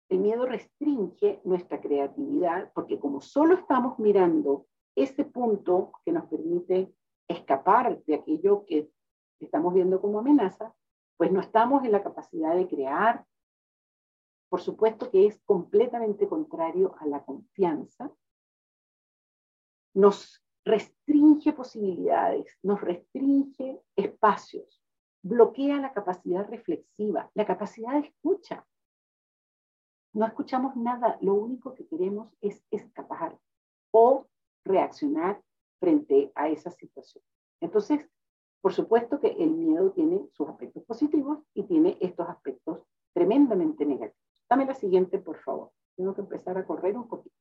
El 0.09 0.21
miedo 0.21 0.47
restringe 0.47 1.41
nuestra 1.45 1.81
creatividad 1.81 2.73
porque 2.73 2.99
como 2.99 3.21
solo 3.21 3.55
estamos 3.55 3.99
mirando 3.99 4.67
ese 4.95 5.25
punto 5.25 5.93
que 6.05 6.13
nos 6.13 6.25
permite 6.27 6.93
escapar 7.29 8.03
de 8.05 8.15
aquello 8.15 8.65
que 8.65 8.91
estamos 9.39 9.75
viendo 9.75 10.01
como 10.01 10.19
amenaza, 10.19 10.75
pues 11.17 11.31
no 11.31 11.41
estamos 11.41 11.85
en 11.85 11.93
la 11.93 12.03
capacidad 12.03 12.57
de 12.57 12.67
crear. 12.67 13.27
Por 14.49 14.61
supuesto 14.61 15.11
que 15.11 15.27
es 15.27 15.41
completamente 15.45 16.27
contrario 16.27 16.95
a 16.99 17.07
la 17.07 17.23
confianza. 17.25 18.11
Nos 19.95 20.43
restringe 20.65 21.53
posibilidades, 21.53 22.57
nos 22.63 22.81
restringe 22.81 23.81
espacios, 23.97 24.83
bloquea 25.23 25.81
la 25.81 25.93
capacidad 25.93 26.49
reflexiva, 26.49 27.31
la 27.35 27.47
capacidad 27.47 27.93
de 27.93 28.09
escucha. 28.09 28.67
No 30.19 30.27
escuchamos 30.27 30.75
nada, 30.75 31.17
lo 31.21 31.35
único 31.35 31.75
que 31.75 31.87
queremos 31.87 32.35
es 32.41 32.61
escapar 32.73 33.39
o 33.93 34.27
reaccionar 34.65 35.41
frente 35.79 36.33
a 36.35 36.49
esa 36.49 36.73
situación. 36.73 37.23
Entonces, 37.61 38.05
por 38.61 38.73
supuesto 38.73 39.21
que 39.21 39.29
el 39.29 39.53
miedo 39.53 39.93
tiene 39.93 40.29
sus 40.33 40.49
aspectos 40.49 40.83
positivos 40.83 41.45
y 41.55 41.63
tiene 41.69 41.97
estos 42.01 42.29
aspectos 42.29 42.81
tremendamente 43.13 43.87
negativos. 43.87 44.45
Dame 44.51 44.67
la 44.67 44.75
siguiente, 44.75 45.21
por 45.21 45.39
favor. 45.39 45.71
Tengo 45.97 46.17
que 46.17 46.23
empezar 46.23 46.59
a 46.59 46.67
correr 46.67 46.97
un 46.97 47.07
poquito. 47.07 47.37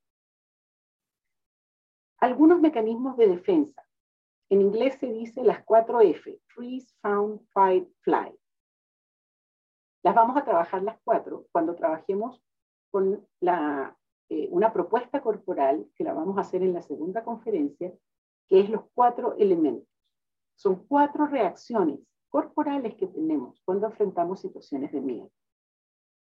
Algunos 2.19 2.61
mecanismos 2.61 3.17
de 3.17 3.25
defensa. 3.25 3.84
En 4.51 4.61
inglés 4.61 4.99
se 4.99 5.07
dice 5.07 5.43
las 5.43 5.63
cuatro 5.63 5.99
F, 6.01 6.39
freeze, 6.45 6.93
found, 7.01 7.41
fight, 7.47 7.89
fly. 8.01 8.39
Las 10.03 10.13
vamos 10.13 10.38
a 10.38 10.45
trabajar 10.45 10.84
las 10.84 10.99
cuatro 11.03 11.47
cuando 11.51 11.73
trabajemos 11.73 12.39
con 12.91 13.27
la, 13.39 13.95
eh, 14.29 14.47
una 14.51 14.73
propuesta 14.73 15.21
corporal 15.21 15.88
que 15.95 16.03
la 16.03 16.13
vamos 16.13 16.38
a 16.38 16.41
hacer 16.41 16.61
en 16.63 16.73
la 16.73 16.81
segunda 16.81 17.23
conferencia 17.23 17.93
que 18.47 18.61
es 18.61 18.69
los 18.69 18.83
cuatro 18.93 19.35
elementos. 19.38 19.88
Son 20.55 20.85
cuatro 20.88 21.27
reacciones 21.27 21.99
corporales 22.29 22.95
que 22.95 23.07
tenemos 23.07 23.61
cuando 23.65 23.88
enfrentamos 23.88 24.41
situaciones 24.41 24.91
de 24.91 25.01
miedo. 25.01 25.31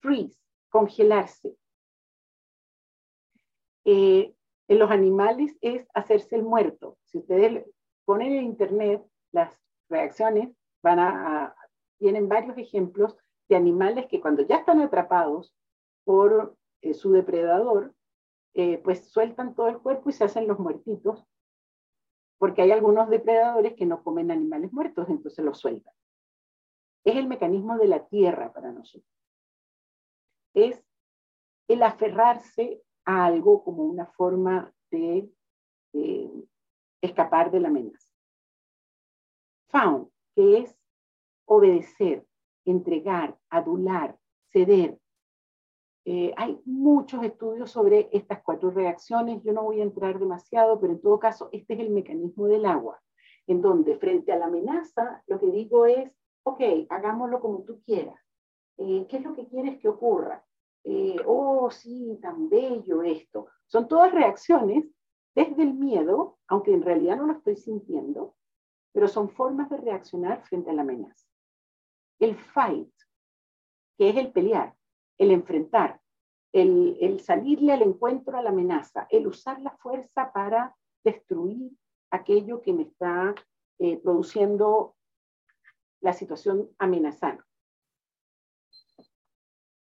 Freeze, 0.01 0.39
congelarse. 0.69 1.55
Eh, 3.85 4.33
en 4.67 4.79
los 4.79 4.91
animales 4.91 5.57
es 5.61 5.87
hacerse 5.93 6.35
el 6.35 6.43
muerto. 6.43 6.97
Si 7.05 7.17
ustedes 7.17 7.65
ponen 8.05 8.33
en 8.33 8.43
internet 8.43 9.03
las 9.31 9.55
reacciones, 9.89 10.55
van 10.83 10.99
a, 10.99 11.55
tienen 11.97 12.29
varios 12.29 12.57
ejemplos 12.57 13.17
de 13.47 13.55
animales 13.55 14.05
que 14.07 14.21
cuando 14.21 14.43
ya 14.43 14.57
están 14.57 14.79
atrapados 14.81 15.55
por 16.09 16.57
eh, 16.81 16.95
su 16.95 17.11
depredador, 17.11 17.93
eh, 18.55 18.79
pues 18.79 19.11
sueltan 19.11 19.53
todo 19.53 19.67
el 19.67 19.77
cuerpo 19.77 20.09
y 20.09 20.13
se 20.13 20.23
hacen 20.23 20.47
los 20.47 20.57
muertitos 20.57 21.23
porque 22.39 22.63
hay 22.63 22.71
algunos 22.71 23.11
depredadores 23.11 23.75
que 23.75 23.85
no 23.85 24.01
comen 24.01 24.31
animales 24.31 24.73
muertos, 24.73 25.07
entonces 25.07 25.45
los 25.45 25.59
sueltan. 25.59 25.93
Es 27.03 27.15
el 27.15 27.27
mecanismo 27.27 27.77
de 27.77 27.89
la 27.89 28.07
tierra 28.07 28.51
para 28.51 28.71
nosotros. 28.71 29.07
Es 30.55 30.83
el 31.67 31.83
aferrarse 31.83 32.81
a 33.05 33.25
algo 33.25 33.63
como 33.63 33.83
una 33.83 34.07
forma 34.07 34.73
de 34.89 35.29
escapar 37.01 37.51
de 37.51 37.59
la 37.59 37.67
amenaza. 37.67 38.09
Found, 39.67 40.09
que 40.33 40.57
es 40.57 40.75
obedecer, 41.45 42.25
entregar, 42.65 43.37
adular, 43.51 44.17
ceder. 44.51 44.99
Eh, 46.11 46.33
hay 46.37 46.59
muchos 46.65 47.23
estudios 47.23 47.69
sobre 47.69 48.09
estas 48.11 48.41
cuatro 48.41 48.71
reacciones. 48.71 49.43
Yo 49.43 49.53
no 49.53 49.61
voy 49.61 49.79
a 49.79 49.83
entrar 49.83 50.17
demasiado, 50.17 50.79
pero 50.79 50.93
en 50.93 51.01
todo 51.01 51.19
caso, 51.19 51.49
este 51.51 51.75
es 51.75 51.81
el 51.81 51.91
mecanismo 51.91 52.47
del 52.47 52.65
agua, 52.65 52.99
en 53.45 53.61
donde 53.61 53.95
frente 53.95 54.31
a 54.31 54.37
la 54.37 54.47
amenaza, 54.47 55.21
lo 55.27 55.39
que 55.39 55.51
digo 55.51 55.85
es, 55.85 56.11
ok, 56.41 56.61
hagámoslo 56.89 57.39
como 57.39 57.61
tú 57.61 57.83
quieras. 57.85 58.19
Eh, 58.77 59.05
¿Qué 59.07 59.17
es 59.17 59.23
lo 59.23 59.35
que 59.35 59.47
quieres 59.49 59.77
que 59.77 59.87
ocurra? 59.87 60.43
Eh, 60.83 61.17
oh, 61.27 61.69
sí, 61.69 62.17
tan 62.19 62.49
bello 62.49 63.03
esto. 63.03 63.45
Son 63.67 63.87
todas 63.87 64.11
reacciones 64.11 64.85
desde 65.35 65.61
el 65.61 65.75
miedo, 65.75 66.39
aunque 66.47 66.73
en 66.73 66.81
realidad 66.81 67.17
no 67.17 67.27
lo 67.27 67.33
estoy 67.33 67.55
sintiendo, 67.55 68.33
pero 68.93 69.07
son 69.07 69.29
formas 69.29 69.69
de 69.69 69.77
reaccionar 69.77 70.41
frente 70.41 70.71
a 70.71 70.73
la 70.73 70.81
amenaza. 70.81 71.27
El 72.17 72.35
fight, 72.35 72.91
que 73.95 74.09
es 74.09 74.17
el 74.17 74.31
pelear, 74.31 74.78
el 75.19 75.31
enfrentar, 75.31 76.01
el, 76.51 77.19
salirle 77.19 77.73
al 77.73 77.83
encuentro 77.83 78.37
a 78.37 78.41
la 78.41 78.49
amenaza, 78.49 79.05
el 79.11 79.27
usar 79.27 79.61
la 79.61 79.77
fuerza 79.77 80.31
para 80.33 80.75
destruir 81.03 81.71
aquello 82.09 82.61
que 82.61 82.73
me 82.73 82.83
está 82.83 83.35
eh, 83.77 83.97
produciendo 83.97 84.95
la 86.01 86.13
situación 86.13 86.69
amenazante. 86.79 87.43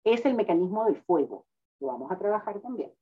Es 0.03 0.25
el 0.25 0.35
mecanismo 0.35 0.85
del 0.85 1.01
fuego, 1.01 1.47
lo 1.79 1.87
vamos 1.87 2.11
a 2.11 2.19
trabajar 2.19 2.59
también. 2.59 2.93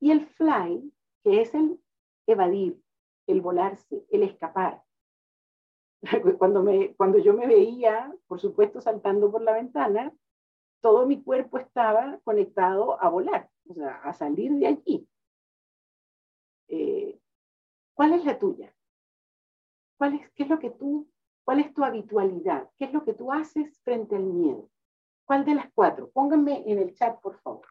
Y 0.00 0.12
el 0.12 0.26
fly, 0.26 0.92
que 1.24 1.42
es 1.42 1.54
el 1.54 1.80
evadir, 2.26 2.80
el 3.26 3.40
volarse, 3.40 4.06
el 4.10 4.22
escapar. 4.22 4.82
Cuando, 6.38 7.18
yo 7.18 7.34
me 7.34 7.46
veía, 7.46 8.14
por 8.26 8.40
supuesto, 8.40 8.80
saltando 8.80 9.30
por 9.32 9.42
la 9.42 9.54
ventana, 9.54 10.12
todo 10.84 11.06
mi 11.06 11.22
cuerpo 11.22 11.56
estaba 11.56 12.20
conectado 12.24 13.02
a 13.02 13.08
volar, 13.08 13.48
o 13.70 13.72
sea, 13.72 14.02
a 14.02 14.12
salir 14.12 14.52
de 14.52 14.66
allí. 14.66 15.08
Eh, 16.68 17.18
¿Cuál 17.94 18.12
es 18.12 18.26
la 18.26 18.38
tuya? 18.38 18.70
¿Cuál 19.96 20.16
es, 20.16 20.30
¿Qué 20.32 20.42
es 20.42 20.50
lo 20.50 20.58
que 20.58 20.68
tú, 20.68 21.08
cuál 21.42 21.60
es 21.60 21.72
tu 21.72 21.82
habitualidad? 21.84 22.68
¿Qué 22.76 22.84
es 22.84 22.92
lo 22.92 23.02
que 23.02 23.14
tú 23.14 23.32
haces 23.32 23.80
frente 23.80 24.14
al 24.16 24.24
miedo? 24.24 24.68
¿Cuál 25.24 25.46
de 25.46 25.54
las 25.54 25.72
cuatro? 25.72 26.10
Pónganme 26.10 26.70
en 26.70 26.78
el 26.78 26.92
chat, 26.92 27.18
por 27.22 27.40
favor. 27.40 27.66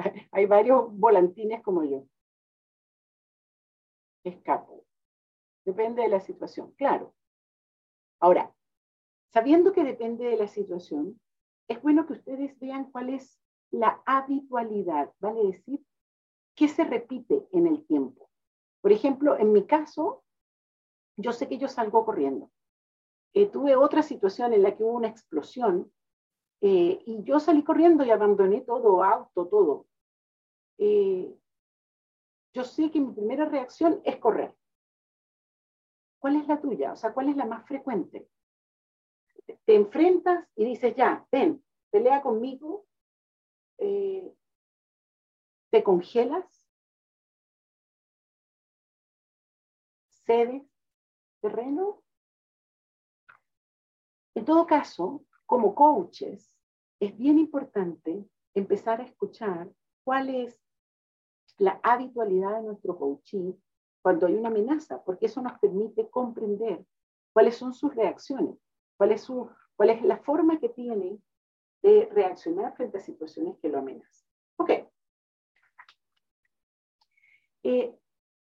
Hay 0.32 0.46
varios 0.46 0.92
volantines 0.96 1.62
como 1.62 1.84
yo. 1.84 2.04
Escapo. 4.24 4.84
Depende 5.64 6.02
de 6.02 6.08
la 6.08 6.20
situación, 6.20 6.72
claro. 6.72 7.14
Ahora, 8.20 8.54
sabiendo 9.32 9.72
que 9.72 9.84
depende 9.84 10.24
de 10.24 10.36
la 10.36 10.48
situación, 10.48 11.20
es 11.68 11.80
bueno 11.80 12.06
que 12.06 12.14
ustedes 12.14 12.58
vean 12.58 12.90
cuál 12.90 13.10
es 13.10 13.38
la 13.70 14.02
habitualidad, 14.04 15.12
vale 15.20 15.44
decir, 15.44 15.80
qué 16.56 16.68
se 16.68 16.84
repite 16.84 17.46
en 17.52 17.66
el 17.66 17.86
tiempo. 17.86 18.28
Por 18.80 18.92
ejemplo, 18.92 19.38
en 19.38 19.52
mi 19.52 19.66
caso, 19.66 20.24
yo 21.16 21.32
sé 21.32 21.48
que 21.48 21.58
yo 21.58 21.68
salgo 21.68 22.04
corriendo. 22.04 22.50
Eh, 23.32 23.46
tuve 23.46 23.76
otra 23.76 24.02
situación 24.02 24.52
en 24.52 24.62
la 24.62 24.76
que 24.76 24.82
hubo 24.82 24.92
una 24.92 25.08
explosión 25.08 25.92
eh, 26.60 27.00
y 27.06 27.22
yo 27.22 27.40
salí 27.40 27.62
corriendo 27.62 28.04
y 28.04 28.10
abandoné 28.10 28.62
todo, 28.62 29.04
auto, 29.04 29.46
todo. 29.46 29.86
Eh, 30.82 31.38
yo 32.54 32.64
sé 32.64 32.90
que 32.90 33.00
mi 33.00 33.12
primera 33.12 33.44
reacción 33.44 34.00
es 34.02 34.16
correr. 34.16 34.56
¿Cuál 36.18 36.36
es 36.36 36.48
la 36.48 36.58
tuya? 36.58 36.92
O 36.92 36.96
sea, 36.96 37.12
¿cuál 37.12 37.28
es 37.28 37.36
la 37.36 37.44
más 37.44 37.66
frecuente? 37.66 38.28
Te 39.66 39.74
enfrentas 39.74 40.48
y 40.56 40.64
dices, 40.64 40.96
ya, 40.96 41.26
ven, 41.30 41.62
pelea 41.90 42.22
conmigo, 42.22 42.86
eh, 43.76 44.34
te 45.70 45.82
congelas, 45.84 46.66
cedes 50.24 50.62
terreno. 51.42 52.02
En 54.34 54.46
todo 54.46 54.66
caso, 54.66 55.26
como 55.44 55.74
coaches, 55.74 56.54
es 57.00 57.16
bien 57.18 57.38
importante 57.38 58.24
empezar 58.54 59.00
a 59.00 59.04
escuchar 59.04 59.70
cuál 60.04 60.30
es 60.30 60.69
la 61.60 61.78
habitualidad 61.82 62.56
de 62.56 62.68
nuestro 62.68 62.96
coaching 62.96 63.52
cuando 64.02 64.26
hay 64.26 64.34
una 64.34 64.48
amenaza, 64.48 65.04
porque 65.04 65.26
eso 65.26 65.42
nos 65.42 65.58
permite 65.58 66.08
comprender 66.08 66.86
cuáles 67.34 67.56
son 67.56 67.74
sus 67.74 67.94
reacciones, 67.94 68.56
cuál 68.96 69.12
es, 69.12 69.20
su, 69.20 69.48
cuál 69.76 69.90
es 69.90 70.02
la 70.02 70.16
forma 70.16 70.58
que 70.58 70.70
tiene 70.70 71.18
de 71.82 72.08
reaccionar 72.12 72.74
frente 72.76 72.96
a 72.96 73.02
situaciones 73.02 73.58
que 73.58 73.68
lo 73.68 73.78
amenazan. 73.78 74.26
Ok. 74.56 74.70
Eh, 77.62 77.94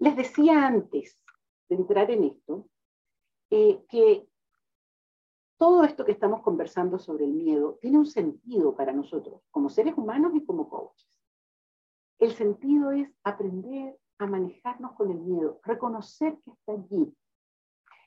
les 0.01 0.17
decía 0.17 0.67
antes 0.67 1.25
de 1.69 1.77
entrar 1.77 2.11
en 2.11 2.25
esto 2.25 2.69
eh, 3.51 3.85
que 3.89 4.29
todo 5.59 5.85
esto 5.85 6.05
que 6.05 6.13
estamos 6.13 6.43
conversando 6.43 6.99
sobre 6.99 7.25
el 7.25 7.33
miedo 7.33 7.79
tiene 7.81 7.99
un 7.99 8.07
sentido 8.07 8.75
para 8.75 8.93
nosotros, 8.93 9.43
como 9.53 9.71
seres 9.71 9.95
humanos 9.97 10.33
y 10.35 10.45
como 10.45 10.69
coaches. 10.69 11.06
El 12.19 12.33
sentido 12.33 12.93
es 12.93 13.09
aprender 13.25 13.99
a 14.19 14.27
manejarnos 14.27 14.93
con 14.93 15.11
el 15.11 15.19
miedo, 15.19 15.61
reconocer 15.65 16.39
que 16.45 16.51
está 16.51 16.73
allí 16.73 17.15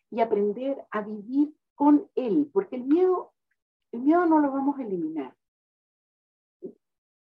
y 0.09 0.21
aprender 0.21 0.83
a 0.89 1.01
vivir 1.01 1.53
con 1.75 2.09
él, 2.15 2.49
porque 2.51 2.77
el 2.77 2.85
miedo, 2.85 3.33
el 3.91 4.01
miedo 4.01 4.25
no 4.25 4.39
lo 4.39 4.51
vamos 4.51 4.79
a 4.79 4.83
eliminar 4.83 5.35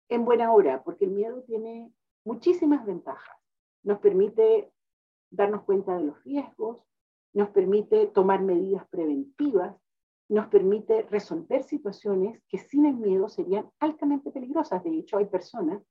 en 0.09 0.25
buena 0.25 0.53
hora, 0.53 0.83
porque 0.83 1.05
el 1.05 1.13
miedo 1.13 1.43
tiene 1.43 1.93
muchísimas 2.25 2.85
ventajas. 2.85 3.37
Nos 3.83 3.99
permite 4.01 4.73
darnos 5.31 5.63
cuenta 5.63 5.97
de 5.97 6.05
los 6.05 6.23
riesgos, 6.25 6.79
nos 7.33 7.51
permite 7.51 8.09
tomar 8.09 8.43
medidas 8.43 8.87
preventivas, 8.89 9.77
nos 10.29 10.49
permite 10.49 11.03
resolver 11.03 11.63
situaciones 11.63 12.43
que 12.49 12.59
sin 12.59 12.87
el 12.87 12.97
miedo 12.97 13.29
serían 13.29 13.71
altamente 13.79 14.31
peligrosas. 14.31 14.83
De 14.83 14.91
hecho, 14.91 15.17
hay 15.19 15.27
personas 15.27 15.83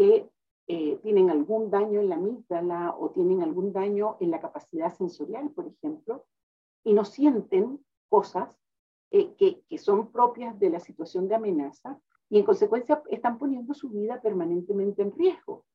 que 0.00 0.30
eh, 0.66 0.96
tienen 1.02 1.28
algún 1.28 1.70
daño 1.70 2.00
en 2.00 2.08
la 2.08 2.14
amígdala 2.14 2.96
o 2.98 3.10
tienen 3.10 3.42
algún 3.42 3.70
daño 3.70 4.16
en 4.18 4.30
la 4.30 4.40
capacidad 4.40 4.90
sensorial, 4.94 5.50
por 5.50 5.66
ejemplo, 5.66 6.24
y 6.82 6.94
no 6.94 7.04
sienten 7.04 7.84
cosas 8.08 8.48
eh, 9.10 9.34
que, 9.34 9.60
que 9.68 9.76
son 9.76 10.10
propias 10.10 10.58
de 10.58 10.70
la 10.70 10.80
situación 10.80 11.28
de 11.28 11.34
amenaza 11.34 12.00
y 12.30 12.38
en 12.38 12.46
consecuencia 12.46 13.02
están 13.10 13.36
poniendo 13.36 13.74
su 13.74 13.90
vida 13.90 14.22
permanentemente 14.22 15.02
en 15.02 15.12
riesgo. 15.12 15.66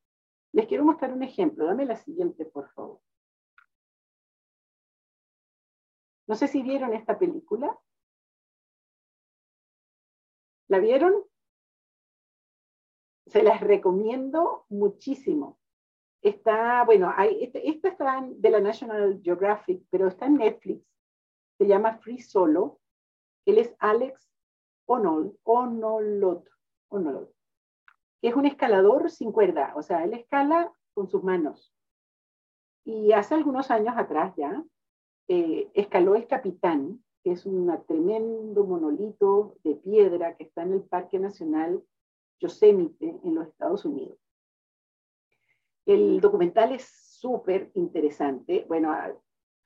Les 0.50 0.66
quiero 0.66 0.84
mostrar 0.84 1.12
un 1.12 1.22
ejemplo. 1.22 1.64
Dame 1.64 1.84
la 1.84 1.94
siguiente, 1.94 2.46
por 2.46 2.68
favor. 2.72 2.98
No 6.26 6.34
sé 6.34 6.48
si 6.48 6.64
vieron 6.64 6.94
esta 6.94 7.16
película. 7.16 7.78
¿La 10.66 10.80
vieron? 10.80 11.14
Se 13.36 13.42
las 13.42 13.60
recomiendo 13.60 14.64
muchísimo. 14.70 15.58
Está, 16.22 16.84
bueno, 16.86 17.12
hay, 17.14 17.44
este, 17.44 17.68
esta 17.68 17.90
está 17.90 18.26
de 18.26 18.48
la 18.48 18.60
National 18.60 19.20
Geographic, 19.22 19.82
pero 19.90 20.08
está 20.08 20.24
en 20.24 20.36
Netflix. 20.36 20.82
Se 21.58 21.66
llama 21.66 21.98
Free 21.98 22.18
Solo. 22.18 22.80
Él 23.44 23.58
es 23.58 23.76
Alex 23.78 24.26
Onol, 24.86 25.38
Onolot, 25.42 26.48
Onolot, 26.88 27.30
es 28.22 28.34
un 28.34 28.46
escalador 28.46 29.10
sin 29.10 29.32
cuerda, 29.32 29.74
o 29.76 29.82
sea, 29.82 30.02
él 30.04 30.14
escala 30.14 30.72
con 30.94 31.10
sus 31.10 31.22
manos. 31.22 31.74
Y 32.86 33.12
hace 33.12 33.34
algunos 33.34 33.70
años 33.70 33.98
atrás 33.98 34.32
ya, 34.38 34.64
eh, 35.28 35.70
escaló 35.74 36.14
el 36.14 36.26
Capitán, 36.26 37.04
que 37.22 37.32
es 37.32 37.44
un 37.44 37.70
tremendo 37.86 38.64
monolito 38.64 39.58
de 39.62 39.74
piedra 39.74 40.38
que 40.38 40.44
está 40.44 40.62
en 40.62 40.72
el 40.72 40.84
Parque 40.84 41.18
Nacional 41.18 41.84
Yosemite 42.38 43.20
en 43.22 43.34
los 43.34 43.48
Estados 43.48 43.84
Unidos. 43.84 44.18
El 45.84 46.20
documental 46.20 46.72
es 46.72 46.84
súper 46.84 47.70
interesante. 47.74 48.64
Bueno, 48.68 48.94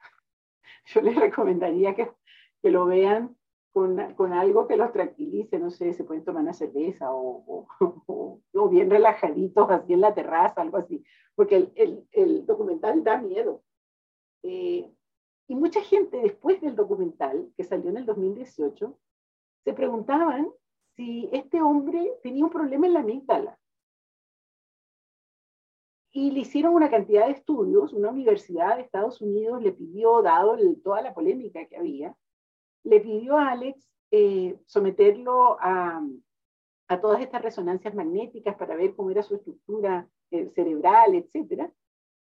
yo 0.87 1.01
les 1.01 1.17
recomendaría 1.17 1.95
que, 1.95 2.11
que 2.63 2.71
lo 2.71 2.87
vean 2.87 3.37
con, 3.73 4.15
con, 4.15 4.33
algo 4.33 4.67
que 4.67 4.77
los 4.77 4.93
tranquilice, 4.93 5.59
no 5.59 5.71
sé, 5.71 5.93
se 5.93 6.05
pueden 6.05 6.25
tomar 6.25 6.43
una 6.43 6.53
cerveza 6.53 7.13
o, 7.13 7.67
o, 8.07 8.41
o, 8.53 8.69
bien 8.69 8.91
relajaditos 8.91 9.71
así 9.71 9.93
en 9.93 10.01
la 10.01 10.15
terraza, 10.15 10.61
algo 10.61 10.77
así, 10.77 11.05
porque 11.35 11.57
el, 11.57 11.73
el, 11.77 12.09
el 12.13 12.47
documental 12.47 13.03
da 13.05 13.19
miedo. 13.19 13.63
Eh, 14.43 14.91
y 15.49 15.55
mucha 15.55 15.81
gente 15.83 16.19
después 16.19 16.61
del 16.61 16.77
documental, 16.77 17.53
que 17.57 17.65
salió 17.65 17.91
en 17.91 17.99
el 17.99 18.07
2018, 18.07 18.99
se 19.65 19.73
preguntaban 19.73 20.49
si 21.01 21.31
este 21.33 21.63
hombre 21.63 22.19
tenía 22.23 22.45
un 22.45 22.51
problema 22.51 22.87
en 22.87 22.93
la 22.93 23.01
amígdala. 23.01 23.59
Y 26.13 26.31
le 26.33 26.41
hicieron 26.41 26.75
una 26.75 26.91
cantidad 26.91 27.25
de 27.25 27.33
estudios, 27.33 27.95
una 27.95 28.11
universidad 28.11 28.77
de 28.77 28.83
Estados 28.83 29.23
Unidos 29.23 29.63
le 29.63 29.73
pidió, 29.73 30.21
dado 30.21 30.59
toda 30.85 31.01
la 31.01 31.15
polémica 31.15 31.65
que 31.65 31.79
había, 31.79 32.15
le 32.85 33.01
pidió 33.01 33.39
a 33.39 33.53
Alex 33.53 33.91
eh, 34.11 34.59
someterlo 34.67 35.57
a, 35.59 36.03
todas 37.01 37.23
estas 37.23 37.41
resonancias 37.41 37.95
magnéticas 37.95 38.57
para 38.57 38.77
ver 38.77 38.95
cómo 38.95 39.11
era 39.11 39.23
su 39.23 39.37
estructura 39.37 40.07
eh, 40.31 40.51
cerebral, 40.51 41.15
etc. 41.15 41.71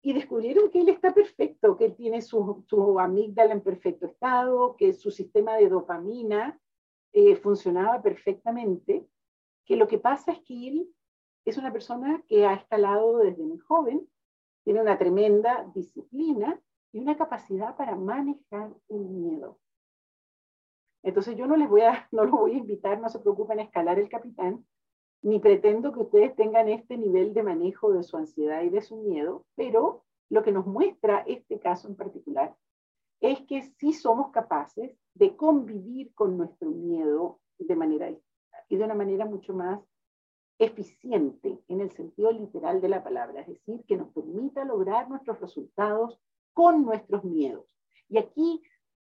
Y 0.03 0.13
descubrieron 0.13 0.69
que 0.69 0.81
él 0.81 0.89
está 0.89 1.15
perfecto, 1.15 1.77
que 1.77 1.85
él 1.85 1.95
tiene 1.95 2.21
su, 2.21 2.63
su 2.67 2.99
amígdala 2.99 3.53
en 3.53 3.61
perfecto 3.61 4.05
estado, 4.05 4.75
que 4.75 4.93
su 4.93 5.09
sistema 5.09 5.55
de 5.55 5.67
dopamina 5.67 6.59
eh, 7.13 7.35
funcionaba 7.35 8.01
perfectamente, 8.01 9.07
que 9.65 9.75
lo 9.75 9.87
que 9.87 9.97
pasa 9.97 10.31
es 10.31 10.39
que 10.39 10.67
él 10.67 10.95
es 11.45 11.57
una 11.57 11.71
persona 11.71 12.23
que 12.27 12.45
ha 12.45 12.53
escalado 12.53 13.17
desde 13.19 13.43
muy 13.43 13.57
joven, 13.59 14.07
tiene 14.63 14.81
una 14.81 14.97
tremenda 14.97 15.69
disciplina 15.73 16.61
y 16.91 16.99
una 16.99 17.17
capacidad 17.17 17.75
para 17.75 17.95
manejar 17.95 18.73
el 18.89 18.99
miedo. 18.99 19.59
Entonces 21.03 21.35
yo 21.35 21.47
no 21.47 21.55
les 21.55 21.69
voy 21.69 21.81
a, 21.81 22.07
no 22.11 22.25
los 22.25 22.31
voy 22.31 22.53
a 22.53 22.57
invitar, 22.57 22.99
no 22.99 23.09
se 23.09 23.19
preocupen 23.19 23.59
a 23.59 23.63
escalar 23.63 23.99
el 23.99 24.09
capitán, 24.09 24.65
ni 25.23 25.39
pretendo 25.39 25.91
que 25.91 25.99
ustedes 25.99 26.35
tengan 26.35 26.67
este 26.67 26.97
nivel 26.97 27.33
de 27.33 27.43
manejo 27.43 27.91
de 27.91 28.03
su 28.03 28.17
ansiedad 28.17 28.63
y 28.63 28.69
de 28.69 28.81
su 28.81 28.97
miedo, 28.97 29.45
pero 29.55 30.03
lo 30.29 30.43
que 30.43 30.51
nos 30.51 30.65
muestra 30.65 31.23
este 31.27 31.59
caso 31.59 31.87
en 31.87 31.95
particular 31.95 32.55
es 33.19 33.41
que 33.41 33.61
sí 33.61 33.93
somos 33.93 34.31
capaces 34.31 34.97
de 35.13 35.35
convivir 35.35 36.13
con 36.13 36.37
nuestro 36.37 36.69
miedo 36.69 37.39
de 37.57 37.75
manera 37.75 38.09
y 38.69 38.75
de 38.75 38.83
una 38.83 38.95
manera 38.95 39.25
mucho 39.25 39.53
más 39.53 39.79
eficiente 40.57 41.59
en 41.67 41.81
el 41.81 41.91
sentido 41.91 42.31
literal 42.31 42.81
de 42.81 42.89
la 42.89 43.03
palabra, 43.03 43.41
es 43.41 43.47
decir, 43.47 43.83
que 43.85 43.97
nos 43.97 44.13
permita 44.13 44.63
lograr 44.63 45.09
nuestros 45.09 45.39
resultados 45.41 46.19
con 46.53 46.85
nuestros 46.85 47.23
miedos. 47.23 47.65
Y 48.09 48.17
aquí 48.17 48.61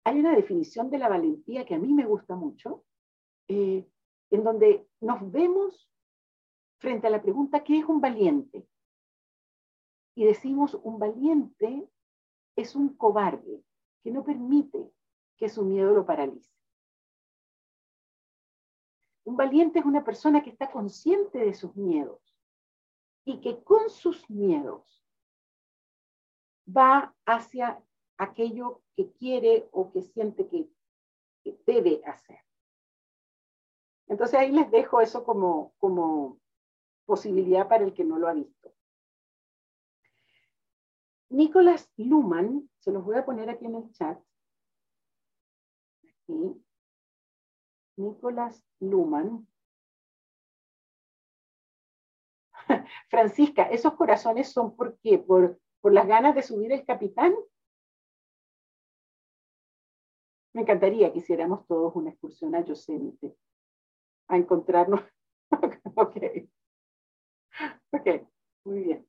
hay 0.04 0.20
una 0.20 0.36
definición 0.36 0.90
de 0.90 1.00
la 1.00 1.10
valentía 1.10 1.66
que 1.66 1.76
a 1.76 1.80
mí 1.80 1.94
me 1.94 2.06
gusta 2.06 2.36
mucho, 2.36 2.84
eh, 3.48 3.88
en 4.30 4.44
donde 4.44 4.88
nos 5.00 5.32
vemos 5.32 5.90
frente 6.80 7.08
a 7.08 7.12
la 7.12 7.22
pregunta, 7.22 7.64
¿qué 7.64 7.80
es 7.80 7.86
un 7.86 8.02
valiente? 8.02 8.68
Y 10.16 10.26
decimos, 10.26 10.80
un 10.84 11.00
valiente 11.00 11.88
es 12.56 12.76
un 12.76 12.96
cobarde 12.96 13.64
que 14.04 14.12
no 14.12 14.24
permite 14.24 14.92
que 15.42 15.50
su 15.50 15.64
miedo 15.64 15.92
lo 15.92 16.06
paralice. 16.06 16.54
Un 19.24 19.36
valiente 19.36 19.80
es 19.80 19.86
una 19.86 20.04
persona 20.04 20.44
que 20.44 20.52
está 20.52 20.70
consciente 20.70 21.40
de 21.40 21.56
sus 21.56 21.76
miedos 21.76 22.22
y 23.26 23.42
que 23.42 23.64
con 23.64 23.90
sus 23.90 24.30
miedos 24.30 25.04
va 26.68 27.16
hacia 27.26 27.84
aquello 28.20 28.84
que 28.96 29.12
quiere 29.14 29.68
o 29.72 29.92
que 29.92 30.04
siente 30.04 30.48
que, 30.48 30.70
debe 31.66 32.04
hacer. 32.06 32.38
Entonces 34.06 34.38
ahí 34.40 34.52
les 34.52 34.70
dejo 34.70 35.02
eso 35.02 35.24
como, 35.24 35.74
como 35.80 36.40
posibilidad 37.06 37.68
para 37.68 37.84
el 37.84 37.96
que 37.96 38.04
no 38.04 38.20
lo 38.20 38.28
ha 38.28 38.34
visto. 38.34 38.72
Nicolás 41.30 41.92
Luhmann, 41.98 42.70
se 42.78 42.92
los 42.92 43.04
voy 43.04 43.16
a 43.16 43.26
poner 43.26 43.50
aquí 43.50 43.66
en 43.66 43.76
el 43.78 43.92
chat. 43.92 44.22
Aquí. 46.32 46.64
Nicolás 47.98 48.64
Luhmann. 48.80 49.48
Francisca, 53.10 53.64
¿esos 53.64 53.94
corazones 53.96 54.52
son 54.52 54.76
por 54.76 54.98
qué? 55.00 55.20
¿Por, 55.20 55.60
¿Por 55.82 55.94
las 55.94 56.08
ganas 56.08 56.36
de 56.36 56.42
subir 56.42 56.72
el 56.72 56.86
capitán? 56.86 57.34
Me 60.54 60.62
encantaría 60.62 61.12
que 61.12 61.20
hiciéramos 61.20 61.66
todos 61.68 61.96
una 61.96 62.10
excursión 62.12 62.56
a 62.56 62.64
Yosemite, 62.64 63.36
a 64.28 64.38
encontrarnos. 64.38 65.02
ok. 65.96 66.18
Ok, 67.92 68.08
muy 68.66 68.84
bien. 68.84 69.08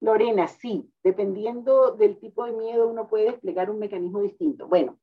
Lorena, 0.00 0.48
sí, 0.48 0.92
dependiendo 1.04 1.92
del 1.92 2.18
tipo 2.18 2.44
de 2.44 2.52
miedo 2.52 2.88
uno 2.88 3.08
puede 3.08 3.30
desplegar 3.30 3.70
un 3.70 3.78
mecanismo 3.78 4.20
distinto. 4.20 4.66
Bueno, 4.66 4.98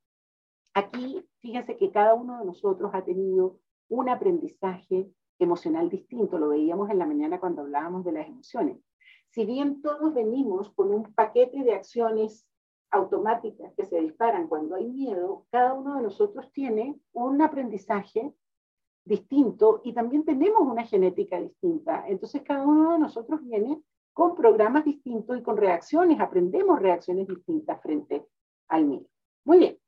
aquí 0.74 1.26
fíjense 1.39 1.78
que 1.78 1.91
cada 1.91 2.13
uno 2.13 2.39
de 2.39 2.45
nosotros 2.45 2.91
ha 2.93 3.03
tenido 3.03 3.59
un 3.89 4.09
aprendizaje 4.09 5.09
emocional 5.39 5.89
distinto, 5.89 6.38
lo 6.38 6.49
veíamos 6.49 6.89
en 6.89 6.99
la 6.99 7.05
mañana 7.05 7.39
cuando 7.39 7.61
hablábamos 7.61 8.03
de 8.03 8.11
las 8.11 8.28
emociones. 8.28 8.78
Si 9.30 9.45
bien 9.45 9.82
todos 9.82 10.13
venimos 10.13 10.72
con 10.72 10.91
un 10.91 11.13
paquete 11.13 11.63
de 11.63 11.74
acciones 11.74 12.45
automáticas 12.91 13.74
que 13.76 13.86
se 13.86 13.99
disparan 14.01 14.47
cuando 14.47 14.76
hay 14.76 14.88
miedo, 14.88 15.45
cada 15.51 15.74
uno 15.74 15.95
de 15.95 16.03
nosotros 16.03 16.51
tiene 16.51 16.99
un 17.13 17.41
aprendizaje 17.41 18.34
distinto 19.05 19.82
y 19.84 19.93
también 19.93 20.26
tenemos 20.26 20.61
una 20.61 20.86
genética 20.86 21.39
distinta. 21.39 22.05
Entonces 22.07 22.41
cada 22.41 22.65
uno 22.65 22.93
de 22.93 22.99
nosotros 22.99 23.41
viene 23.43 23.82
con 24.13 24.36
programas 24.36 24.86
distintos 24.86 25.38
y 25.38 25.41
con 25.41 25.57
reacciones, 25.57 26.20
aprendemos 26.20 26.80
reacciones 26.80 27.28
distintas 27.28 27.82
frente 27.82 28.26
al 28.67 28.86
miedo. 28.86 29.05
Muy 29.45 29.59
bien. 29.59 29.80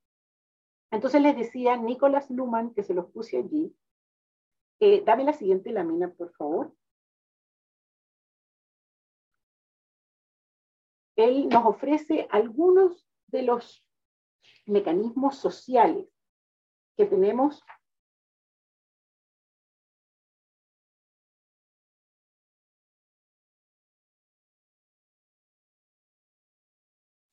Entonces 0.91 1.21
les 1.21 1.35
decía 1.35 1.77
Nicolás 1.77 2.29
Luhmann, 2.29 2.73
que 2.73 2.83
se 2.83 2.93
los 2.93 3.09
puse 3.11 3.37
allí. 3.37 3.75
Eh, 4.79 5.03
dame 5.05 5.23
la 5.23 5.33
siguiente 5.33 5.71
lámina, 5.71 6.11
por 6.11 6.31
favor. 6.33 6.73
él 11.15 11.49
nos 11.49 11.65
ofrece 11.65 12.27
algunos 12.31 13.07
de 13.27 13.43
los 13.43 13.85
mecanismos 14.65 15.37
sociales 15.37 16.07
que 16.97 17.05
tenemos 17.05 17.63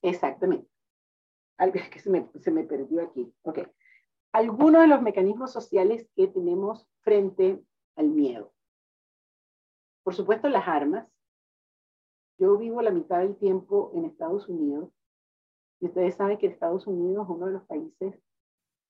Exactamente. 0.02 0.77
Algo 1.58 1.78
que 1.90 1.98
se 1.98 2.10
me, 2.10 2.28
se 2.40 2.50
me 2.50 2.64
perdió 2.64 3.02
aquí. 3.02 3.32
Ok. 3.42 3.60
Algunos 4.32 4.82
de 4.82 4.88
los 4.88 5.02
mecanismos 5.02 5.52
sociales 5.52 6.08
que 6.14 6.28
tenemos 6.28 6.88
frente 7.00 7.62
al 7.96 8.08
miedo. 8.08 8.52
Por 10.02 10.14
supuesto, 10.14 10.48
las 10.48 10.66
armas, 10.66 11.06
yo 12.38 12.56
vivo 12.56 12.80
la 12.80 12.90
mitad 12.90 13.18
del 13.18 13.36
tiempo 13.36 13.90
en 13.94 14.04
Estados 14.04 14.48
Unidos 14.48 14.90
y 15.80 15.86
ustedes 15.86 16.14
saben 16.14 16.38
que 16.38 16.46
Estados 16.46 16.86
Unidos 16.86 17.24
es 17.24 17.30
uno 17.36 17.46
de 17.46 17.52
los 17.52 17.64
países 17.64 18.18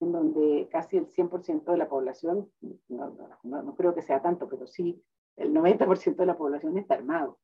en 0.00 0.12
donde 0.12 0.68
casi 0.70 0.96
el 0.96 1.08
100% 1.08 1.64
de 1.64 1.76
la 1.76 1.88
población, 1.88 2.50
no, 2.88 3.16
no, 3.42 3.74
creo 3.74 3.94
que 3.94 4.02
sea 4.02 4.22
tanto, 4.22 4.48
pero 4.48 4.66
sí, 4.66 5.02
el 5.36 5.52
90% 5.52 6.16
de 6.16 6.26
la 6.26 6.38
población 6.38 6.78
está 6.78 6.94
armado. 6.94 7.38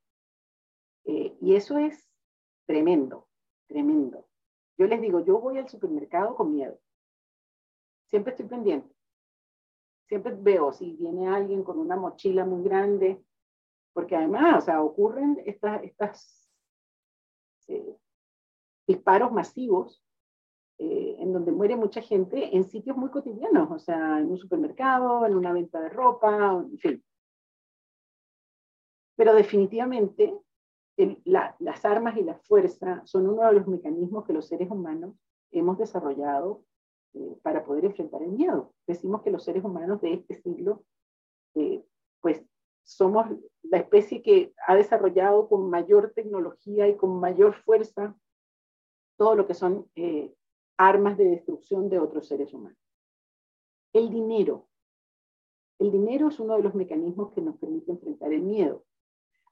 Eh, 1.04 1.36
y 1.40 1.56
eso 1.56 1.78
es 1.78 2.08
tremendo, 2.66 3.26
tremendo. 3.66 4.26
Yo 4.76 4.86
les 4.86 5.00
digo, 5.00 5.20
yo 5.20 5.40
voy 5.40 5.58
al 5.58 5.68
supermercado 5.68 6.34
con 6.34 6.52
miedo. 6.52 6.78
Siempre 8.10 8.32
estoy 8.32 8.46
pendiente. 8.46 8.94
Siempre 10.06 10.34
veo 10.34 10.72
si 10.72 10.92
viene 10.96 11.28
alguien 11.28 11.62
con 11.62 11.78
una 11.78 11.96
mochila 11.96 12.44
muy 12.44 12.62
grande, 12.62 13.24
porque 13.92 14.16
además, 14.16 14.58
o 14.58 14.60
sea, 14.60 14.82
ocurren 14.82 15.40
estas, 15.46 15.82
estas 15.82 16.50
eh, 17.68 17.96
disparos 18.86 19.32
masivos 19.32 20.04
eh, 20.78 21.16
en 21.20 21.32
donde 21.32 21.52
muere 21.52 21.76
mucha 21.76 22.02
gente 22.02 22.54
en 22.54 22.64
sitios 22.64 22.96
muy 22.96 23.08
cotidianos, 23.10 23.70
o 23.70 23.78
sea, 23.78 24.18
en 24.18 24.30
un 24.30 24.38
supermercado, 24.38 25.24
en 25.24 25.36
una 25.36 25.52
venta 25.52 25.80
de 25.80 25.88
ropa, 25.88 26.64
en 26.68 26.78
fin. 26.78 27.04
Pero 29.16 29.34
definitivamente 29.34 30.36
las 31.24 31.84
armas 31.84 32.16
y 32.16 32.22
la 32.22 32.36
fuerza 32.38 33.02
son 33.04 33.28
uno 33.28 33.46
de 33.46 33.52
los 33.54 33.66
mecanismos 33.66 34.24
que 34.24 34.32
los 34.32 34.46
seres 34.46 34.70
humanos 34.70 35.14
hemos 35.50 35.78
desarrollado 35.78 36.62
eh, 37.14 37.36
para 37.42 37.64
poder 37.64 37.84
enfrentar 37.84 38.22
el 38.22 38.32
miedo. 38.32 38.72
Decimos 38.86 39.22
que 39.22 39.30
los 39.30 39.44
seres 39.44 39.64
humanos 39.64 40.00
de 40.00 40.14
este 40.14 40.34
siglo, 40.34 40.84
pues 42.20 42.44
somos 42.84 43.26
la 43.62 43.78
especie 43.78 44.22
que 44.22 44.54
ha 44.66 44.74
desarrollado 44.74 45.48
con 45.48 45.70
mayor 45.70 46.12
tecnología 46.14 46.86
y 46.88 46.96
con 46.96 47.18
mayor 47.18 47.54
fuerza 47.54 48.14
todo 49.16 49.34
lo 49.34 49.46
que 49.46 49.54
son 49.54 49.88
eh, 49.94 50.34
armas 50.76 51.16
de 51.16 51.24
destrucción 51.24 51.88
de 51.88 51.98
otros 51.98 52.26
seres 52.26 52.52
humanos. 52.52 52.78
El 53.92 54.10
dinero. 54.10 54.68
El 55.78 55.92
dinero 55.92 56.28
es 56.28 56.38
uno 56.40 56.56
de 56.56 56.62
los 56.62 56.74
mecanismos 56.74 57.32
que 57.32 57.40
nos 57.40 57.56
permite 57.56 57.92
enfrentar 57.92 58.32
el 58.32 58.42
miedo. 58.42 58.84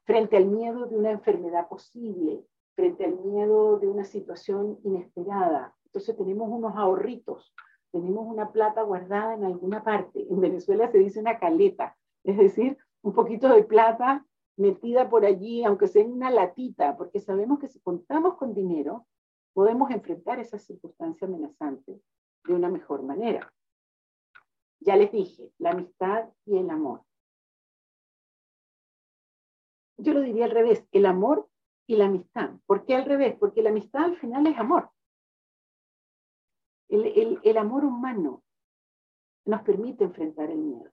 Frente 0.05 0.37
al 0.37 0.47
miedo 0.47 0.87
de 0.87 0.97
una 0.97 1.11
enfermedad 1.13 1.69
posible, 1.69 2.45
frente 2.75 3.05
al 3.05 3.17
miedo 3.21 3.79
de 3.79 3.89
una 3.89 4.05
situación 4.05 4.79
inesperada. 4.85 5.75
Entonces 5.85 6.17
tenemos 6.17 6.49
unos 6.51 6.77
ahorritos, 6.77 7.55
tenemos 7.93 8.27
una 8.27 8.51
plata 8.51 8.83
guardada 8.83 9.35
en 9.35 9.45
alguna 9.45 9.85
parte. 9.85 10.27
En 10.29 10.41
Venezuela 10.41 10.91
se 10.91 10.99
dice 10.99 11.21
una 11.21 11.39
caleta, 11.39 11.97
es 12.25 12.37
decir, 12.39 12.79
un 13.03 13.13
poquito 13.13 13.49
de 13.49 13.65
plata 13.65 14.25
metida 14.57 15.09
por 15.09 15.25
allí, 15.25 15.65
aunque 15.65 15.89
sea 15.89 16.03
en 16.03 16.13
una 16.13 16.31
latita, 16.31 16.97
porque 16.97 17.21
sabemos 17.21 17.59
que 17.59 17.69
si 17.69 17.81
contamos 17.81 18.37
con 18.37 18.55
dinero, 18.55 19.07
podemos 19.53 19.91
enfrentar 19.91 20.39
esa 20.41 20.59
circunstancia 20.59 21.27
amenazante 21.27 22.01
de 22.45 22.55
una 22.55 22.69
mejor 22.69 23.03
manera. 23.03 23.53
Ya 24.81 24.97
les 24.97 25.13
dije, 25.13 25.53
la 25.59 25.71
amistad 25.71 26.29
y 26.45 26.59
el 26.59 26.71
amor. 26.71 27.03
Yo 30.03 30.15
lo 30.15 30.21
diría 30.21 30.47
al 30.47 30.51
revés, 30.51 30.85
el 30.93 31.07
amor 31.07 31.49
y 31.87 31.97
la 31.97 32.07
amistad. 32.07 32.51
¿Por 32.67 32.85
qué 32.85 32.97
al 32.97 33.05
revés? 33.05 33.37
Porque 33.39 33.63
la 33.63 33.71
amistad 33.71 34.05
al 34.05 34.17
final 34.17 34.47
es 34.47 34.59
amor. 34.59 34.91
El, 36.89 37.41
el 37.43 37.57
amor 37.57 37.85
humano 37.85 38.43
nos 39.47 39.63
permite 39.63 40.05
enfrentar 40.05 40.51
el 40.51 40.59
miedo. 40.59 40.91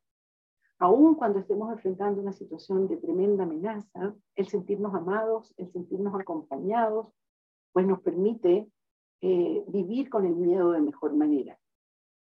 Aún 0.77 1.15
cuando 1.15 1.39
estemos 1.39 1.71
enfrentando 1.73 2.21
una 2.21 2.31
situación 2.31 2.87
de 2.87 2.97
tremenda 2.97 3.43
amenaza, 3.43 4.15
el 4.35 4.47
sentirnos 4.47 4.93
amados, 4.95 5.53
el 5.57 5.69
sentirnos 5.71 6.15
acompañados, 6.15 7.07
pues 7.73 7.85
nos 7.85 7.99
permite 8.01 8.69
eh, 9.21 9.63
vivir 9.67 10.09
con 10.09 10.25
el 10.25 10.35
miedo 10.35 10.71
de 10.71 10.81
mejor 10.81 11.13
manera. 11.15 11.59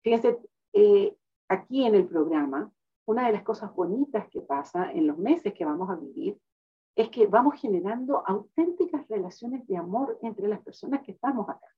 Fíjense, 0.02 0.38
eh, 0.72 1.16
aquí 1.48 1.84
en 1.84 1.96
el 1.96 2.06
programa, 2.06 2.70
una 3.06 3.26
de 3.26 3.32
las 3.32 3.42
cosas 3.42 3.74
bonitas 3.74 4.28
que 4.28 4.40
pasa 4.40 4.92
en 4.92 5.08
los 5.08 5.18
meses 5.18 5.52
que 5.54 5.64
vamos 5.64 5.90
a 5.90 5.96
vivir 5.96 6.38
es 6.96 7.08
que 7.10 7.26
vamos 7.26 7.60
generando 7.60 8.22
auténticas 8.26 9.06
relaciones 9.08 9.66
de 9.66 9.76
amor 9.76 10.18
entre 10.22 10.48
las 10.48 10.62
personas 10.62 11.02
que 11.02 11.12
estamos 11.12 11.48
acá. 11.48 11.68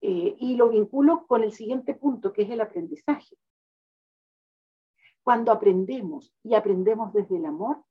Eh, 0.00 0.34
y 0.38 0.56
lo 0.56 0.68
vinculo 0.68 1.26
con 1.28 1.44
el 1.44 1.52
siguiente 1.52 1.94
punto, 1.94 2.32
que 2.32 2.42
es 2.42 2.50
el 2.50 2.60
aprendizaje. 2.60 3.36
Cuando 5.22 5.52
aprendemos 5.52 6.34
y 6.42 6.54
aprendemos 6.54 7.12
desde 7.12 7.36
el 7.36 7.46
amor, 7.46 7.84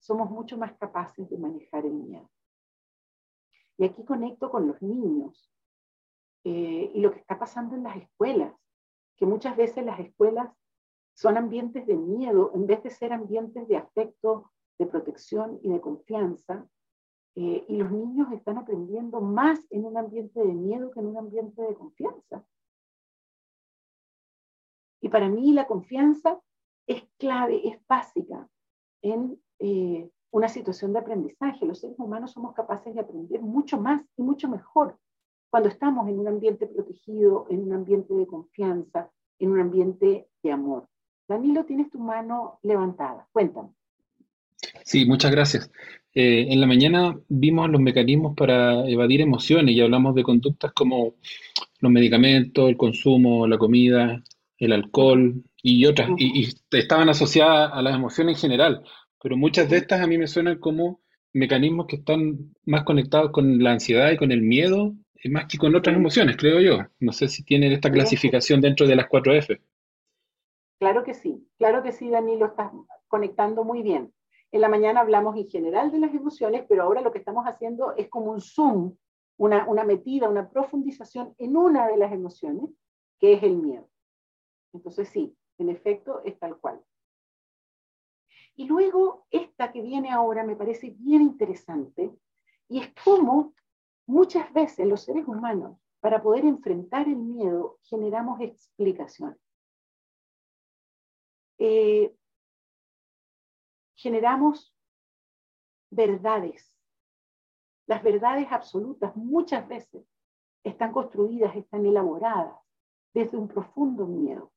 somos 0.00 0.28
mucho 0.30 0.58
más 0.58 0.76
capaces 0.78 1.30
de 1.30 1.38
manejar 1.38 1.86
el 1.86 1.92
miedo. 1.92 2.28
Y 3.78 3.84
aquí 3.84 4.04
conecto 4.04 4.50
con 4.50 4.66
los 4.66 4.82
niños 4.82 5.48
eh, 6.42 6.90
y 6.92 7.00
lo 7.00 7.12
que 7.12 7.20
está 7.20 7.38
pasando 7.38 7.76
en 7.76 7.84
las 7.84 7.96
escuelas, 7.96 8.52
que 9.16 9.26
muchas 9.26 9.56
veces 9.56 9.84
las 9.84 10.00
escuelas 10.00 10.52
son 11.14 11.36
ambientes 11.36 11.86
de 11.86 11.94
miedo 11.94 12.50
en 12.54 12.66
vez 12.66 12.82
de 12.82 12.90
ser 12.90 13.12
ambientes 13.12 13.68
de 13.68 13.76
afecto, 13.76 14.50
de 14.84 14.90
protección 14.90 15.58
y 15.62 15.70
de 15.70 15.80
confianza. 15.80 16.66
Eh, 17.34 17.64
y 17.68 17.76
los 17.76 17.90
niños 17.90 18.30
están 18.32 18.58
aprendiendo 18.58 19.20
más 19.20 19.58
en 19.70 19.86
un 19.86 19.96
ambiente 19.96 20.40
de 20.40 20.52
miedo 20.52 20.90
que 20.90 21.00
en 21.00 21.06
un 21.06 21.16
ambiente 21.16 21.62
de 21.62 21.74
confianza. 21.74 22.44
Y 25.00 25.08
para 25.08 25.28
mí 25.28 25.52
la 25.52 25.66
confianza 25.66 26.40
es 26.86 27.02
clave, 27.18 27.66
es 27.66 27.78
básica 27.86 28.48
en 29.02 29.40
eh, 29.58 30.10
una 30.30 30.48
situación 30.48 30.92
de 30.92 30.98
aprendizaje. 30.98 31.66
Los 31.66 31.80
seres 31.80 31.98
humanos 31.98 32.32
somos 32.32 32.54
capaces 32.54 32.94
de 32.94 33.00
aprender 33.00 33.40
mucho 33.40 33.80
más 33.80 34.04
y 34.16 34.22
mucho 34.22 34.48
mejor 34.48 34.98
cuando 35.52 35.68
estamos 35.68 36.08
en 36.08 36.18
un 36.18 36.28
ambiente 36.28 36.66
protegido, 36.66 37.46
en 37.50 37.64
un 37.64 37.74
ambiente 37.74 38.14
de 38.14 38.26
confianza, 38.26 39.10
en 39.38 39.50
un 39.50 39.60
ambiente 39.60 40.30
de 40.42 40.50
amor. 40.50 40.88
Danilo, 41.28 41.66
tienes 41.66 41.90
tu 41.90 41.98
mano 41.98 42.58
levantada. 42.62 43.28
Cuéntame. 43.32 43.74
Sí, 44.84 45.06
muchas 45.06 45.30
gracias. 45.30 45.70
Eh, 46.14 46.46
en 46.50 46.60
la 46.60 46.66
mañana 46.66 47.18
vimos 47.28 47.70
los 47.70 47.80
mecanismos 47.80 48.34
para 48.36 48.86
evadir 48.88 49.20
emociones 49.22 49.74
y 49.74 49.80
hablamos 49.80 50.14
de 50.14 50.22
conductas 50.22 50.72
como 50.72 51.14
los 51.80 51.92
medicamentos, 51.92 52.68
el 52.68 52.76
consumo, 52.76 53.46
la 53.46 53.58
comida, 53.58 54.22
el 54.58 54.72
alcohol 54.72 55.42
y 55.62 55.86
otras, 55.86 56.10
y, 56.18 56.48
estaban 56.70 57.08
asociadas 57.08 57.70
a 57.72 57.82
las 57.82 57.94
emociones 57.94 58.36
en 58.36 58.40
general, 58.40 58.82
pero 59.22 59.36
muchas 59.36 59.70
de 59.70 59.78
estas 59.78 60.00
a 60.00 60.06
mí 60.06 60.18
me 60.18 60.26
suenan 60.26 60.58
como 60.58 61.00
mecanismos 61.32 61.86
que 61.86 61.96
están 61.96 62.52
más 62.66 62.84
conectados 62.84 63.30
con 63.30 63.62
la 63.62 63.72
ansiedad 63.72 64.10
y 64.12 64.16
con 64.16 64.32
el 64.32 64.42
miedo, 64.42 64.94
más 65.30 65.46
que 65.46 65.56
con 65.56 65.74
otras 65.74 65.96
emociones, 65.96 66.36
creo 66.36 66.60
yo. 66.60 66.84
No 67.00 67.12
sé 67.12 67.28
si 67.28 67.44
tienen 67.44 67.72
esta 67.72 67.90
clasificación 67.90 68.60
dentro 68.60 68.86
de 68.86 68.96
las 68.96 69.08
4F. 69.08 69.60
Claro 70.78 71.04
que 71.04 71.14
sí, 71.14 71.48
claro 71.58 71.82
que 71.82 71.92
sí, 71.92 72.10
Dani, 72.10 72.36
lo 72.36 72.46
estás 72.46 72.72
conectando 73.08 73.64
muy 73.64 73.82
bien. 73.82 74.12
En 74.52 74.60
la 74.60 74.68
mañana 74.68 75.00
hablamos 75.00 75.36
en 75.36 75.48
general 75.48 75.90
de 75.90 75.98
las 75.98 76.14
emociones, 76.14 76.64
pero 76.68 76.82
ahora 76.82 77.00
lo 77.00 77.10
que 77.10 77.18
estamos 77.18 77.46
haciendo 77.46 77.96
es 77.96 78.08
como 78.08 78.30
un 78.30 78.40
zoom, 78.40 78.94
una, 79.38 79.66
una 79.66 79.82
metida, 79.82 80.28
una 80.28 80.48
profundización 80.48 81.34
en 81.38 81.56
una 81.56 81.88
de 81.88 81.96
las 81.96 82.12
emociones, 82.12 82.70
que 83.18 83.32
es 83.32 83.42
el 83.42 83.56
miedo. 83.56 83.88
Entonces 84.74 85.08
sí, 85.08 85.34
en 85.58 85.70
efecto 85.70 86.22
es 86.24 86.38
tal 86.38 86.58
cual. 86.58 86.82
Y 88.54 88.66
luego 88.66 89.26
esta 89.30 89.72
que 89.72 89.80
viene 89.80 90.10
ahora 90.10 90.44
me 90.44 90.56
parece 90.56 90.90
bien 90.98 91.22
interesante 91.22 92.14
y 92.68 92.80
es 92.80 92.92
cómo 93.02 93.54
muchas 94.06 94.52
veces 94.52 94.86
los 94.86 95.02
seres 95.02 95.26
humanos, 95.26 95.78
para 96.00 96.22
poder 96.22 96.44
enfrentar 96.44 97.06
el 97.06 97.16
miedo, 97.16 97.78
generamos 97.84 98.40
explicaciones. 98.40 99.38
Eh, 101.58 102.12
generamos 104.02 104.74
verdades. 105.90 106.76
Las 107.86 108.02
verdades 108.02 108.48
absolutas 108.50 109.14
muchas 109.16 109.66
veces 109.68 110.04
están 110.64 110.92
construidas, 110.92 111.54
están 111.54 111.86
elaboradas 111.86 112.56
desde 113.14 113.36
un 113.36 113.46
profundo 113.46 114.06
miedo. 114.06 114.52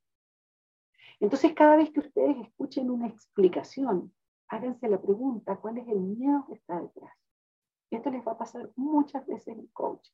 Entonces, 1.19 1.53
cada 1.53 1.77
vez 1.77 1.91
que 1.91 1.99
ustedes 1.99 2.37
escuchen 2.37 2.89
una 2.89 3.07
explicación, 3.07 4.13
háganse 4.47 4.89
la 4.89 5.01
pregunta, 5.01 5.57
¿cuál 5.57 5.77
es 5.77 5.87
el 5.87 5.99
miedo 5.99 6.45
que 6.47 6.55
está 6.55 6.81
detrás? 6.81 7.13
Esto 7.91 8.09
les 8.09 8.25
va 8.25 8.33
a 8.33 8.37
pasar 8.37 8.71
muchas 8.75 9.25
veces 9.27 9.57
en 9.57 9.67
coaching. 9.67 10.13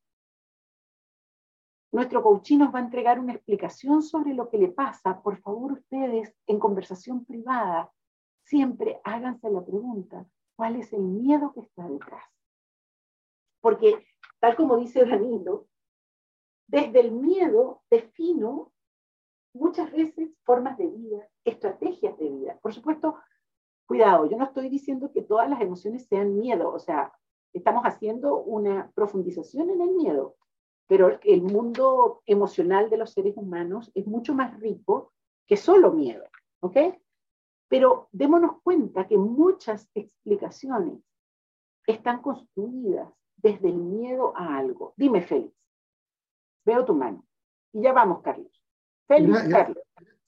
Nuestro 1.93 2.21
coaching 2.21 2.59
nos 2.59 2.73
va 2.73 2.79
a 2.79 2.83
entregar 2.83 3.19
una 3.19 3.33
explicación 3.33 4.01
sobre 4.01 4.33
lo 4.33 4.49
que 4.49 4.57
le 4.57 4.69
pasa. 4.69 5.21
Por 5.21 5.41
favor, 5.41 5.73
ustedes 5.73 6.33
en 6.47 6.59
conversación 6.59 7.25
privada, 7.25 7.91
siempre 8.51 8.99
háganse 9.05 9.49
la 9.49 9.63
pregunta, 9.63 10.25
¿cuál 10.57 10.75
es 10.75 10.91
el 10.91 11.03
miedo 11.03 11.53
que 11.53 11.61
está 11.61 11.87
detrás? 11.87 12.25
Porque, 13.61 14.05
tal 14.41 14.57
como 14.57 14.75
dice 14.75 15.05
Danilo, 15.05 15.67
desde 16.67 16.99
el 16.99 17.13
miedo 17.13 17.81
defino 17.89 18.73
muchas 19.53 19.89
veces 19.93 20.31
formas 20.43 20.77
de 20.77 20.87
vida, 20.87 21.29
estrategias 21.45 22.17
de 22.17 22.29
vida. 22.29 22.59
Por 22.61 22.73
supuesto, 22.73 23.15
cuidado, 23.85 24.25
yo 24.29 24.35
no 24.35 24.43
estoy 24.43 24.67
diciendo 24.67 25.13
que 25.13 25.21
todas 25.21 25.49
las 25.49 25.61
emociones 25.61 26.07
sean 26.07 26.37
miedo, 26.37 26.73
o 26.73 26.79
sea, 26.79 27.13
estamos 27.53 27.83
haciendo 27.83 28.37
una 28.37 28.91
profundización 28.93 29.69
en 29.69 29.81
el 29.81 29.91
miedo, 29.91 30.35
pero 30.87 31.17
el 31.23 31.41
mundo 31.41 32.21
emocional 32.25 32.89
de 32.89 32.97
los 32.97 33.13
seres 33.13 33.37
humanos 33.37 33.91
es 33.95 34.05
mucho 34.07 34.33
más 34.33 34.59
rico 34.59 35.13
que 35.47 35.55
solo 35.55 35.93
miedo, 35.93 36.25
¿ok? 36.59 36.77
Pero 37.71 38.09
démonos 38.11 38.61
cuenta 38.63 39.07
que 39.07 39.17
muchas 39.17 39.89
explicaciones 39.95 40.99
están 41.87 42.21
construidas 42.21 43.07
desde 43.37 43.69
el 43.69 43.77
miedo 43.77 44.33
a 44.35 44.57
algo. 44.57 44.93
Dime, 44.97 45.21
Félix. 45.21 45.55
Veo 46.65 46.83
tu 46.83 46.93
mano. 46.93 47.25
Y 47.71 47.81
ya 47.81 47.93
vamos, 47.93 48.21
Carlos. 48.21 48.51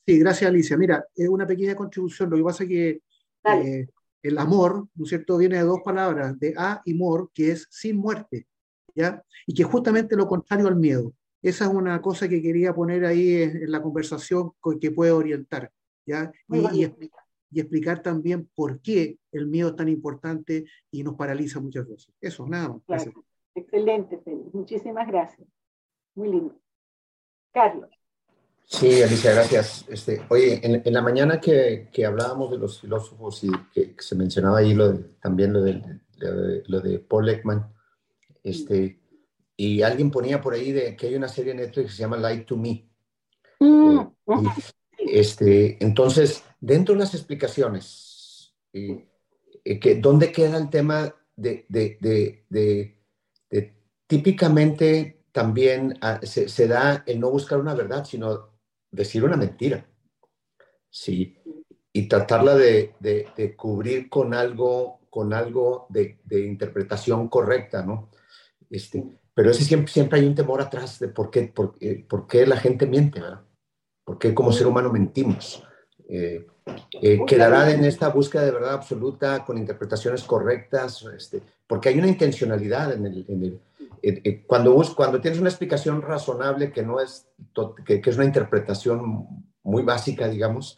Sí, 0.06 0.20
gracias 0.20 0.50
Alicia. 0.50 0.78
Mira, 0.78 1.06
es 1.14 1.28
una 1.28 1.46
pequeña 1.46 1.76
contribución. 1.76 2.30
Lo 2.30 2.38
que 2.38 2.44
pasa 2.44 2.64
es 2.64 2.70
que 2.70 3.02
eh, 3.44 3.90
el 4.22 4.38
amor, 4.38 4.88
¿no 4.96 5.04
es 5.04 5.10
cierto?, 5.10 5.38
viene 5.38 5.58
de 5.58 5.64
dos 5.64 5.82
palabras, 5.84 6.40
de 6.40 6.54
a 6.58 6.82
y 6.86 6.94
mor, 6.94 7.30
que 7.34 7.52
es 7.52 7.68
sin 7.70 7.98
muerte, 7.98 8.48
¿ya? 8.96 9.22
Y 9.46 9.54
que 9.54 9.64
es 9.64 9.68
justamente 9.68 10.16
lo 10.16 10.28
contrario 10.28 10.68
al 10.68 10.78
miedo. 10.78 11.12
Esa 11.42 11.66
es 11.66 11.72
una 11.72 12.02
cosa 12.02 12.30
que 12.30 12.42
quería 12.42 12.74
poner 12.74 13.04
ahí 13.04 13.42
en, 13.42 13.70
la 13.70 13.82
conversación 13.82 14.54
que 14.80 14.92
puede 14.92 15.12
orientar, 15.12 15.70
¿ya? 16.06 16.32
Y, 16.48 16.86
explicar, 16.86 17.23
también 18.02 18.50
por 18.56 18.82
qué 18.82 19.18
el 19.32 19.48
miedo 19.48 19.70
es 19.70 19.76
tan 19.76 19.90
importante 19.90 20.66
y 20.92 21.04
nos 21.04 21.16
paraliza 21.16 21.60
muchas 21.60 21.88
veces. 21.88 22.14
Eso, 22.20 22.48
nada 22.48 22.76
más. 22.88 23.08
Excelente, 23.56 24.20
Félix. 24.24 24.54
Muchísimas 24.54 25.08
gracias. 25.08 25.48
Muy 26.16 26.30
lindo. 26.30 26.56
Carlos. 27.52 27.90
Sí, 28.66 29.04
Alicia, 29.04 29.34
gracias. 29.34 29.86
Este, 29.90 30.22
oye, 30.30 30.60
en, 30.64 30.94
la 30.94 31.02
mañana 31.02 31.40
que, 31.40 31.90
que, 31.92 32.06
hablábamos 32.06 32.50
de 32.50 32.58
los 32.58 32.80
filósofos 32.80 33.44
y 33.44 33.52
que, 33.74 33.96
se 34.00 34.16
mencionaba 34.16 34.60
ahí 34.60 34.74
lo 34.74 34.98
también 35.22 35.54
lo 35.54 35.62
de, 35.62 35.92
lo 36.68 36.80
de, 36.80 37.00
Paul 37.00 37.30
Ekman, 37.30 37.72
este, 38.42 39.00
y 39.58 39.82
alguien 39.82 40.10
ponía 40.10 40.42
por 40.42 40.54
ahí 40.54 40.72
de 40.72 40.96
que 40.96 41.08
hay 41.08 41.16
una 41.16 41.28
serie 41.28 41.52
en 41.52 41.58
Netflix 41.58 41.88
que 41.88 41.96
se 41.96 42.02
llama 42.02 42.18
Light 42.18 42.46
to 42.46 42.58
Me. 42.58 42.88
Mm, 43.60 44.00
eh, 44.00 44.06
este, 44.98 45.84
entonces, 45.84 46.44
dentro 46.64 46.96
de 46.96 47.00
las 47.00 47.14
explicaciones, 47.14 48.56
eh, 48.72 49.08
que, 49.82 49.96
¿dónde 49.96 50.32
queda 50.32 50.58
el 50.58 50.70
tema 50.70 51.14
de, 51.36 51.66
de, 51.68 51.98
de, 52.00 52.46
de 52.50 53.74
típicamente 54.08 55.26
también 55.32 55.98
ah, 56.02 56.20
se, 56.24 56.48
se, 56.48 56.68
da 56.68 57.04
el 57.06 57.20
no 57.20 57.30
buscar 57.32 57.60
una 57.60 57.74
verdad, 57.74 58.06
sino 58.06 58.50
decir 58.92 59.24
una 59.26 59.36
mentira? 59.36 59.86
Sí, 60.90 61.38
y 61.92 62.08
tratarla 62.08 62.56
de, 62.56 62.94
de 63.00 63.56
cubrir 63.56 64.10
con 64.10 64.34
algo, 64.34 65.02
con 65.10 65.34
algo 65.34 65.88
de, 65.90 66.18
interpretación 66.32 67.28
correcta, 67.28 67.84
¿no? 67.86 68.10
Este, 68.70 69.04
pero 69.34 69.52
ese 69.52 69.66
siempre, 69.66 69.92
siempre 69.92 70.20
hay 70.20 70.26
un 70.26 70.36
temor 70.36 70.62
atrás 70.62 70.98
de 71.00 71.10
por 71.10 71.30
qué, 71.30 71.44
por, 71.44 71.76
eh, 71.82 72.06
por 72.08 72.26
qué 72.26 72.48
la 72.48 72.58
gente 72.58 72.86
miente, 72.86 73.20
¿verdad? 73.20 73.44
¿Por 74.06 74.18
qué 74.18 74.34
como 74.34 74.52
ser 74.52 74.68
humano 74.68 74.92
mentimos? 74.92 75.64
Eh, 76.08 76.48
eh, 77.02 77.20
quedará 77.28 77.72
en 77.72 77.84
esta 77.84 78.10
búsqueda 78.10 78.44
de 78.44 78.52
verdad 78.52 78.74
absoluta 78.74 79.44
con 79.44 79.58
interpretaciones 79.58 80.24
correctas, 80.24 81.06
este, 81.16 81.42
porque 81.68 81.90
hay 81.90 82.00
una 82.00 82.08
intencionalidad 82.08 82.94
en 82.94 83.06
el... 83.06 83.26
En 83.28 83.44
el 83.44 83.62
cuando, 84.46 84.76
cuando 84.98 85.22
tienes 85.22 85.40
una 85.40 85.48
explicación 85.48 86.02
razonable 86.02 86.74
que 86.74 86.84
no 86.84 87.00
es, 87.00 87.26
que, 87.86 88.02
que, 88.02 88.10
es 88.10 88.16
una 88.18 88.26
interpretación 88.26 89.26
muy 89.64 89.84
básica, 89.84 90.28
digamos, 90.28 90.78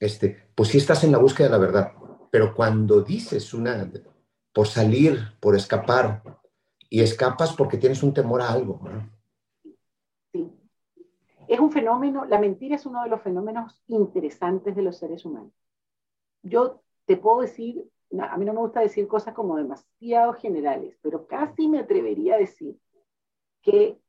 este, 0.00 0.48
pues 0.54 0.70
sí 0.70 0.78
estás 0.78 1.04
en 1.04 1.12
la 1.12 1.18
búsqueda 1.18 1.48
de 1.48 1.52
la 1.52 1.58
verdad. 1.58 1.92
Pero 2.30 2.54
cuando 2.54 3.02
dices 3.02 3.52
una, 3.52 3.90
por 4.54 4.68
salir, 4.68 5.34
por 5.38 5.54
escapar, 5.54 6.22
y 6.92 7.00
escapas 7.00 7.54
porque 7.54 7.78
tienes 7.78 8.02
un 8.02 8.12
temor 8.12 8.42
a 8.42 8.52
algo. 8.52 8.80
Sí. 8.84 8.90
Es 11.52 11.60
un 11.60 11.70
fenómeno, 11.70 12.24
la 12.24 12.38
mentira 12.38 12.76
es 12.76 12.86
uno 12.86 13.02
de 13.02 13.10
los 13.10 13.20
fenómenos 13.20 13.78
interesantes 13.88 14.74
de 14.74 14.80
los 14.80 14.96
seres 14.96 15.26
humanos. 15.26 15.52
Yo 16.42 16.80
te 17.04 17.18
puedo 17.18 17.42
decir, 17.42 17.84
a 18.18 18.38
mí 18.38 18.46
no 18.46 18.54
me 18.54 18.60
gusta 18.60 18.80
decir 18.80 19.06
cosas 19.06 19.34
como 19.34 19.58
demasiado 19.58 20.32
generales, 20.32 20.96
pero 21.02 21.26
casi 21.26 21.68
me 21.68 21.80
atrevería 21.80 22.36
a 22.36 22.38
decir 22.38 22.78
que 23.60 24.00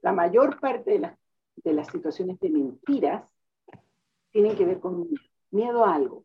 la 0.00 0.14
mayor 0.14 0.58
parte 0.58 0.92
de 0.92 1.00
las, 1.00 1.18
de 1.56 1.74
las 1.74 1.88
situaciones 1.88 2.40
de 2.40 2.48
mentiras 2.48 3.28
tienen 4.30 4.56
que 4.56 4.64
ver 4.64 4.80
con 4.80 5.06
miedo 5.50 5.84
a 5.84 5.94
algo. 5.94 6.24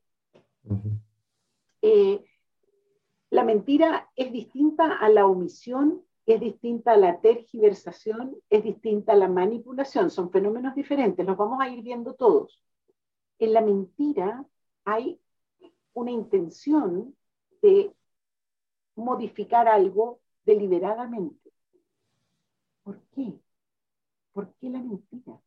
La 3.29 3.43
mentira 3.43 4.09
es 4.15 4.31
distinta 4.31 4.99
a 4.99 5.09
la 5.09 5.25
omisión, 5.25 6.01
es 6.33 6.39
distinta 6.39 6.93
a 6.93 6.97
la 6.97 7.19
tergiversación, 7.19 8.35
es 8.49 8.63
distinta 8.63 9.13
a 9.13 9.15
la 9.15 9.27
manipulación. 9.27 10.09
Son 10.09 10.31
fenómenos 10.31 10.75
diferentes, 10.75 11.25
los 11.25 11.37
vamos 11.37 11.59
a 11.61 11.69
ir 11.69 11.83
viendo 11.83 12.13
todos. 12.13 12.63
En 13.39 13.53
la 13.53 13.61
mentira 13.61 14.45
hay 14.85 15.19
una 15.93 16.11
intención 16.11 17.15
de 17.61 17.93
modificar 18.95 19.67
algo 19.67 20.19
deliberadamente. 20.45 21.51
¿Por 22.83 23.01
qué? 23.13 23.39
¿Por 24.33 24.53
qué 24.55 24.69
la 24.69 24.79
mentira? 24.79 25.39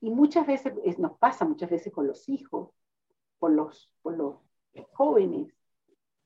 Y 0.00 0.10
muchas 0.10 0.46
veces, 0.46 0.98
nos 0.98 1.18
pasa 1.18 1.44
muchas 1.44 1.70
veces 1.70 1.92
con 1.92 2.06
los 2.06 2.28
hijos, 2.28 2.70
con 3.38 3.56
los, 3.56 3.90
con 4.02 4.16
los 4.16 4.36
jóvenes, 4.92 5.52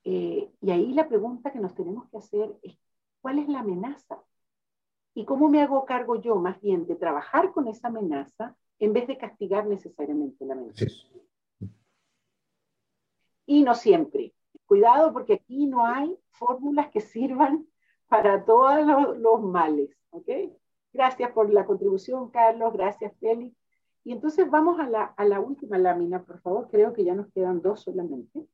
eh, 0.05 0.51
y 0.61 0.71
ahí 0.71 0.93
la 0.93 1.09
pregunta 1.09 1.51
que 1.51 1.59
nos 1.59 1.75
tenemos 1.75 2.09
que 2.11 2.19
hacer 2.19 2.55
es, 2.63 2.77
¿cuál 3.25 3.39
es 3.39 3.49
la 3.49 3.61
amenaza? 3.61 4.23
¿Y 5.15 5.25
cómo 5.25 5.49
me 5.49 5.63
hago 5.63 5.87
cargo 5.87 6.21
yo 6.21 6.37
más 6.37 6.61
bien 6.61 6.87
de 6.87 6.95
trabajar 6.95 7.53
con 7.53 7.69
esa 7.69 7.89
amenaza 7.89 8.55
en 8.79 8.93
vez 8.93 9.07
de 9.07 9.17
castigar 9.17 9.67
necesariamente 9.67 10.45
la 10.45 10.53
amenaza? 10.53 10.85
Y 13.47 13.63
no 13.63 13.75
siempre. 13.75 14.35
Cuidado 14.67 15.11
porque 15.15 15.35
aquí 15.35 15.67
no 15.67 15.87
hay 15.87 16.15
fórmulas 16.33 16.91
que 16.91 17.01
sirvan 17.01 17.67
para 18.09 18.45
todos 18.45 19.17
los, 19.17 19.43
males. 19.43 19.89
Gracias 20.93 21.33
por 21.33 21.51
la 21.51 21.65
contribución, 21.65 22.29
Carlos. 22.29 22.75
Gracias, 22.75 23.17
Félix. 23.21 23.57
Y 24.05 24.13
entonces 24.13 24.51
vamos 24.51 24.79
a 24.79 24.87
la, 24.87 25.05
a 25.17 25.25
la 25.25 25.41
última 25.41 25.79
lámina, 25.79 26.23
por 26.23 26.43
favor. 26.43 26.69
Creo 26.71 26.93
que 26.93 27.05
ya 27.05 27.15
nos 27.15 27.33
quedan 27.33 27.63
dos 27.63 27.85
solamente. 27.85 28.47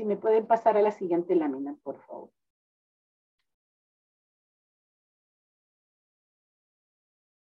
Si 0.00 0.06
me 0.06 0.16
pueden 0.16 0.46
pasar 0.46 0.78
a 0.78 0.80
la 0.80 0.92
siguiente 0.92 1.34
lámina, 1.36 1.76
por 1.82 2.00
favor. 2.06 2.30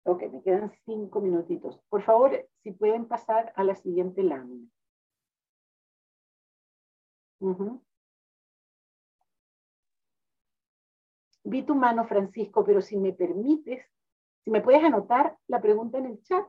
Ok, 0.06 0.32
me 0.32 0.42
quedan 0.42 0.72
cinco 0.86 1.20
minutitos. 1.20 1.78
Por 1.90 2.02
favor, 2.04 2.48
si 2.64 2.72
pueden 2.72 3.10
pasar 3.10 3.52
a 3.58 3.66
la 3.66 3.76
siguiente 3.76 4.24
lámina. 4.24 4.70
Vi 11.44 11.64
tu 11.64 11.76
mano, 11.76 12.08
Francisco, 12.08 12.64
pero 12.64 12.80
si 12.82 12.96
me 12.96 13.12
permites, 13.12 13.86
si 14.46 14.50
me 14.50 14.62
puedes 14.62 14.82
anotar 14.82 15.38
la 15.48 15.60
pregunta 15.60 15.98
en 15.98 16.06
el 16.06 16.24
chat 16.24 16.48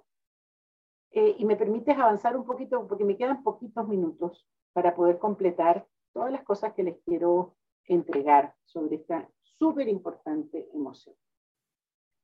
eh, 1.10 1.34
y 1.36 1.44
me 1.44 1.56
permites 1.56 1.98
avanzar 1.98 2.36
un 2.36 2.46
poquito, 2.46 2.86
porque 2.86 3.04
me 3.04 3.16
quedan 3.16 3.42
poquitos 3.42 3.88
minutos 3.88 4.46
para 4.72 4.94
poder 4.94 5.18
completar 5.18 5.84
todas 6.16 6.32
las 6.32 6.44
cosas 6.44 6.72
que 6.72 6.82
les 6.82 6.96
quiero 7.04 7.56
entregar 7.84 8.54
sobre 8.64 8.96
esta 8.96 9.28
súper 9.42 9.86
importante 9.86 10.66
emoción. 10.72 11.14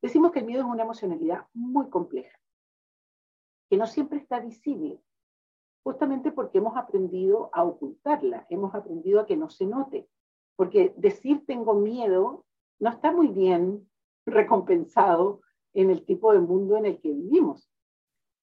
Decimos 0.01 0.32
que 0.32 0.38
el 0.38 0.47
miedo 0.47 0.62
es 0.62 0.66
una 0.66 0.84
emocionalidad 0.84 1.47
muy 1.53 1.90
compleja, 1.90 2.40
que 3.68 3.76
no 3.76 3.86
siempre 3.86 4.18
está 4.18 4.40
visible, 4.40 4.99
justamente 5.84 6.32
porque 6.32 6.57
hemos 6.57 6.74
aprendido 6.74 7.51
a 7.53 7.64
ocultarla, 7.64 8.47
hemos 8.49 8.74
aprendido 8.74 9.20
a 9.20 9.26
que 9.26 9.36
no 9.36 9.51
se 9.51 9.66
note, 9.66 10.09
porque 10.57 10.95
decir 10.97 11.45
tengo 11.47 11.74
miedo 11.74 12.47
no 12.80 12.88
está 12.88 13.12
muy 13.12 13.28
bien 13.28 13.86
recompensado 14.26 15.43
en 15.74 15.90
el 15.90 16.07
tipo 16.07 16.32
de 16.32 16.40
mundo 16.40 16.78
en 16.78 16.86
el 16.86 16.99
que 16.99 17.12
vivimos 17.12 17.70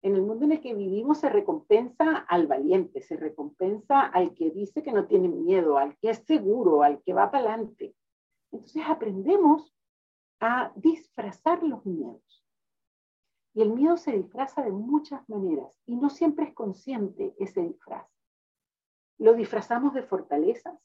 en 0.02 0.16
el 0.16 0.22
mundo 0.22 0.46
en 0.46 0.54
el 0.54 0.62
que 0.62 0.74
vivimos 0.74 1.20
se 1.20 1.30
recompensa 1.30 2.18
al 2.18 2.48
valiente, 2.48 3.02
se 3.02 3.18
recompensa 3.18 4.02
al 4.02 4.34
que 4.34 4.50
dice 4.50 4.82
que 4.82 4.94
no 4.94 5.08
tiene 5.08 5.28
miedo, 5.28 5.78
al 5.78 5.98
que 5.98 6.12
es 6.12 6.20
seguro, 6.20 6.84
al 6.84 7.02
que 7.04 7.14
va 7.14 7.30
para 7.32 7.54
adelante. 7.54 7.96
Entonces 8.52 8.84
aprendemos 8.88 9.74
a 10.40 10.72
disfrazar 10.76 11.64
los 11.64 11.86
miedos. 11.86 12.46
Y 13.54 13.62
el 13.62 13.74
miedo 13.74 13.98
se 13.98 14.14
disfraza 14.14 14.62
de 14.62 14.72
muchas 14.72 15.28
maneras 15.28 15.70
y 15.86 15.98
no 15.98 16.10
siempre 16.10 16.46
es 16.46 16.54
consciente 16.54 17.36
ese 17.38 17.62
disfraz. 17.62 18.08
Lo 19.18 19.34
disfrazamos 19.34 19.94
de 19.94 20.04
fortalezas. 20.04 20.80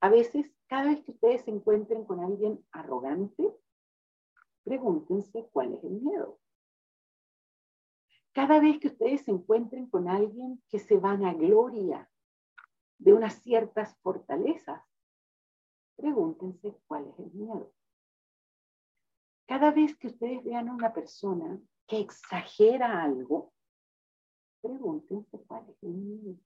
A 0.00 0.08
veces, 0.08 0.54
cada 0.68 0.86
vez 0.86 1.02
que 1.04 1.10
ustedes 1.10 1.42
se 1.42 1.50
encuentren 1.50 2.04
con 2.04 2.20
alguien 2.20 2.64
arrogante, 2.70 3.54
pregúntense 4.64 5.48
cuál 5.52 5.74
es 5.74 5.84
el 5.84 6.00
miedo. 6.00 6.38
Cada 8.36 8.60
vez 8.60 8.78
que 8.78 8.88
ustedes 8.88 9.22
se 9.22 9.30
encuentren 9.30 9.88
con 9.88 10.10
alguien 10.10 10.62
que 10.68 10.78
se 10.78 10.98
van 10.98 11.24
a 11.24 11.32
gloria 11.32 12.06
de 12.98 13.14
unas 13.14 13.40
ciertas 13.42 13.96
fortalezas, 14.02 14.84
pregúntense 15.96 16.78
cuál 16.86 17.08
es 17.08 17.18
el 17.18 17.32
miedo. 17.32 17.72
Cada 19.46 19.70
vez 19.70 19.96
que 19.96 20.08
ustedes 20.08 20.44
vean 20.44 20.68
a 20.68 20.74
una 20.74 20.92
persona 20.92 21.58
que 21.86 21.98
exagera 21.98 23.02
algo, 23.02 23.54
pregúntense 24.60 25.42
cuál 25.46 25.70
es 25.70 25.82
el 25.82 25.94
miedo. 25.94 26.38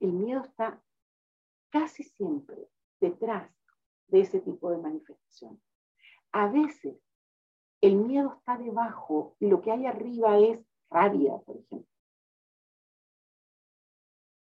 El 0.00 0.12
miedo 0.12 0.40
está 0.42 0.82
casi 1.68 2.02
siempre 2.02 2.68
detrás 2.98 3.48
de 4.08 4.22
ese 4.22 4.40
tipo 4.40 4.72
de 4.72 4.78
manifestación. 4.78 5.62
A 6.32 6.48
veces 6.48 7.00
el 7.80 7.94
miedo 7.94 8.34
está 8.38 8.58
debajo 8.58 9.36
y 9.38 9.46
lo 9.46 9.62
que 9.62 9.70
hay 9.70 9.86
arriba 9.86 10.36
es 10.36 10.68
rabia, 10.90 11.38
por 11.38 11.56
ejemplo. 11.56 11.88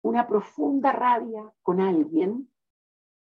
Una 0.03 0.27
profunda 0.27 0.91
rabia 0.91 1.53
con 1.61 1.81
alguien 1.81 2.51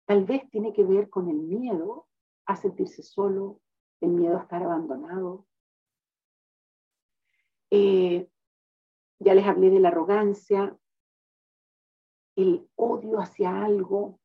tal 0.05 0.25
vez 0.25 0.49
tiene 0.51 0.73
que 0.73 0.85
ver 0.85 1.09
con 1.09 1.29
el 1.29 1.37
miedo 1.37 2.07
a 2.47 2.57
sentirse 2.57 3.03
solo, 3.03 3.61
el 4.01 4.11
miedo 4.11 4.39
a 4.39 4.43
estar 4.43 4.63
abandonado. 4.63 5.47
Eh, 7.71 8.31
ya 9.19 9.35
les 9.35 9.47
hablé 9.47 9.71
de 9.71 9.81
la 9.81 9.89
arrogancia, 9.89 10.77
el 12.37 12.69
odio 12.77 13.19
hacia 13.19 13.65
algo. 13.65 14.21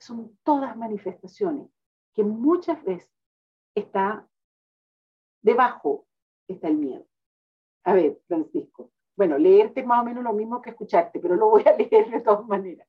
Son 0.00 0.38
todas 0.42 0.76
manifestaciones 0.76 1.70
que 2.14 2.24
muchas 2.24 2.82
veces 2.82 3.12
está 3.74 4.26
debajo 5.42 6.06
está 6.48 6.68
el 6.68 6.78
miedo. 6.78 7.06
A 7.84 7.94
ver, 7.94 8.20
Francisco, 8.26 8.92
bueno, 9.16 9.38
leerte 9.38 9.80
es 9.80 9.86
más 9.86 10.02
o 10.02 10.04
menos 10.04 10.24
lo 10.24 10.32
mismo 10.32 10.60
que 10.60 10.70
escucharte, 10.70 11.20
pero 11.20 11.36
lo 11.36 11.50
voy 11.50 11.62
a 11.66 11.72
leer 11.76 12.10
de 12.10 12.20
todas 12.20 12.46
maneras. 12.46 12.88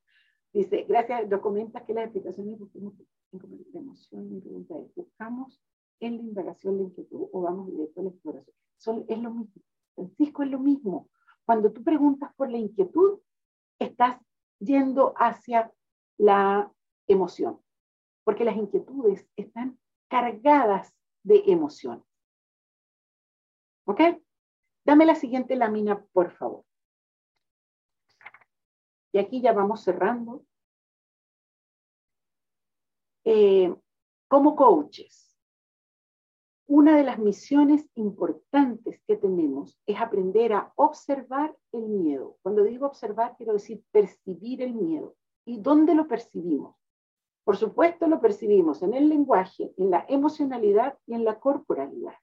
Dice, 0.52 0.84
gracias, 0.88 1.28
lo 1.28 1.40
comentas 1.40 1.82
que 1.84 1.94
las 1.94 2.04
explicaciones 2.04 2.58
de 2.58 3.78
emoción 3.78 4.36
y 4.36 4.40
pregunta 4.40 4.74
es, 4.78 4.94
¿buscamos 4.94 5.62
en 6.00 6.16
la 6.16 6.22
indagación 6.22 6.76
la 6.76 6.82
inquietud 6.84 7.28
o 7.32 7.40
vamos 7.40 7.68
directo 7.68 8.00
a 8.00 8.04
la 8.04 8.10
exploración? 8.10 8.56
Son, 8.76 9.04
es 9.08 9.18
lo 9.18 9.30
mismo. 9.30 9.62
Francisco 9.94 10.42
es 10.42 10.50
lo 10.50 10.58
mismo. 10.58 11.08
Cuando 11.44 11.72
tú 11.72 11.82
preguntas 11.82 12.30
por 12.34 12.50
la 12.50 12.58
inquietud, 12.58 13.20
estás 13.78 14.18
yendo 14.58 15.14
hacia 15.16 15.72
la 16.18 16.72
emoción, 17.06 17.60
porque 18.24 18.44
las 18.44 18.56
inquietudes 18.56 19.26
están 19.36 19.78
cargadas 20.08 20.94
de 21.22 21.42
emociones. 21.46 22.04
¿Ok? 23.84 24.00
Dame 24.84 25.06
la 25.06 25.14
siguiente 25.14 25.56
lámina, 25.56 26.04
por 26.12 26.32
favor. 26.32 26.64
Y 29.12 29.18
aquí 29.18 29.40
ya 29.40 29.52
vamos 29.52 29.82
cerrando. 29.82 30.44
Eh, 33.24 33.72
como 34.26 34.56
coaches, 34.56 35.32
una 36.66 36.96
de 36.96 37.04
las 37.04 37.18
misiones 37.18 37.86
importantes 37.94 39.00
que 39.06 39.16
tenemos 39.16 39.78
es 39.86 40.00
aprender 40.00 40.54
a 40.54 40.72
observar 40.76 41.54
el 41.70 41.82
miedo. 41.82 42.38
Cuando 42.42 42.64
digo 42.64 42.86
observar, 42.86 43.36
quiero 43.36 43.52
decir 43.52 43.84
percibir 43.92 44.62
el 44.62 44.74
miedo. 44.74 45.14
¿Y 45.44 45.60
dónde 45.60 45.94
lo 45.94 46.08
percibimos? 46.08 46.76
Por 47.44 47.56
supuesto, 47.56 48.06
lo 48.06 48.20
percibimos 48.20 48.82
en 48.82 48.94
el 48.94 49.08
lenguaje, 49.08 49.74
en 49.76 49.90
la 49.90 50.06
emocionalidad 50.08 50.96
y 51.06 51.14
en 51.14 51.24
la 51.24 51.38
corporalidad. 51.38 52.14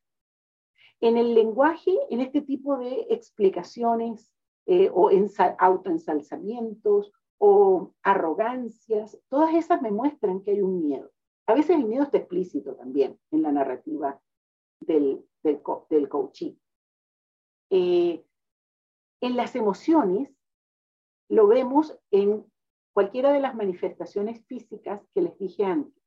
En 1.01 1.17
el 1.17 1.33
lenguaje, 1.33 1.91
en 2.09 2.21
este 2.21 2.41
tipo 2.41 2.77
de 2.77 3.07
explicaciones 3.09 4.31
eh, 4.65 4.89
o 4.93 5.09
autoensalzamientos 5.57 7.11
o 7.37 7.93
arrogancias, 8.03 9.17
todas 9.29 9.55
esas 9.55 9.81
me 9.81 9.91
muestran 9.91 10.41
que 10.41 10.51
hay 10.51 10.61
un 10.61 10.81
miedo. 10.81 11.09
A 11.47 11.53
veces 11.53 11.77
el 11.77 11.85
miedo 11.85 12.03
está 12.03 12.17
explícito 12.17 12.75
también 12.75 13.17
en 13.31 13.41
la 13.41 13.51
narrativa 13.51 14.21
del, 14.81 15.25
del, 15.41 15.61
del 15.89 16.09
coaching. 16.09 16.53
Eh, 17.71 18.23
en 19.21 19.35
las 19.35 19.55
emociones 19.55 20.29
lo 21.29 21.47
vemos 21.47 21.97
en 22.11 22.45
cualquiera 22.93 23.31
de 23.31 23.39
las 23.39 23.55
manifestaciones 23.55 24.45
físicas 24.45 25.01
que 25.13 25.21
les 25.21 25.37
dije 25.37 25.63
antes. 25.63 26.03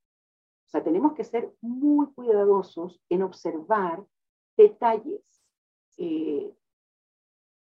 O 0.66 0.70
sea, 0.70 0.84
tenemos 0.84 1.14
que 1.14 1.24
ser 1.24 1.54
muy 1.60 2.12
cuidadosos 2.12 3.00
en 3.08 3.22
observar 3.22 4.04
detalles. 4.56 5.22
Eh, 5.98 6.52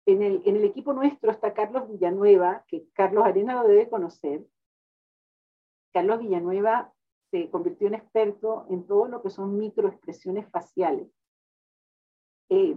en, 0.06 0.24
el, 0.24 0.64
equipo 0.64 0.94
nuestro 0.94 1.32
está 1.32 1.54
Carlos 1.54 1.88
Villanueva, 1.90 2.66
que 2.68 2.88
Carlos 2.94 3.26
Arena 3.26 3.62
lo 3.62 3.68
debe 3.68 3.90
conocer. 3.90 4.46
Carlos 5.94 6.20
Villanueva 6.20 6.94
se 7.32 7.50
convirtió 7.50 7.88
en 7.88 7.96
experto 7.96 8.66
en 8.70 8.88
todo 8.88 9.08
lo 9.08 9.22
que 9.22 9.30
son 9.30 9.58
microexpresiones 9.58 10.50
faciales. 10.50 11.08
Eh, 12.50 12.76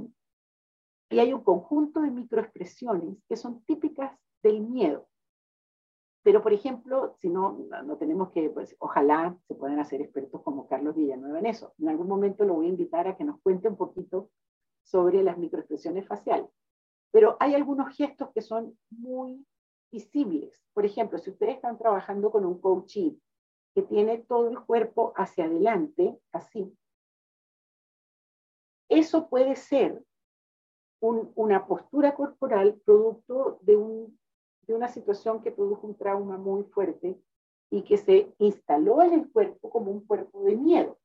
y 1.11 1.19
hay 1.19 1.33
un 1.33 1.43
conjunto 1.43 2.01
de 2.01 2.11
microexpresiones 2.11 3.17
que 3.29 3.37
son 3.37 3.65
típicas 3.65 4.19
del 4.43 4.61
miedo. 4.61 5.09
Pero, 6.23 6.43
por 6.43 6.53
ejemplo, 6.53 7.17
si 7.19 7.29
no, 7.29 7.67
no 7.85 7.97
tenemos 7.97 8.31
que, 8.31 8.49
pues 8.51 8.77
ojalá 8.79 9.37
se 9.49 9.55
puedan 9.55 9.81
hacer 9.81 10.01
expertos 10.01 10.41
como 10.43 10.69
Carlos 10.69 10.95
Villanueva 10.95 11.41
en 11.41 11.47
eso. 11.47 11.75
En 11.79 11.89
algún 11.89 12.07
momento 12.07 12.45
lo 12.45 12.55
voy 12.55 12.67
a 12.67 12.71
invitar 12.71 13.09
a 13.09 13.17
que 13.17 13.25
nos 13.25 13.41
cuente 13.41 13.69
un 13.69 13.77
poquito 13.77 14.31
sobre 14.83 15.23
las 15.23 15.37
microexpresiones 15.37 16.07
faciales. 16.07 16.49
Pero 17.11 17.37
hay 17.41 17.55
algunos 17.55 17.95
gestos 17.97 18.31
que 18.33 18.41
son 18.41 18.79
muy 18.91 19.45
visibles. 19.91 20.65
Por 20.73 20.87
ejemplo, 20.87 21.19
si 21.19 21.31
ustedes 21.31 21.57
están 21.57 21.77
trabajando 21.77 22.31
con 22.31 22.47
un 22.47 22.61
coachee 22.61 23.19
que 23.75 23.83
tiene 23.83 24.19
todo 24.19 24.49
el 24.49 24.61
cuerpo 24.61 25.13
hacia 25.17 25.47
adelante, 25.47 26.19
así, 26.33 26.73
eso 28.89 29.29
puede 29.29 29.57
ser 29.57 30.05
una 31.01 31.67
postura 31.67 32.15
corporal 32.15 32.81
producto 32.85 33.59
de 33.63 33.77
un 33.77 34.19
de 34.67 34.75
una 34.75 34.89
situación 34.89 35.43
que 35.43 35.51
produjo 35.51 35.87
un 35.87 35.97
trauma 35.97 36.37
muy 36.37 36.65
fuerte 36.65 37.21
y 37.71 37.83
que 37.83 37.97
se 37.97 38.33
instaló 38.39 39.03
en 39.03 39.15
el 39.15 39.31
cuerpo 39.31 39.71
como 39.71 39.91
un 39.91 40.07
cuerpo 40.07 40.45
de 40.45 40.57
miedo. 40.57 40.99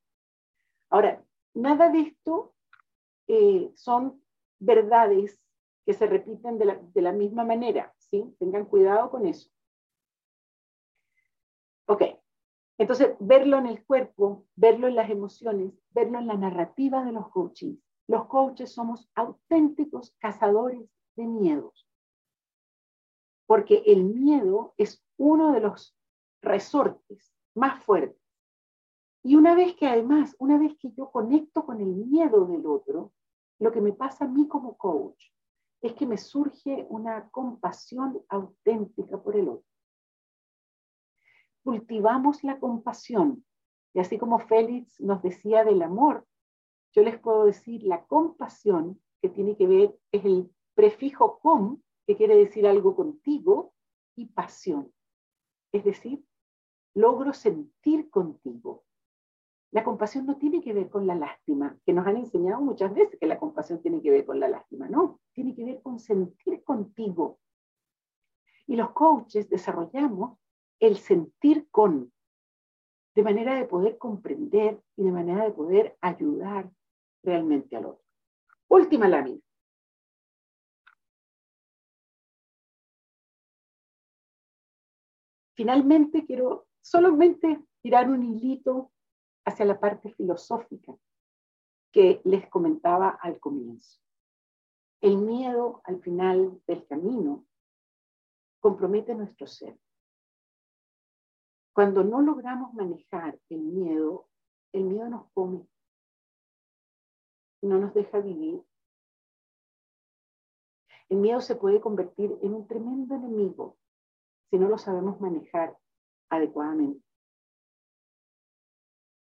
Ahora, 0.90 1.24
nada 1.54 1.90
de 1.90 2.02
esto 2.02 2.54
eh, 3.28 3.72
son 3.76 4.22
verdades 4.60 5.40
que 5.86 5.94
se 5.94 6.06
repiten 6.06 6.58
de 6.58 7.02
la, 7.02 7.12
misma 7.14 7.46
manera, 7.46 7.94
¿sí? 7.98 8.36
Tengan 8.40 8.66
cuidado 8.66 9.10
con 9.10 9.26
eso. 9.26 9.50
Ok, 11.86 12.04
entonces 12.78 13.16
verlo 13.20 13.58
en 13.58 13.68
el 13.68 13.86
cuerpo, 13.86 14.46
verlo 14.56 14.88
en 14.88 14.96
las 14.96 15.10
emociones, 15.10 15.74
verlo 15.92 16.20
en 16.20 16.28
la 16.28 16.36
narrativa 16.36 17.06
de 17.06 17.14
los 17.14 17.30
coaches. 17.30 17.78
Los 18.08 18.26
coaches 18.26 18.74
somos 18.74 19.10
auténticos 19.16 20.14
cazadores 20.20 20.82
de 21.16 21.26
miedos 21.26 21.87
porque 23.48 23.82
el 23.86 24.04
miedo 24.04 24.76
es 24.78 25.04
uno 25.18 25.54
de 25.54 25.62
los 25.62 25.98
resortes 26.42 27.34
más 27.56 27.84
fuertes. 27.84 28.22
Y 29.24 29.36
una 29.36 29.56
vez 29.56 29.76
que 29.76 29.88
además, 29.88 30.36
una 30.38 30.60
vez 30.60 30.78
que 30.78 30.92
yo 30.92 31.10
conecto 31.12 31.66
con 31.66 31.82
el 31.82 31.96
miedo 31.96 32.46
del 32.46 32.66
otro, 32.66 33.14
lo 33.60 33.72
que 33.72 33.82
me 33.82 33.94
pasa 33.94 34.26
a 34.26 34.28
mí 34.28 34.48
como 34.48 34.78
coach 34.78 35.32
es 35.82 35.94
que 35.94 36.06
me 36.06 36.18
surge 36.18 36.86
una 36.90 37.30
compasión 37.30 38.22
auténtica 38.30 39.22
por 39.22 39.36
el 39.36 39.50
otro. 39.50 39.66
Cultivamos 41.64 42.44
la 42.44 42.60
compasión. 42.60 43.46
Y 43.94 44.00
así 44.00 44.18
como 44.18 44.40
Félix 44.40 45.00
nos 45.00 45.22
decía 45.22 45.64
del 45.64 45.82
amor, 45.82 46.26
yo 46.94 47.02
les 47.04 47.20
puedo 47.20 47.46
decir 47.46 47.84
la 47.84 48.06
compasión 48.06 49.02
que 49.22 49.30
tiene 49.30 49.56
que 49.56 49.68
ver, 49.68 50.00
es 50.12 50.26
el 50.26 50.50
prefijo 50.76 51.40
com, 51.40 51.82
que 52.08 52.16
quiere 52.16 52.36
decir 52.36 52.66
algo 52.66 52.96
contigo, 52.96 53.74
y 54.18 54.26
pasión. 54.26 54.92
Es 55.72 55.86
decir, 55.86 56.26
logro 56.96 57.34
sentir 57.34 58.10
contigo. 58.10 58.84
La 59.72 59.84
compasión 59.84 60.26
no 60.26 60.38
tiene 60.38 60.62
que 60.62 60.74
ver 60.74 60.90
con 60.90 61.06
la 61.06 61.16
lástima, 61.16 61.78
que 61.86 61.94
nos 61.94 62.06
han 62.08 62.18
enseñado 62.18 62.62
muchas 62.62 62.94
veces 62.94 63.20
que 63.20 63.28
la 63.28 63.38
compasión 63.38 63.82
tiene 63.82 64.02
que 64.02 64.10
ver 64.10 64.26
con 64.26 64.40
la 64.40 64.48
lástima. 64.48 64.90
No, 64.90 65.22
tiene 65.34 65.56
que 65.56 65.64
ver 65.64 65.82
con 65.82 66.00
sentir 66.00 66.64
contigo. 66.64 67.40
Y 68.66 68.76
los 68.76 68.92
coaches 68.92 69.50
desarrollamos 69.50 70.40
el 70.80 70.98
sentir 70.98 71.68
con, 71.70 72.12
de 73.14 73.24
manera 73.24 73.56
de 73.56 73.66
poder 73.66 73.98
comprender 73.98 74.82
y 74.96 75.04
de 75.04 75.12
manera 75.12 75.44
de 75.44 75.52
poder 75.52 75.98
ayudar 76.02 76.72
realmente 77.24 77.76
al 77.76 77.86
otro. 77.86 78.04
Última 78.68 79.08
lámina. 79.08 79.42
Finalmente, 85.58 86.24
quiero 86.24 86.68
solamente 86.82 87.66
tirar 87.82 88.12
un 88.12 88.24
hilito 88.24 88.92
hacia 89.44 89.66
la 89.66 89.80
parte 89.80 90.14
filosófica 90.14 90.96
que 91.92 92.22
les 92.26 92.48
comentaba 92.48 93.10
al 93.10 93.40
comienzo. 93.40 94.00
El 95.02 95.18
miedo 95.18 95.82
al 95.86 96.00
final 96.00 96.62
del 96.68 96.86
camino 96.86 97.44
compromete 98.60 99.16
nuestro 99.16 99.48
ser. 99.48 99.76
Cuando 101.74 102.04
no 102.04 102.22
logramos 102.22 102.76
manejar 102.76 103.40
el 103.50 103.62
miedo, 103.62 104.30
el 104.74 104.84
miedo 104.84 105.10
nos 105.10 105.32
come 105.32 105.68
no 107.64 107.80
nos 107.80 107.96
deja 107.96 108.20
vivir. 108.20 108.64
El 111.10 111.18
miedo 111.18 111.42
se 111.42 111.56
puede 111.56 111.82
convertir 111.82 112.38
en 112.44 112.54
un 112.54 112.68
tremendo 112.68 113.16
enemigo 113.16 113.76
si 114.50 114.58
no 114.58 114.68
lo 114.70 114.78
sabemos 114.78 115.20
manejar 115.20 115.78
adecuadamente. 116.30 117.04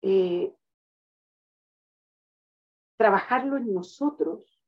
Eh, 0.01 0.53
trabajarlo 2.97 3.57
en 3.57 3.73
nosotros 3.73 4.61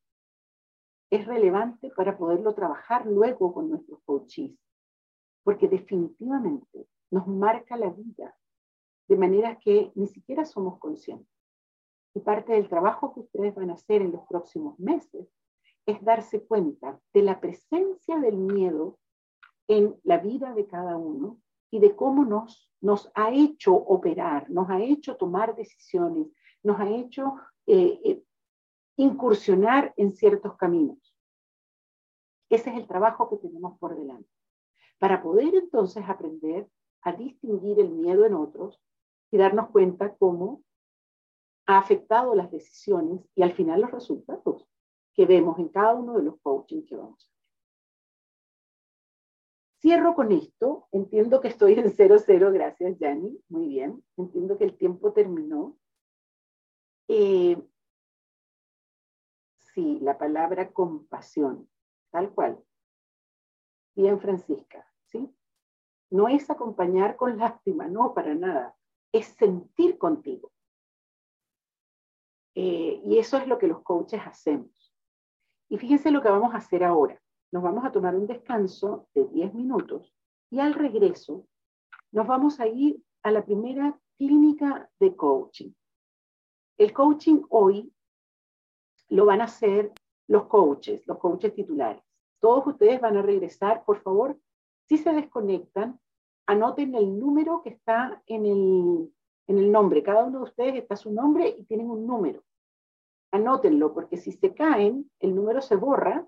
es 1.11 1.25
relevante 1.25 1.91
para 1.95 2.17
poderlo 2.17 2.53
trabajar 2.53 3.05
luego 3.05 3.53
con 3.53 3.69
nuestros 3.69 4.01
coaches, 4.03 4.57
porque 5.43 5.67
definitivamente 5.67 6.87
nos 7.11 7.27
marca 7.27 7.77
la 7.77 7.89
vida 7.89 8.35
de 9.07 9.17
manera 9.17 9.57
que 9.57 9.91
ni 9.95 10.07
siquiera 10.07 10.45
somos 10.45 10.79
conscientes. 10.79 11.27
Y 12.13 12.19
parte 12.19 12.53
del 12.53 12.69
trabajo 12.69 13.13
que 13.13 13.21
ustedes 13.21 13.55
van 13.55 13.71
a 13.71 13.73
hacer 13.73 14.01
en 14.01 14.11
los 14.11 14.25
próximos 14.27 14.79
meses 14.79 15.27
es 15.85 16.03
darse 16.03 16.45
cuenta 16.45 16.99
de 17.13 17.23
la 17.23 17.39
presencia 17.39 18.19
del 18.19 18.37
miedo 18.37 18.99
en 19.69 19.95
la 20.03 20.17
vida 20.17 20.53
de 20.53 20.65
cada 20.65 20.97
uno 20.97 21.39
y 21.69 21.79
de 21.79 21.95
cómo 21.95 22.25
nos, 22.25 23.11
ha 23.13 23.31
hecho 23.31 23.75
operar, 23.75 24.49
nos 24.49 24.67
ha 24.69 24.81
hecho 24.81 25.15
tomar 25.15 25.55
decisiones, 25.55 26.27
nos 26.63 26.79
ha 26.79 26.89
hecho 26.89 27.35
eh, 27.67 28.01
eh, 28.03 28.23
incursionar 28.97 29.93
en 29.95 30.11
ciertos 30.11 30.57
caminos. 30.57 31.15
Ese 32.49 32.71
es 32.71 32.77
el 32.77 32.87
trabajo 32.87 33.29
que 33.29 33.37
tenemos 33.37 33.77
por 33.77 33.95
delante. 33.95 34.29
Para 34.97 35.21
poder 35.21 35.53
entonces 35.53 36.03
aprender 36.07 36.67
a 37.03 37.13
distinguir 37.13 37.79
el 37.79 37.89
miedo 37.89 38.25
en 38.25 38.33
otros 38.33 38.81
y 39.29 39.37
darnos 39.37 39.69
cuenta 39.69 40.15
cómo 40.15 40.63
ha 41.67 41.77
afectado 41.77 42.33
las 42.33 42.49
decisiones 42.49 43.21
y 43.35 43.43
al 43.43 43.53
final 43.53 43.81
los 43.81 43.91
resultados 43.91 44.67
que 45.13 45.27
vemos 45.27 45.59
en 45.59 45.69
cada 45.69 45.93
uno 45.93 46.17
de 46.17 46.23
los 46.23 46.41
coaching 46.41 46.81
que 46.87 46.95
vamos 46.95 47.23
a 47.23 47.27
hacer. 47.29 47.38
Cierro 49.81 50.13
con 50.13 50.31
esto. 50.31 50.87
Entiendo 50.91 51.39
que 51.39 51.47
estoy 51.47 51.73
en 51.73 51.85
0-0. 51.85 52.51
Gracias, 52.51 52.99
Yanni. 52.99 53.41
Muy 53.47 53.67
bien. 53.67 54.03
Entiendo 54.17 54.57
que 54.57 54.65
el 54.65 54.77
tiempo 54.77 55.13
terminó. 55.13 55.77
Eh, 57.07 57.57
sí, 59.73 59.99
la 60.01 60.17
palabra 60.17 60.71
compasión, 60.71 61.69
tal 62.11 62.31
cual. 62.33 62.61
Bien, 63.95 64.19
Francisca, 64.19 64.85
¿sí? 65.05 65.33
No 66.11 66.27
es 66.27 66.49
acompañar 66.49 67.15
con 67.15 67.37
lástima, 67.37 67.87
no, 67.87 68.13
para 68.13 68.35
nada. 68.35 68.75
Es 69.11 69.27
sentir 69.27 69.97
contigo. 69.97 70.51
Eh, 72.53 73.01
y 73.05 73.17
eso 73.17 73.37
es 73.37 73.47
lo 73.47 73.57
que 73.57 73.67
los 73.67 73.81
coaches 73.81 74.21
hacemos. 74.25 74.93
Y 75.69 75.77
fíjense 75.77 76.11
lo 76.11 76.21
que 76.21 76.29
vamos 76.29 76.53
a 76.53 76.57
hacer 76.57 76.83
ahora 76.83 77.19
nos 77.51 77.63
vamos 77.63 77.85
a 77.85 77.91
tomar 77.91 78.15
un 78.15 78.27
descanso 78.27 79.07
de 79.13 79.25
10 79.25 79.53
minutos 79.53 80.13
y 80.49 80.59
al 80.59 80.73
regreso 80.73 81.45
nos 82.11 82.27
vamos 82.27 82.59
a 82.59 82.67
ir 82.67 83.01
a 83.23 83.31
la 83.31 83.43
primera 83.43 83.99
clínica 84.17 84.89
de 84.99 85.15
coaching. 85.15 85.71
El 86.77 86.93
coaching 86.93 87.41
hoy 87.49 87.91
lo 89.09 89.25
van 89.25 89.41
a 89.41 89.45
hacer 89.45 89.91
los 90.27 90.45
coaches, 90.45 91.05
los 91.07 91.17
coaches 91.17 91.53
titulares. 91.53 92.03
Todos 92.39 92.67
ustedes 92.67 93.01
van 93.01 93.17
a 93.17 93.21
regresar, 93.21 93.83
por 93.83 94.01
favor, 94.01 94.37
si 94.87 94.97
se 94.97 95.11
desconectan, 95.11 95.99
anoten 96.47 96.95
el 96.95 97.19
número 97.19 97.61
que 97.61 97.69
está 97.69 98.21
en 98.27 98.45
el, 98.45 99.13
en 99.47 99.57
el 99.57 99.71
nombre. 99.71 100.03
Cada 100.03 100.23
uno 100.23 100.39
de 100.39 100.43
ustedes 100.45 100.75
está 100.75 100.95
su 100.95 101.11
nombre 101.11 101.55
y 101.57 101.65
tienen 101.65 101.89
un 101.89 102.07
número. 102.07 102.43
Anótenlo, 103.31 103.93
porque 103.93 104.17
si 104.17 104.31
se 104.31 104.53
caen, 104.53 105.09
el 105.19 105.35
número 105.35 105.61
se 105.61 105.75
borra 105.75 106.27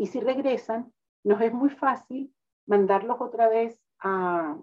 y 0.00 0.06
si 0.06 0.18
regresan, 0.18 0.90
nos 1.24 1.42
es 1.42 1.52
muy 1.52 1.68
fácil 1.68 2.34
mandarlos 2.64 3.20
otra 3.20 3.50
vez 3.50 3.78
a, 3.98 4.58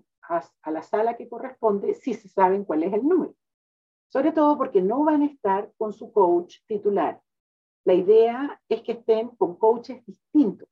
la 0.65 0.81
sala 0.81 1.15
que 1.15 1.29
corresponde 1.29 1.93
si 1.93 2.15
se 2.15 2.27
saben 2.27 2.65
cuál 2.65 2.81
es 2.81 2.91
el 2.91 3.07
número. 3.07 3.35
Sobre 4.07 4.31
todo 4.31 4.57
porque 4.57 4.81
no 4.81 5.03
van 5.03 5.21
a 5.21 5.27
estar 5.27 5.71
con 5.77 5.93
su 5.93 6.11
coach 6.11 6.55
titular. 6.65 7.21
La 7.85 7.93
idea 7.93 8.59
es 8.67 8.81
que 8.81 8.93
estén 8.93 9.27
con 9.29 9.57
coaches 9.57 10.03
distintos. 10.07 10.67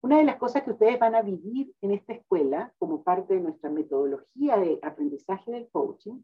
Una 0.00 0.16
de 0.16 0.24
las 0.24 0.36
cosas 0.36 0.62
que 0.62 0.70
ustedes 0.70 0.98
van 0.98 1.14
a 1.14 1.20
vivir 1.20 1.74
en 1.82 1.90
esta 1.90 2.14
escuela, 2.14 2.72
como 2.78 3.02
parte 3.02 3.34
de 3.34 3.40
nuestra 3.40 3.68
metodología 3.68 4.56
de 4.56 4.78
aprendizaje 4.80 5.50
del 5.50 5.68
coaching, 5.68 6.22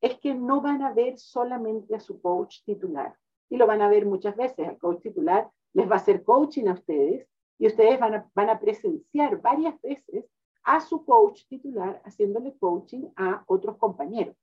es 0.00 0.20
que 0.20 0.32
no 0.32 0.60
van 0.60 0.82
a 0.82 0.92
ver 0.92 1.18
solamente 1.18 1.96
a 1.96 2.00
su 2.00 2.22
coach 2.22 2.62
titular. 2.64 3.16
Y 3.50 3.56
lo 3.56 3.66
van 3.66 3.82
a 3.82 3.88
ver 3.88 4.06
muchas 4.06 4.36
veces. 4.36 4.68
El 4.68 4.78
coach 4.78 5.02
titular 5.02 5.50
les 5.74 5.90
va 5.90 5.96
a 5.96 5.98
hacer 5.98 6.24
coaching 6.24 6.66
a 6.68 6.72
ustedes 6.72 7.28
y 7.58 7.66
ustedes 7.66 8.00
van 8.00 8.14
a, 8.14 8.30
van 8.34 8.50
a 8.50 8.58
presenciar 8.58 9.40
varias 9.40 9.80
veces 9.82 10.24
a 10.62 10.80
su 10.80 11.04
coach 11.04 11.46
titular 11.46 12.00
haciéndole 12.04 12.56
coaching 12.58 13.08
a 13.16 13.44
otros 13.46 13.76
compañeros. 13.76 14.36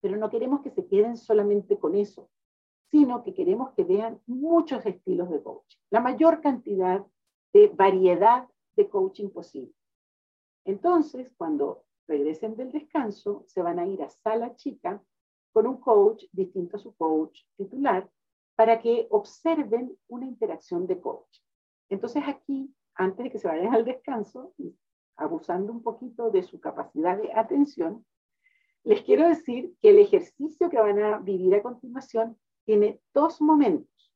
Pero 0.00 0.16
no 0.16 0.30
queremos 0.30 0.62
que 0.62 0.70
se 0.70 0.86
queden 0.86 1.16
solamente 1.16 1.78
con 1.78 1.94
eso, 1.94 2.30
sino 2.90 3.22
que 3.22 3.34
queremos 3.34 3.72
que 3.72 3.84
vean 3.84 4.20
muchos 4.26 4.84
estilos 4.86 5.30
de 5.30 5.42
coaching, 5.42 5.78
la 5.90 6.00
mayor 6.00 6.40
cantidad 6.40 7.04
de 7.52 7.68
variedad 7.68 8.48
de 8.76 8.88
coaching 8.88 9.30
posible. 9.30 9.74
Entonces, 10.64 11.30
cuando 11.36 11.84
regresen 12.06 12.56
del 12.56 12.72
descanso, 12.72 13.44
se 13.46 13.62
van 13.62 13.78
a 13.78 13.86
ir 13.86 14.02
a 14.02 14.10
sala 14.10 14.54
chica 14.56 15.02
con 15.52 15.66
un 15.66 15.78
coach 15.78 16.24
distinto 16.32 16.76
a 16.76 16.80
su 16.80 16.94
coach 16.94 17.42
titular 17.56 18.08
para 18.60 18.78
que 18.78 19.06
observen 19.08 19.96
una 20.06 20.26
interacción 20.26 20.86
de 20.86 21.00
coach. 21.00 21.38
Entonces 21.88 22.22
aquí, 22.26 22.70
antes 22.94 23.24
de 23.24 23.30
que 23.30 23.38
se 23.38 23.48
vayan 23.48 23.74
al 23.74 23.86
descanso, 23.86 24.52
abusando 25.16 25.72
un 25.72 25.82
poquito 25.82 26.30
de 26.30 26.42
su 26.42 26.60
capacidad 26.60 27.16
de 27.16 27.32
atención, 27.32 28.04
les 28.84 29.00
quiero 29.00 29.26
decir 29.26 29.74
que 29.80 29.88
el 29.88 29.98
ejercicio 29.98 30.68
que 30.68 30.78
van 30.78 31.02
a 31.02 31.16
vivir 31.20 31.54
a 31.54 31.62
continuación 31.62 32.38
tiene 32.66 33.00
dos 33.14 33.40
momentos. 33.40 34.12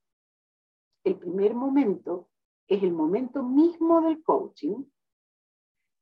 El 1.04 1.18
primer 1.18 1.54
momento 1.54 2.28
es 2.68 2.82
el 2.82 2.92
momento 2.92 3.42
mismo 3.42 4.02
del 4.02 4.22
coaching, 4.22 4.84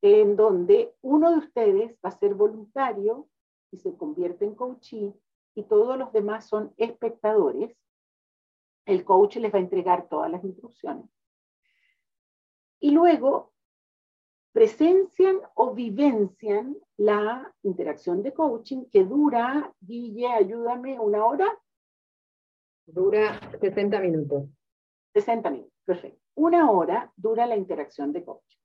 en 0.01 0.35
donde 0.35 0.97
uno 1.01 1.31
de 1.31 1.39
ustedes 1.39 1.93
va 2.05 2.09
a 2.09 2.19
ser 2.19 2.35
voluntario 2.35 3.29
y 3.71 3.79
se 3.79 3.97
convierte 3.97 4.47
en 4.47 4.57
coachee 4.57 5.15
y 5.55 5.63
todos 5.63 5.97
los 5.97 6.13
demás 6.13 6.49
son 6.49 6.75
espectadores 6.77 7.77
el 8.87 9.05
coach 9.05 9.37
les 9.37 9.53
va 9.53 9.59
a 9.59 9.63
entregar 9.63 10.09
todas 10.09 10.31
las 10.31 10.45
instrucciones. 10.45 11.07
Y 12.81 12.91
luego 12.91 13.53
presencian 14.53 15.39
o 15.55 15.73
vivencian 15.73 16.77
la 16.97 17.53
interacción 17.63 18.23
de 18.23 18.35
coaching 18.35 18.85
que 18.91 19.05
dura, 19.05 19.73
Guille, 19.81 20.27
ayúdame, 20.27 20.99
una 21.01 21.25
hora. 21.25 21.59
Dura 22.87 23.41
60 23.61 23.99
minutos. 24.01 24.49
60 25.15 25.51
minutos, 25.51 25.73
perfecto. 25.85 26.21
Una 26.35 26.71
hora 26.71 27.13
dura 27.17 27.47
la 27.47 27.57
interacción 27.57 28.13
de 28.13 28.25
coaching. 28.25 28.59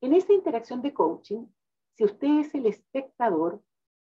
En 0.00 0.12
esta 0.12 0.32
interacción 0.32 0.80
de 0.80 0.94
coaching, 0.94 1.46
si 1.94 2.04
usted 2.04 2.40
es 2.40 2.54
el 2.54 2.66
espectador, 2.66 3.62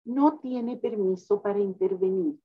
no 0.04 0.38
tiene 0.38 0.76
permiso 0.76 1.40
para 1.40 1.58
intervenir. 1.58 2.38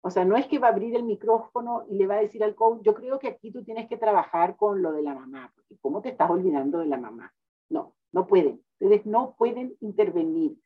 O 0.00 0.10
sea, 0.10 0.24
no 0.24 0.36
es 0.36 0.46
que 0.46 0.58
va 0.58 0.68
a 0.68 0.70
abrir 0.70 0.94
el 0.94 1.02
micrófono 1.02 1.84
y 1.90 1.96
le 1.96 2.06
va 2.06 2.14
a 2.14 2.20
decir 2.20 2.42
al 2.44 2.54
coach, 2.54 2.82
yo 2.82 2.94
creo 2.94 3.18
que 3.18 3.28
aquí 3.28 3.50
tú 3.50 3.64
tienes 3.64 3.88
que 3.88 3.96
trabajar 3.96 4.56
con 4.56 4.80
lo 4.80 4.92
de 4.92 5.02
la 5.02 5.14
mamá, 5.14 5.52
porque 5.54 5.76
¿cómo 5.80 6.00
te 6.00 6.10
estás 6.10 6.30
olvidando 6.30 6.78
de 6.78 6.86
la 6.86 6.98
mamá? 6.98 7.34
No, 7.68 7.94
no 8.12 8.26
pueden. 8.26 8.62
Ustedes 8.80 9.04
no 9.06 9.34
pueden 9.36 9.76
intervenir. 9.80 10.56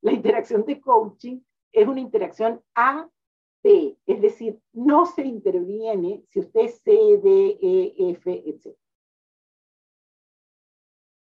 La 0.00 0.12
interacción 0.12 0.64
de 0.64 0.80
coaching 0.80 1.40
es 1.72 1.86
una 1.86 2.00
interacción 2.00 2.62
A, 2.74 3.08
B, 3.62 3.98
es 4.06 4.20
decir, 4.20 4.60
no 4.72 5.04
se 5.04 5.22
interviene 5.22 6.24
si 6.30 6.40
usted 6.40 6.68
C, 6.68 6.92
D, 7.22 7.58
E, 7.60 8.10
F, 8.12 8.42
etc. 8.46 8.76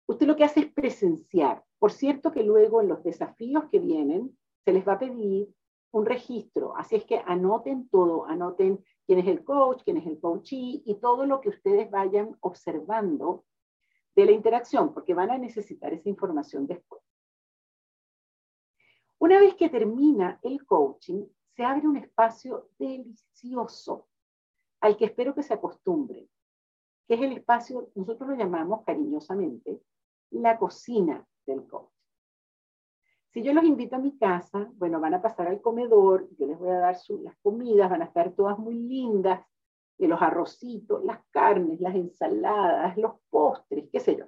Usted 0.07 0.27
lo 0.27 0.36
que 0.36 0.44
hace 0.44 0.61
es 0.61 0.73
presenciar. 0.73 1.64
Por 1.80 1.91
cierto 1.91 2.32
que 2.32 2.44
luego 2.44 2.82
en 2.82 2.90
los 2.90 3.03
desafíos 3.03 3.65
que 3.72 3.80
vienen 3.80 4.38
se 4.65 4.73
les 4.73 4.88
va 4.88 4.94
a 4.94 4.99
pedir 4.99 5.48
un 5.96 6.06
registro. 6.06 6.76
Así 6.76 6.98
es 6.98 7.06
que 7.06 7.22
anoten 7.26 7.88
todo, 7.88 8.26
anoten 8.26 8.84
quién 9.06 9.20
es 9.20 9.28
el 9.28 9.46
coach, 9.46 9.82
quién 9.86 9.96
es 9.96 10.06
el 10.06 10.20
coachee 10.20 10.84
y 10.86 10.96
todo 10.96 11.26
lo 11.26 11.40
que 11.40 11.48
ustedes 11.48 11.90
vayan 11.90 12.36
observando 12.42 13.46
de 14.14 14.26
la 14.26 14.34
interacción, 14.34 14.94
porque 14.94 15.14
van 15.14 15.32
a 15.32 15.38
necesitar 15.38 15.94
esa 15.94 16.10
información 16.10 16.68
después. 16.68 17.02
Una 19.20 19.40
vez 19.40 19.56
que 19.56 19.70
termina 19.70 20.38
el 20.44 20.66
coaching, 20.66 21.26
se 21.56 21.64
abre 21.64 21.88
un 21.88 21.96
espacio 21.96 22.68
delicioso 22.78 24.10
al 24.82 24.98
que 24.98 25.06
espero 25.06 25.34
que 25.34 25.44
se 25.44 25.54
acostumbren, 25.54 26.30
que 27.08 27.14
es 27.14 27.22
el 27.22 27.32
espacio, 27.32 27.90
nosotros 27.96 28.32
lo 28.32 28.36
llamamos 28.36 28.84
cariñosamente, 28.84 29.82
la 30.32 30.60
cocina 30.60 31.26
del 31.46 31.66
coach. 31.66 31.95
Si 33.36 33.44
yo 33.44 33.52
los 33.52 33.66
invito 33.66 33.98
a 33.98 33.99
mi 33.99 34.18
casa, 34.18 34.72
bueno, 34.76 35.02
van 35.02 35.14
a 35.14 35.22
pasar 35.22 35.49
al 35.49 35.60
comedor, 35.60 36.26
yo 36.38 36.48
les 36.48 36.57
voy 36.57 36.70
a 36.70 36.80
dar 36.80 36.98
las 37.22 37.36
comidas, 37.44 37.90
van 37.90 38.02
a 38.02 38.06
estar 38.06 38.32
todas 38.32 38.57
muy 38.57 38.76
lindas, 38.76 39.45
de 39.98 40.07
los 40.07 40.22
arrocitos, 40.22 41.03
las 41.03 41.20
carnes, 41.32 41.82
las 41.82 41.95
ensaladas, 41.95 42.95
los 42.95 43.16
postres, 43.30 43.90
qué 43.91 43.99
sé 43.99 44.16
yo. 44.16 44.28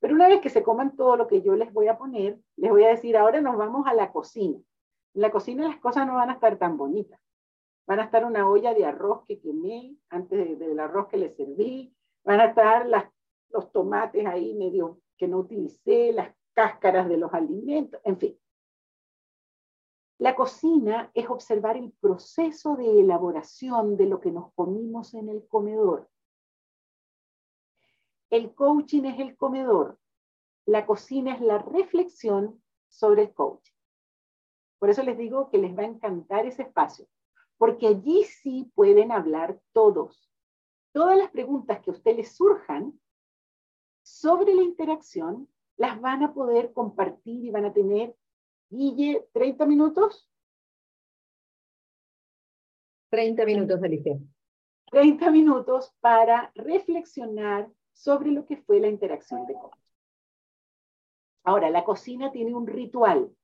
Pero 0.00 0.14
una 0.14 0.28
vez 0.28 0.40
que 0.40 0.48
se 0.48 0.62
coman 0.62 0.96
todo 0.96 1.18
lo 1.18 1.26
que 1.26 1.42
yo 1.42 1.56
les 1.56 1.74
voy 1.74 1.88
a 1.88 1.98
poner, 1.98 2.40
les 2.56 2.70
voy 2.70 2.84
a 2.84 2.88
decir, 2.88 3.18
ahora 3.18 3.42
nos 3.42 3.58
vamos 3.58 3.86
a 3.86 3.92
la 3.92 4.10
cocina. 4.10 4.58
En 5.12 5.20
la 5.20 5.30
cocina 5.30 5.68
las 5.68 5.78
cosas 5.78 6.06
no 6.06 6.14
van 6.14 6.30
a 6.30 6.32
estar 6.32 6.56
tan 6.56 6.78
bonitas. 6.78 7.20
Van 7.86 8.00
a 8.00 8.04
estar 8.04 8.24
una 8.24 8.48
olla 8.48 8.72
de 8.72 8.86
arroz 8.86 9.24
que 9.26 9.40
quemé 9.40 9.94
antes 10.08 10.58
del 10.58 10.80
arroz 10.80 11.08
que 11.08 11.18
les 11.18 11.36
serví. 11.36 11.94
Van 12.24 12.40
a 12.40 12.46
estar 12.46 12.86
los 13.50 13.72
tomates 13.72 14.24
ahí 14.24 14.54
medio 14.54 15.00
que 15.18 15.28
no 15.28 15.40
utilicé, 15.40 16.14
las 16.14 16.34
cáscaras 16.54 17.08
de 17.08 17.16
los 17.16 17.32
alimentos, 17.32 18.00
en 18.04 18.18
fin. 18.18 18.38
La 20.18 20.34
cocina 20.36 21.10
es 21.14 21.28
observar 21.28 21.76
el 21.76 21.92
proceso 21.92 22.76
de 22.76 23.00
elaboración 23.00 23.96
de 23.96 24.06
lo 24.06 24.20
que 24.20 24.30
nos 24.30 24.52
comimos 24.54 25.14
en 25.14 25.28
el 25.28 25.46
comedor. 25.48 26.08
El 28.30 28.54
coaching 28.54 29.04
es 29.04 29.18
el 29.18 29.36
comedor. 29.36 29.98
La 30.64 30.86
cocina 30.86 31.34
es 31.34 31.40
la 31.40 31.58
reflexión 31.58 32.62
sobre 32.88 33.22
el 33.22 33.34
coaching. 33.34 33.74
Por 34.78 34.90
eso 34.90 35.02
les 35.02 35.18
digo 35.18 35.50
que 35.50 35.58
les 35.58 35.76
va 35.76 35.82
a 35.82 35.86
encantar 35.86 36.46
ese 36.46 36.62
espacio, 36.62 37.06
porque 37.58 37.88
allí 37.88 38.24
sí 38.24 38.70
pueden 38.74 39.12
hablar 39.12 39.60
todos. 39.72 40.28
todas 40.92 41.16
las 41.16 41.30
preguntas 41.30 41.80
que 41.80 41.90
a 41.90 41.94
usted 41.94 42.16
les 42.16 42.36
surjan 42.36 43.00
sobre 44.02 44.54
la 44.54 44.62
interacción, 44.62 45.48
las 45.82 46.00
van 46.00 46.22
a 46.22 46.32
poder 46.32 46.72
compartir 46.72 47.44
y 47.44 47.50
van 47.50 47.64
a 47.64 47.72
tener, 47.72 48.14
Guille, 48.70 49.28
30 49.32 49.66
minutos. 49.66 50.30
30 53.10 53.44
minutos, 53.44 53.82
Alicia. 53.82 54.16
30 54.92 55.28
minutos 55.32 55.92
para 55.98 56.52
reflexionar 56.54 57.68
sobre 57.92 58.30
lo 58.30 58.46
que 58.46 58.58
fue 58.58 58.78
la 58.78 58.86
interacción 58.86 59.44
de 59.46 59.54
coaching. 59.54 59.80
Ahora, 61.42 61.68
la 61.68 61.82
cocina 61.82 62.30
tiene 62.30 62.54
un 62.54 62.68
ritual 62.68 63.36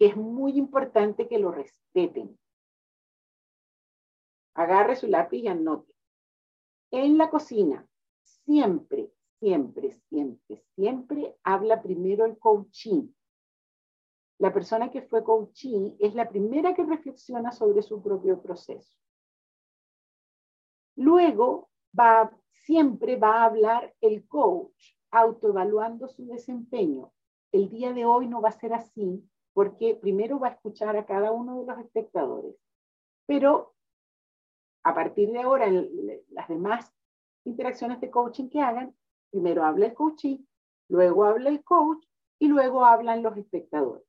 que 0.00 0.06
es 0.06 0.16
muy 0.16 0.58
importante 0.58 1.28
que 1.28 1.38
lo 1.38 1.52
respeten. 1.52 2.36
Agarre 4.54 4.96
su 4.96 5.06
lápiz 5.06 5.38
y 5.38 5.46
anote. 5.46 5.94
En 6.90 7.18
la 7.18 7.30
cocina, 7.30 7.86
siempre, 8.24 9.12
siempre, 9.40 9.98
siempre, 10.08 10.62
siempre 10.74 11.36
habla 11.42 11.82
primero 11.82 12.26
el 12.26 12.38
coaching. 12.38 13.08
La 14.38 14.52
persona 14.52 14.90
que 14.90 15.02
fue 15.02 15.24
coaching 15.24 15.96
es 15.98 16.14
la 16.14 16.28
primera 16.28 16.74
que 16.74 16.84
reflexiona 16.84 17.50
sobre 17.50 17.82
su 17.82 18.02
propio 18.02 18.40
proceso. 18.40 18.96
Luego 20.96 21.70
va, 21.98 22.30
siempre 22.64 23.16
va 23.16 23.42
a 23.42 23.44
hablar 23.46 23.94
el 24.00 24.26
coach, 24.28 24.94
autoevaluando 25.10 26.08
su 26.08 26.26
desempeño. 26.26 27.12
El 27.52 27.68
día 27.68 27.92
de 27.92 28.04
hoy 28.04 28.28
no 28.28 28.40
va 28.40 28.50
a 28.50 28.60
ser 28.60 28.72
así, 28.74 29.28
porque 29.52 29.98
primero 30.00 30.38
va 30.38 30.48
a 30.48 30.52
escuchar 30.52 30.96
a 30.96 31.04
cada 31.04 31.32
uno 31.32 31.60
de 31.60 31.66
los 31.66 31.78
espectadores, 31.78 32.54
pero 33.26 33.74
a 34.82 34.94
partir 34.94 35.30
de 35.30 35.40
ahora, 35.40 35.66
las 36.30 36.48
demás 36.48 36.94
interacciones 37.44 38.00
de 38.00 38.10
coaching 38.10 38.48
que 38.48 38.60
hagan, 38.60 38.94
primero 39.30 39.64
habla 39.64 39.86
el 39.86 39.94
coaching, 39.94 40.38
luego 40.88 41.24
habla 41.24 41.50
el 41.50 41.62
coach 41.64 42.04
y 42.38 42.48
luego 42.48 42.84
hablan 42.84 43.22
los 43.22 43.36
espectadores. 43.36 44.04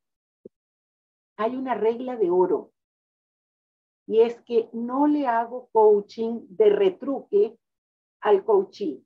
Hay 1.37 1.55
una 1.55 1.75
regla 1.75 2.15
de 2.15 2.29
oro 2.29 2.71
y 4.07 4.21
es 4.21 4.41
que 4.41 4.69
no 4.73 5.07
le 5.07 5.27
hago 5.27 5.69
coaching 5.71 6.41
de 6.49 6.69
retruque 6.69 7.57
al 8.21 8.43
coaching. 8.43 8.99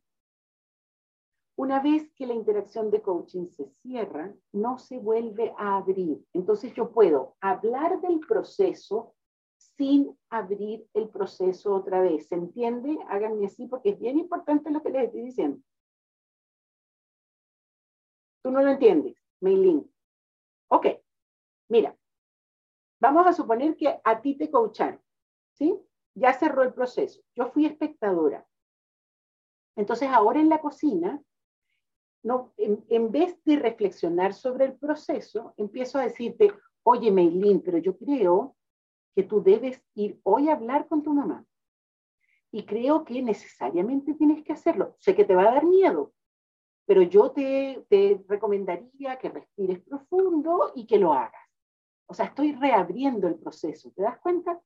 Una 1.57 1.81
vez 1.81 2.11
que 2.15 2.27
la 2.27 2.33
interacción 2.33 2.91
de 2.91 3.01
coaching 3.01 3.47
se 3.47 3.69
cierra, 3.81 4.33
no 4.51 4.77
se 4.77 4.97
vuelve 4.97 5.53
a 5.57 5.77
abrir. 5.77 6.21
Entonces 6.33 6.73
yo 6.73 6.91
puedo 6.91 7.35
hablar 7.39 8.01
del 8.01 8.19
proceso 8.19 9.13
sin 9.57 10.17
abrir 10.29 10.85
el 10.93 11.09
proceso 11.09 11.73
otra 11.73 12.01
vez. 12.01 12.27
¿Se 12.27 12.35
entiende? 12.35 12.97
Háganme 13.07 13.45
así 13.45 13.67
porque 13.67 13.91
es 13.91 13.99
bien 13.99 14.17
importante 14.17 14.69
lo 14.69 14.83
que 14.83 14.89
les 14.89 15.05
estoy 15.05 15.21
diciendo. 15.21 15.59
Tú 18.45 18.51
no 18.51 18.61
lo 18.61 18.69
entiendes, 18.69 19.17
Meilin. 19.39 19.91
Ok, 20.67 20.85
mira, 21.67 21.97
vamos 22.99 23.26
a 23.26 23.34
suponer 23.34 23.76
que 23.76 23.99
a 24.03 24.22
ti 24.22 24.35
te 24.38 24.51
coacharon, 24.51 25.01
¿sí? 25.53 25.76
Ya 26.13 26.31
cerró 26.31 26.61
el 26.61 26.72
proceso. 26.72 27.23
Yo 27.34 27.47
fui 27.47 27.65
espectadora. 27.65 28.45
Entonces 29.76 30.09
ahora 30.09 30.39
en 30.39 30.49
la 30.49 30.61
cocina, 30.61 31.19
en, 32.57 33.11
vez 33.11 33.35
de 33.45 33.55
reflexionar 33.55 34.35
sobre 34.35 34.65
el 34.65 34.77
proceso, 34.77 35.55
empiezo 35.57 35.97
a 35.97 36.03
decirte, 36.03 36.53
oye, 36.84 37.09
Meilin, 37.09 37.63
pero 37.63 37.80
yo 37.80 37.97
creo 37.97 38.55
que 39.15 39.23
tú 39.23 39.41
debes 39.41 39.84
ir 39.95 40.19
hoy 40.22 40.49
a 40.49 40.53
hablar 40.53 40.88
con 40.88 41.01
tu 41.01 41.11
mamá. 41.15 41.43
Y 42.51 42.63
creo 42.67 43.05
que 43.05 43.23
necesariamente 43.23 44.13
tienes 44.13 44.43
que 44.43 44.53
hacerlo. 44.53 44.95
Sé 44.99 45.15
que 45.15 45.26
te 45.26 45.34
va 45.34 45.47
a 45.47 45.55
dar 45.55 45.65
miedo, 45.65 46.13
pero 46.85 47.01
yo 47.01 47.31
te, 47.31 47.85
te 47.89 48.23
recomendaría 48.27 49.17
que 49.17 49.29
respires 49.29 49.79
profundo 49.81 50.71
y 50.75 50.85
que 50.85 50.97
lo 50.97 51.13
hagas. 51.13 51.41
O 52.07 52.13
sea, 52.13 52.25
estoy 52.25 52.53
reabriendo 52.53 53.27
el 53.27 53.35
proceso. 53.35 53.91
¿Te 53.91 54.03
das 54.03 54.19
cuenta? 54.19 54.61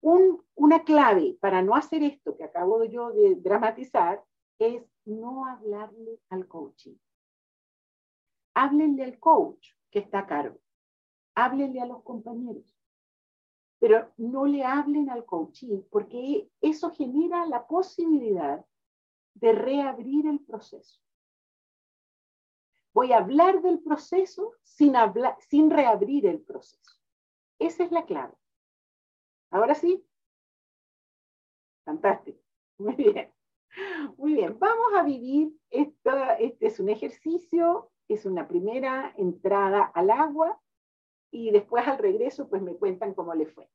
Un, 0.00 0.42
una 0.54 0.84
clave 0.84 1.36
para 1.40 1.62
no 1.62 1.74
hacer 1.74 2.02
esto 2.02 2.36
que 2.36 2.44
acabo 2.44 2.84
yo 2.84 3.10
de 3.10 3.36
dramatizar 3.36 4.22
es 4.58 4.82
no 5.04 5.46
hablarle 5.46 6.20
al 6.30 6.46
coaching. 6.46 6.96
Háblenle 8.54 9.04
al 9.04 9.18
coach 9.18 9.68
que 9.90 9.98
está 9.98 10.20
a 10.20 10.26
cargo 10.26 10.58
háblenle 11.34 11.80
a 11.80 11.86
los 11.86 12.02
compañeros, 12.02 12.64
pero 13.78 14.12
no 14.16 14.46
le 14.46 14.64
hablen 14.64 15.10
al 15.10 15.24
coaching 15.24 15.82
porque 15.90 16.48
eso 16.60 16.90
genera 16.90 17.46
la 17.46 17.66
posibilidad 17.66 18.64
de 19.34 19.52
reabrir 19.52 20.26
el 20.26 20.40
proceso. 20.40 21.00
Voy 22.92 23.12
a 23.12 23.18
hablar 23.18 23.60
del 23.60 23.80
proceso 23.80 24.52
sin, 24.62 24.94
hablar, 24.94 25.36
sin 25.40 25.70
reabrir 25.70 26.26
el 26.26 26.40
proceso. 26.40 26.92
Esa 27.58 27.84
es 27.84 27.90
la 27.90 28.04
clave. 28.04 28.34
Ahora 29.50 29.74
sí. 29.74 30.06
Fantástico. 31.84 32.40
Muy 32.78 32.94
bien. 32.94 33.32
Muy 34.16 34.34
bien. 34.34 34.58
Vamos 34.58 34.94
a 34.94 35.02
vivir. 35.02 35.52
este 35.70 36.66
es 36.66 36.78
un 36.78 36.88
ejercicio, 36.88 37.90
es 38.08 38.26
una 38.26 38.46
primera 38.46 39.12
entrada 39.16 39.82
al 39.82 40.10
agua 40.10 40.60
y 41.30 41.50
después 41.50 41.86
al 41.88 41.98
regreso 41.98 42.48
pues 42.48 42.62
me 42.62 42.76
cuentan 42.76 43.14
cómo 43.14 43.34
le 43.34 43.46
fue. 43.46 43.68